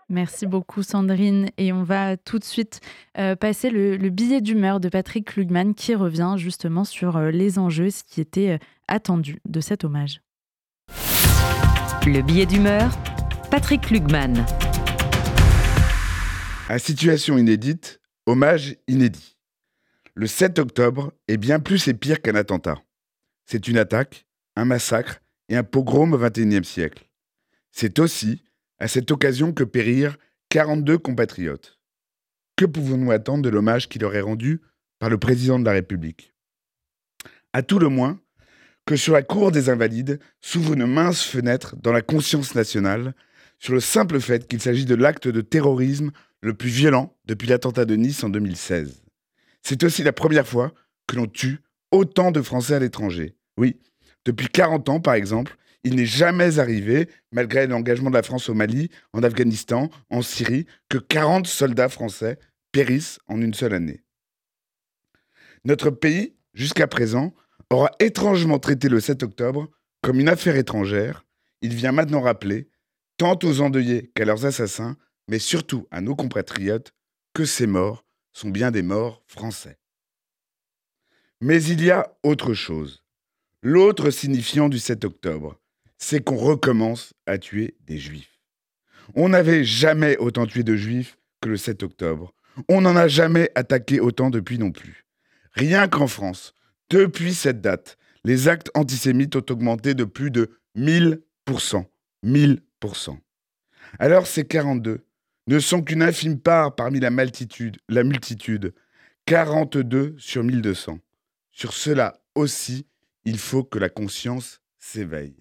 Merci 0.10 0.48
beaucoup 0.48 0.82
Sandrine 0.82 1.50
et 1.58 1.72
on 1.72 1.84
va 1.84 2.18
tout 2.18 2.40
de 2.40 2.44
suite 2.44 2.82
passer 3.14 3.70
le, 3.70 3.96
le 3.96 4.10
billet 4.10 4.42
d'humeur 4.42 4.80
de 4.80 4.90
Patrick 4.90 5.28
Klugman 5.28 5.74
qui 5.74 5.94
revient 5.96 6.34
justement 6.38 6.84
sur 6.84 7.20
les 7.20 7.60
enjeux, 7.60 7.90
ce 7.90 8.04
qui 8.04 8.20
était 8.20 8.60
attendu 8.88 9.40
de 9.46 9.60
cet 9.60 9.84
hommage. 9.84 10.20
Le 12.06 12.22
billet 12.22 12.46
d'humeur, 12.46 12.92
Patrick 13.52 13.92
Lugman. 13.92 14.46
À 16.70 16.80
situation 16.80 17.38
inédite, 17.38 18.00
hommage 18.26 18.78
inédit. 18.88 19.38
Le 20.16 20.26
7 20.26 20.60
octobre 20.60 21.14
est 21.28 21.38
bien 21.38 21.60
plus 21.60 21.88
et 21.88 21.94
pire 21.94 22.22
qu'un 22.22 22.36
attentat. 22.36 22.82
C'est 23.46 23.68
une 23.68 23.78
attaque, 23.78 24.26
un 24.56 24.66
massacre 24.66 25.22
et 25.50 25.58
un 25.58 25.64
pogrom 25.64 26.14
au 26.14 26.18
XXIe 26.18 26.64
siècle. 26.64 27.10
C'est 27.72 28.00
aussi 28.00 28.44
à 28.80 28.88
cette 28.88 29.12
occasion 29.12 29.52
que 29.54 29.64
périrent 29.64 30.18
42 30.50 30.98
compatriotes. 30.98 31.80
Que 32.56 32.66
pouvons-nous 32.66 33.12
attendre 33.12 33.44
de 33.44 33.50
l'hommage 33.50 33.90
qui 33.90 34.00
leur 34.00 34.16
est 34.16 34.22
rendu 34.22 34.62
par 35.00 35.10
le 35.10 35.18
président 35.18 35.60
de 35.60 35.66
la 35.66 35.74
République? 35.74 36.34
À 37.52 37.62
tout 37.62 37.78
le 37.78 37.90
moins, 37.90 38.20
que 38.90 38.96
sur 38.96 39.14
la 39.14 39.22
cour 39.22 39.52
des 39.52 39.70
Invalides 39.70 40.20
s'ouvre 40.42 40.74
une 40.74 40.88
mince 40.88 41.22
fenêtre 41.22 41.76
dans 41.76 41.92
la 41.92 42.02
conscience 42.02 42.56
nationale 42.56 43.14
sur 43.60 43.76
le 43.76 43.82
simple 43.82 44.20
fait 44.20 44.48
qu'il 44.48 44.60
s'agit 44.60 44.86
de 44.86 44.96
l'acte 44.96 45.28
de 45.28 45.42
terrorisme 45.42 46.10
le 46.42 46.56
plus 46.56 46.72
violent 46.72 47.16
depuis 47.26 47.48
l'attentat 47.48 47.86
de 47.86 47.96
Nice 47.96 48.24
en 48.24 48.30
2016. 48.30 49.04
C'est 49.62 49.84
aussi 49.84 50.02
la 50.02 50.12
première 50.12 50.48
fois 50.48 50.74
que 51.06 51.18
l'on 51.18 51.28
tue 51.28 51.60
autant 51.92 52.32
de 52.32 52.42
Français 52.42 52.74
à 52.74 52.80
l'étranger. 52.80 53.36
Oui, 53.58 53.78
depuis 54.26 54.48
40 54.48 54.90
ans 54.90 55.00
par 55.00 55.14
exemple, 55.14 55.56
il 55.84 55.94
n'est 55.94 56.08
jamais 56.08 56.58
arrivé, 56.58 57.10
malgré 57.32 57.68
l'engagement 57.68 58.10
de 58.10 58.16
la 58.16 58.24
France 58.24 58.50
au 58.50 58.56
Mali, 58.56 58.90
en 59.14 59.22
Afghanistan, 59.22 59.92
en 60.10 60.24
Syrie, 60.24 60.66
que 60.90 60.98
40 60.98 61.46
soldats 61.46 61.90
français 61.90 62.40
périssent 62.72 63.20
en 63.28 63.40
une 63.40 63.54
seule 63.54 63.76
année. 63.76 64.02
Notre 65.64 65.92
pays, 65.92 66.34
jusqu'à 66.56 66.88
présent, 66.88 67.36
aura 67.70 67.92
étrangement 68.00 68.60
traité 68.60 68.90
le 68.90 69.00
7 69.00 69.24
octobre 69.24 69.70
comme 70.02 70.20
une 70.20 70.30
affaire 70.30 70.56
étrangère, 70.56 71.26
il 71.62 71.74
vient 71.76 71.92
maintenant 71.92 72.22
rappeler, 72.22 72.70
tant 73.18 73.38
aux 73.44 73.62
endeuillés 73.62 74.12
qu'à 74.16 74.26
leurs 74.26 74.46
assassins, 74.46 74.98
mais 75.28 75.40
surtout 75.40 75.88
à 75.92 76.02
nos 76.02 76.16
compatriotes, 76.16 76.94
que 77.34 77.46
ces 77.46 77.68
morts 77.68 78.06
sont 78.32 78.50
bien 78.50 78.72
des 78.72 78.82
morts 78.82 79.24
français. 79.28 79.78
Mais 81.42 81.64
il 81.64 81.84
y 81.84 81.92
a 81.92 82.18
autre 82.24 82.54
chose. 82.54 83.04
L'autre 83.62 84.10
signifiant 84.10 84.70
du 84.70 84.80
7 84.80 85.06
octobre, 85.06 85.60
c'est 85.98 86.24
qu'on 86.24 86.38
recommence 86.38 87.14
à 87.26 87.38
tuer 87.38 87.76
des 87.86 87.98
juifs. 87.98 88.40
On 89.16 89.30
n'avait 89.30 89.64
jamais 89.64 90.18
autant 90.18 90.46
tué 90.46 90.64
de 90.64 90.76
juifs 90.76 91.18
que 91.42 91.50
le 91.50 91.58
7 91.58 91.84
octobre. 91.84 92.34
On 92.68 92.82
n'en 92.82 92.96
a 92.96 93.08
jamais 93.08 93.52
attaqué 93.56 94.00
autant 94.00 94.30
depuis 94.30 94.58
non 94.58 94.72
plus. 94.72 95.06
Rien 95.54 95.88
qu'en 95.88 96.08
France, 96.08 96.54
depuis 96.90 97.34
cette 97.34 97.62
date, 97.62 97.98
les 98.24 98.48
actes 98.48 98.72
antisémites 98.74 99.36
ont 99.36 99.46
augmenté 99.50 99.94
de 99.94 100.04
plus 100.04 100.32
de 100.32 100.60
1000%. 100.76 101.86
1000%. 102.26 103.18
Alors 103.98 104.28
ces 104.28 104.46
42 104.46 105.06
ne 105.48 105.60
sont 105.60 105.82
qu'une 105.82 106.04
infime 106.04 106.40
part 106.40 106.76
parmi 106.76 107.00
la 107.00 107.10
multitude, 107.10 107.78
la 107.88 108.04
multitude, 108.04 108.74
42 109.26 110.16
sur 110.18 110.44
1200. 110.44 111.00
Sur 111.52 111.74
cela 111.74 112.22
aussi, 112.36 112.86
il 113.26 113.38
faut 113.38 113.64
que 113.64 113.80
la 113.80 113.90
conscience 113.90 114.62
s'éveille. 114.78 115.36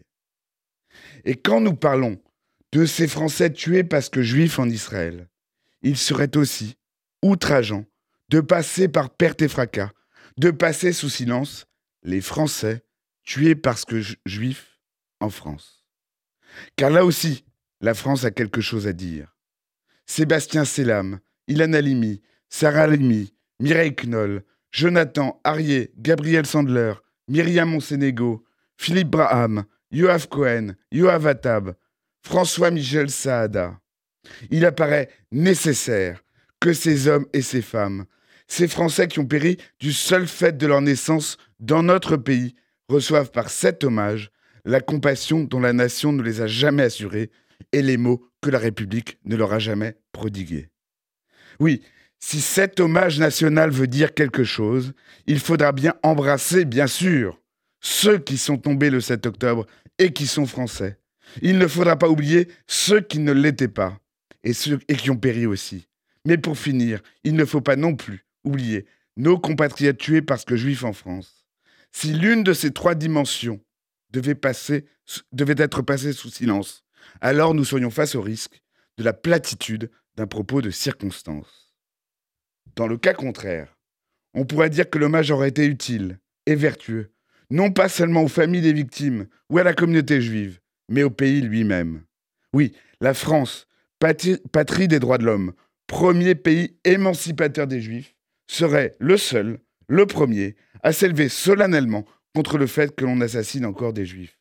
Et 1.25 1.37
quand 1.37 1.61
nous 1.61 1.75
parlons 1.75 2.21
de 2.73 2.85
ces 2.85 3.09
Français 3.09 3.53
tués 3.53 3.85
parce 3.85 4.09
que 4.09 4.23
juifs 4.23 4.59
en 4.59 4.69
Israël, 4.69 5.29
il 5.83 5.97
serait 5.97 6.37
aussi 6.37 6.77
outrageant 7.23 7.85
de 8.31 8.41
passer 8.41 8.89
par 8.89 9.11
perte 9.11 9.43
et 9.43 9.49
fracas 9.49 9.91
de 10.39 10.51
passer 10.53 10.93
sous 10.93 11.09
silence 11.09 11.67
les 12.03 12.21
Français 12.21 12.85
tués 13.25 13.57
parce 13.57 13.85
que 13.85 14.01
juifs 14.25 14.79
en 15.21 15.31
France. 15.31 15.85
Car 16.77 16.91
là 16.91 17.05
aussi, 17.05 17.45
la 17.81 17.95
France 17.95 18.25
a 18.25 18.31
quelque 18.31 18.61
chose 18.61 18.87
à 18.87 18.93
dire. 18.93 19.37
Sébastien 20.07 20.65
Selam, 20.65 21.21
Ilan 21.49 21.73
Halimi, 21.73 22.23
Sarah 22.49 22.85
Halimi, 22.85 23.35
Mireille 23.61 23.95
Knoll, 23.95 24.45
Jonathan 24.71 25.41
Arié, 25.45 25.93
Gabriel 25.99 26.47
Sandler, 26.47 26.95
Myriam 27.27 27.71
Monsénégo, 27.71 28.45
Philippe 28.77 29.11
Braham, 29.11 29.65
Yoav 29.91 30.29
Cohen, 30.29 30.75
Yoav 30.93 31.27
Attab, 31.27 31.75
François-Michel 32.23 33.11
Saada. 33.11 33.81
Il 34.51 34.65
apparaît 34.65 35.11
nécessaire 35.33 36.23
que 36.61 36.73
ces 36.73 37.09
hommes 37.09 37.27
et 37.33 37.43
ces 37.43 37.63
femmes 37.63 38.07
ces 38.49 38.67
Français 38.67 39.07
qui 39.07 39.21
ont 39.21 39.27
péri 39.27 39.59
du 39.79 39.93
seul 39.93 40.27
fait 40.27 40.57
de 40.57 40.67
leur 40.67 40.81
naissance 40.81 41.37
dans 41.61 41.83
notre 41.83 42.17
pays 42.17 42.55
reçoivent 42.89 43.31
par 43.31 43.51
cet 43.51 43.85
hommage 43.85 44.31
la 44.65 44.81
compassion 44.81 45.45
dont 45.45 45.61
la 45.61 45.73
nation 45.73 46.13
ne 46.13 46.23
les 46.23 46.41
a 46.41 46.47
jamais 46.47 46.85
assurés 46.85 47.31
et 47.73 47.83
les 47.83 47.97
mots 47.97 48.27
que 48.41 48.51
la 48.51 48.59
République 48.59 49.19
ne 49.25 49.37
leur 49.37 49.53
a 49.53 49.59
jamais 49.59 49.97
prodigués. 50.13 50.69
Oui, 51.61 51.83
si 52.21 52.41
cet 52.41 52.81
hommage 52.81 53.19
national 53.19 53.71
veut 53.71 53.87
dire 53.87 54.15
quelque 54.15 54.45
chose, 54.45 54.93
il 55.27 55.39
faudra 55.39 55.73
bien 55.73 55.95
embrasser, 56.03 56.65
bien 56.65 56.87
sûr, 56.87 57.41
ceux 57.81 58.19
qui 58.19 58.39
sont 58.39 58.57
tombés 58.57 58.91
le 58.91 59.01
7 59.01 59.27
octobre 59.27 59.67
et 59.99 60.13
qui 60.13 60.27
sont 60.27 60.47
français. 60.47 60.99
Il 61.43 61.59
ne 61.59 61.67
faudra 61.67 61.97
pas 61.97 62.09
oublier 62.09 62.49
ceux 62.67 63.01
qui 63.01 63.19
ne 63.19 63.33
l'étaient 63.33 63.69
pas 63.69 63.99
et 64.43 64.53
et 64.89 64.97
qui 64.97 65.11
ont 65.11 65.17
péri 65.17 65.47
aussi. 65.47 65.89
Mais 66.25 66.39
pour 66.39 66.59
finir, 66.59 67.01
il 67.25 67.35
ne 67.35 67.45
faut 67.45 67.61
pas 67.61 67.77
non 67.77 67.95
plus 67.95 68.28
oublier 68.45 68.87
nos 69.17 69.39
compatriotes 69.39 69.99
tués 69.99 70.23
parce 70.23 70.45
que 70.45 70.57
juifs 70.57 70.85
en 70.85 70.93
France. 70.93 71.47
Si 71.93 72.13
l'une 72.13 72.45
de 72.45 72.53
ces 72.53 72.73
trois 72.73 72.95
dimensions 72.95 73.61
devait, 74.11 74.39
devait 75.33 75.55
être 75.63 75.83
passée 75.83 76.13
sous 76.13 76.31
silence, 76.31 76.85
alors 77.21 77.55
nous 77.55 77.65
serions 77.65 77.91
face 77.91 78.15
au 78.15 78.21
risque 78.21 78.63
de 78.97 79.05
la 79.05 79.13
platitude 79.13 79.91
d'un 80.17 80.27
propos 80.27 80.63
de 80.63 80.71
circonstance. 80.71 81.75
Dans 82.77 82.87
le 82.87 82.97
cas 82.97 83.15
contraire, 83.15 83.77
on 84.35 84.45
pourrait 84.45 84.71
dire 84.71 84.89
que 84.89 84.99
l'hommage 84.99 85.31
aurait 85.31 85.49
été 85.49 85.67
utile 85.67 86.19
et 86.47 86.55
vertueux, 86.55 87.13
non 87.51 87.73
pas 87.73 87.89
seulement 87.89 88.23
aux 88.23 88.29
familles 88.29 88.63
des 88.63 88.73
victimes 88.73 89.27
ou 89.51 89.59
à 89.59 89.65
la 89.65 89.75
communauté 89.75 90.21
juive, 90.21 90.61
mais 90.89 91.03
au 91.03 91.11
pays 91.11 91.41
lui-même. 91.41 92.05
Oui, 92.53 92.75
la 93.01 93.15
France, 93.15 93.67
patrie 93.99 94.89
des 94.89 95.01
droits 95.01 95.19
de 95.19 95.25
l'homme, 95.25 95.55
premier 95.87 96.35
pays 96.35 96.79
émancipateur 96.85 97.67
des 97.67 97.81
juifs, 97.81 98.15
serait 98.49 98.97
le 98.99 99.17
seul, 99.17 99.61
le 99.87 100.07
premier, 100.07 100.57
à 100.83 100.93
s'élever 100.93 101.29
solennellement 101.29 102.05
contre 102.35 102.59
le 102.59 102.67
fait 102.67 102.95
que 102.95 103.05
l'on 103.05 103.21
assassine 103.21 103.65
encore 103.65 103.93
des 103.93 104.07
juifs. 104.07 104.39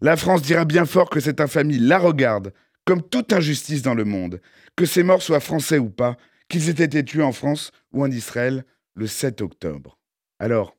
La 0.00 0.16
France 0.16 0.42
dira 0.42 0.64
bien 0.64 0.86
fort 0.86 1.10
que 1.10 1.20
cette 1.20 1.40
infamie 1.40 1.78
la 1.78 1.98
regarde 1.98 2.52
comme 2.84 3.02
toute 3.02 3.32
injustice 3.32 3.82
dans 3.82 3.94
le 3.94 4.04
monde, 4.04 4.40
que 4.76 4.86
ces 4.86 5.02
morts 5.02 5.22
soient 5.22 5.40
français 5.40 5.78
ou 5.78 5.90
pas, 5.90 6.16
qu'ils 6.48 6.68
aient 6.68 6.84
été 6.84 7.04
tués 7.04 7.22
en 7.22 7.32
France 7.32 7.70
ou 7.92 8.02
en 8.02 8.10
Israël 8.10 8.64
le 8.94 9.06
7 9.06 9.40
octobre. 9.40 9.98
Alors, 10.38 10.76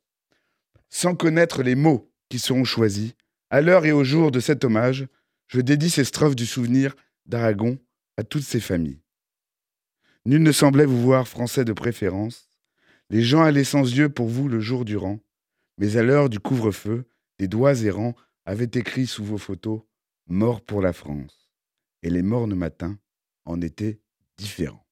sans 0.89 1.15
connaître 1.15 1.63
les 1.63 1.75
mots 1.75 2.11
qui 2.29 2.39
seront 2.39 2.65
choisis, 2.65 3.13
à 3.49 3.61
l'heure 3.61 3.85
et 3.85 3.91
au 3.91 4.03
jour 4.03 4.31
de 4.31 4.39
cet 4.39 4.65
hommage, 4.65 5.07
je 5.47 5.61
dédie 5.61 5.89
ces 5.89 6.03
strophes 6.03 6.35
du 6.35 6.45
souvenir 6.45 6.95
d'Aragon 7.25 7.77
à 8.17 8.23
toutes 8.23 8.43
ces 8.43 8.59
familles. 8.59 9.01
Nul 10.25 10.41
ne 10.41 10.51
semblait 10.51 10.85
vous 10.85 11.01
voir 11.01 11.27
français 11.27 11.65
de 11.65 11.73
préférence. 11.73 12.49
Les 13.13 13.21
gens 13.21 13.43
allaient 13.43 13.63
sans 13.63 13.83
yeux 13.83 14.09
pour 14.09 14.27
vous 14.27 14.49
le 14.49 14.59
jour 14.59 14.85
durant, 14.85 15.19
mais 15.77 15.97
à 15.97 16.01
l'heure 16.01 16.29
du 16.29 16.39
couvre-feu, 16.39 17.07
des 17.37 17.47
doigts 17.47 17.83
errants 17.83 18.15
avaient 18.43 18.71
écrit 18.73 19.05
sous 19.05 19.23
vos 19.23 19.37
photos 19.37 19.83
Mort 20.25 20.61
pour 20.61 20.81
la 20.81 20.93
France. 20.93 21.51
Et 22.01 22.09
les 22.09 22.23
mornes 22.23 22.55
matins 22.55 22.97
en 23.45 23.61
étaient 23.61 24.01
différents. 24.35 24.82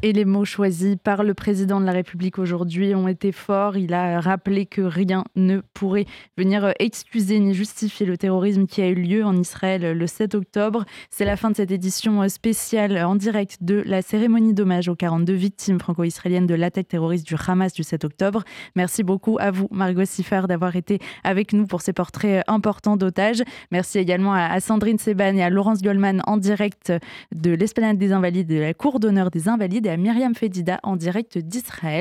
Et 0.00 0.12
les 0.12 0.24
mots 0.24 0.44
choisis 0.44 0.94
par 1.02 1.24
le 1.24 1.34
président 1.34 1.80
de 1.80 1.84
la 1.84 1.90
République 1.90 2.38
aujourd'hui 2.38 2.94
ont 2.94 3.08
été 3.08 3.32
forts. 3.32 3.76
Il 3.76 3.92
a 3.92 4.20
rappelé 4.20 4.64
que 4.64 4.80
rien 4.80 5.24
ne 5.34 5.58
pourrait 5.74 6.06
venir 6.36 6.72
excuser 6.78 7.40
ni 7.40 7.52
justifier 7.52 8.06
le 8.06 8.16
terrorisme 8.16 8.66
qui 8.66 8.80
a 8.80 8.86
eu 8.86 8.94
lieu 8.94 9.24
en 9.24 9.36
Israël 9.36 9.98
le 9.98 10.06
7 10.06 10.36
octobre. 10.36 10.84
C'est 11.10 11.24
la 11.24 11.34
fin 11.34 11.50
de 11.50 11.56
cette 11.56 11.72
édition 11.72 12.28
spéciale 12.28 12.96
en 13.04 13.16
direct 13.16 13.56
de 13.60 13.82
la 13.84 14.00
cérémonie 14.00 14.54
d'hommage 14.54 14.88
aux 14.88 14.94
42 14.94 15.32
victimes 15.32 15.80
franco-israéliennes 15.80 16.46
de 16.46 16.54
l'attaque 16.54 16.86
terroriste 16.86 17.26
du 17.26 17.34
Hamas 17.34 17.72
du 17.72 17.82
7 17.82 18.04
octobre. 18.04 18.44
Merci 18.76 19.02
beaucoup 19.02 19.36
à 19.40 19.50
vous, 19.50 19.66
Margot 19.72 20.04
Siffer, 20.04 20.42
d'avoir 20.48 20.76
été 20.76 21.00
avec 21.24 21.52
nous 21.52 21.66
pour 21.66 21.82
ces 21.82 21.92
portraits 21.92 22.44
importants 22.46 22.96
d'otages. 22.96 23.42
Merci 23.72 23.98
également 23.98 24.34
à 24.34 24.60
Sandrine 24.60 24.98
Seban 24.98 25.34
et 25.34 25.42
à 25.42 25.50
Laurence 25.50 25.82
Goldman 25.82 26.22
en 26.28 26.36
direct 26.36 26.92
de 27.34 27.50
l'Esplanade 27.50 27.98
des 27.98 28.12
Invalides 28.12 28.48
et 28.52 28.58
de 28.58 28.60
la 28.60 28.74
Cour 28.74 29.00
d'honneur 29.00 29.32
des 29.32 29.48
Invalides 29.48 29.87
à 29.88 29.96
Myriam 29.96 30.34
Fedida 30.34 30.80
en 30.82 30.96
direct 30.96 31.38
d'Israël. 31.38 31.96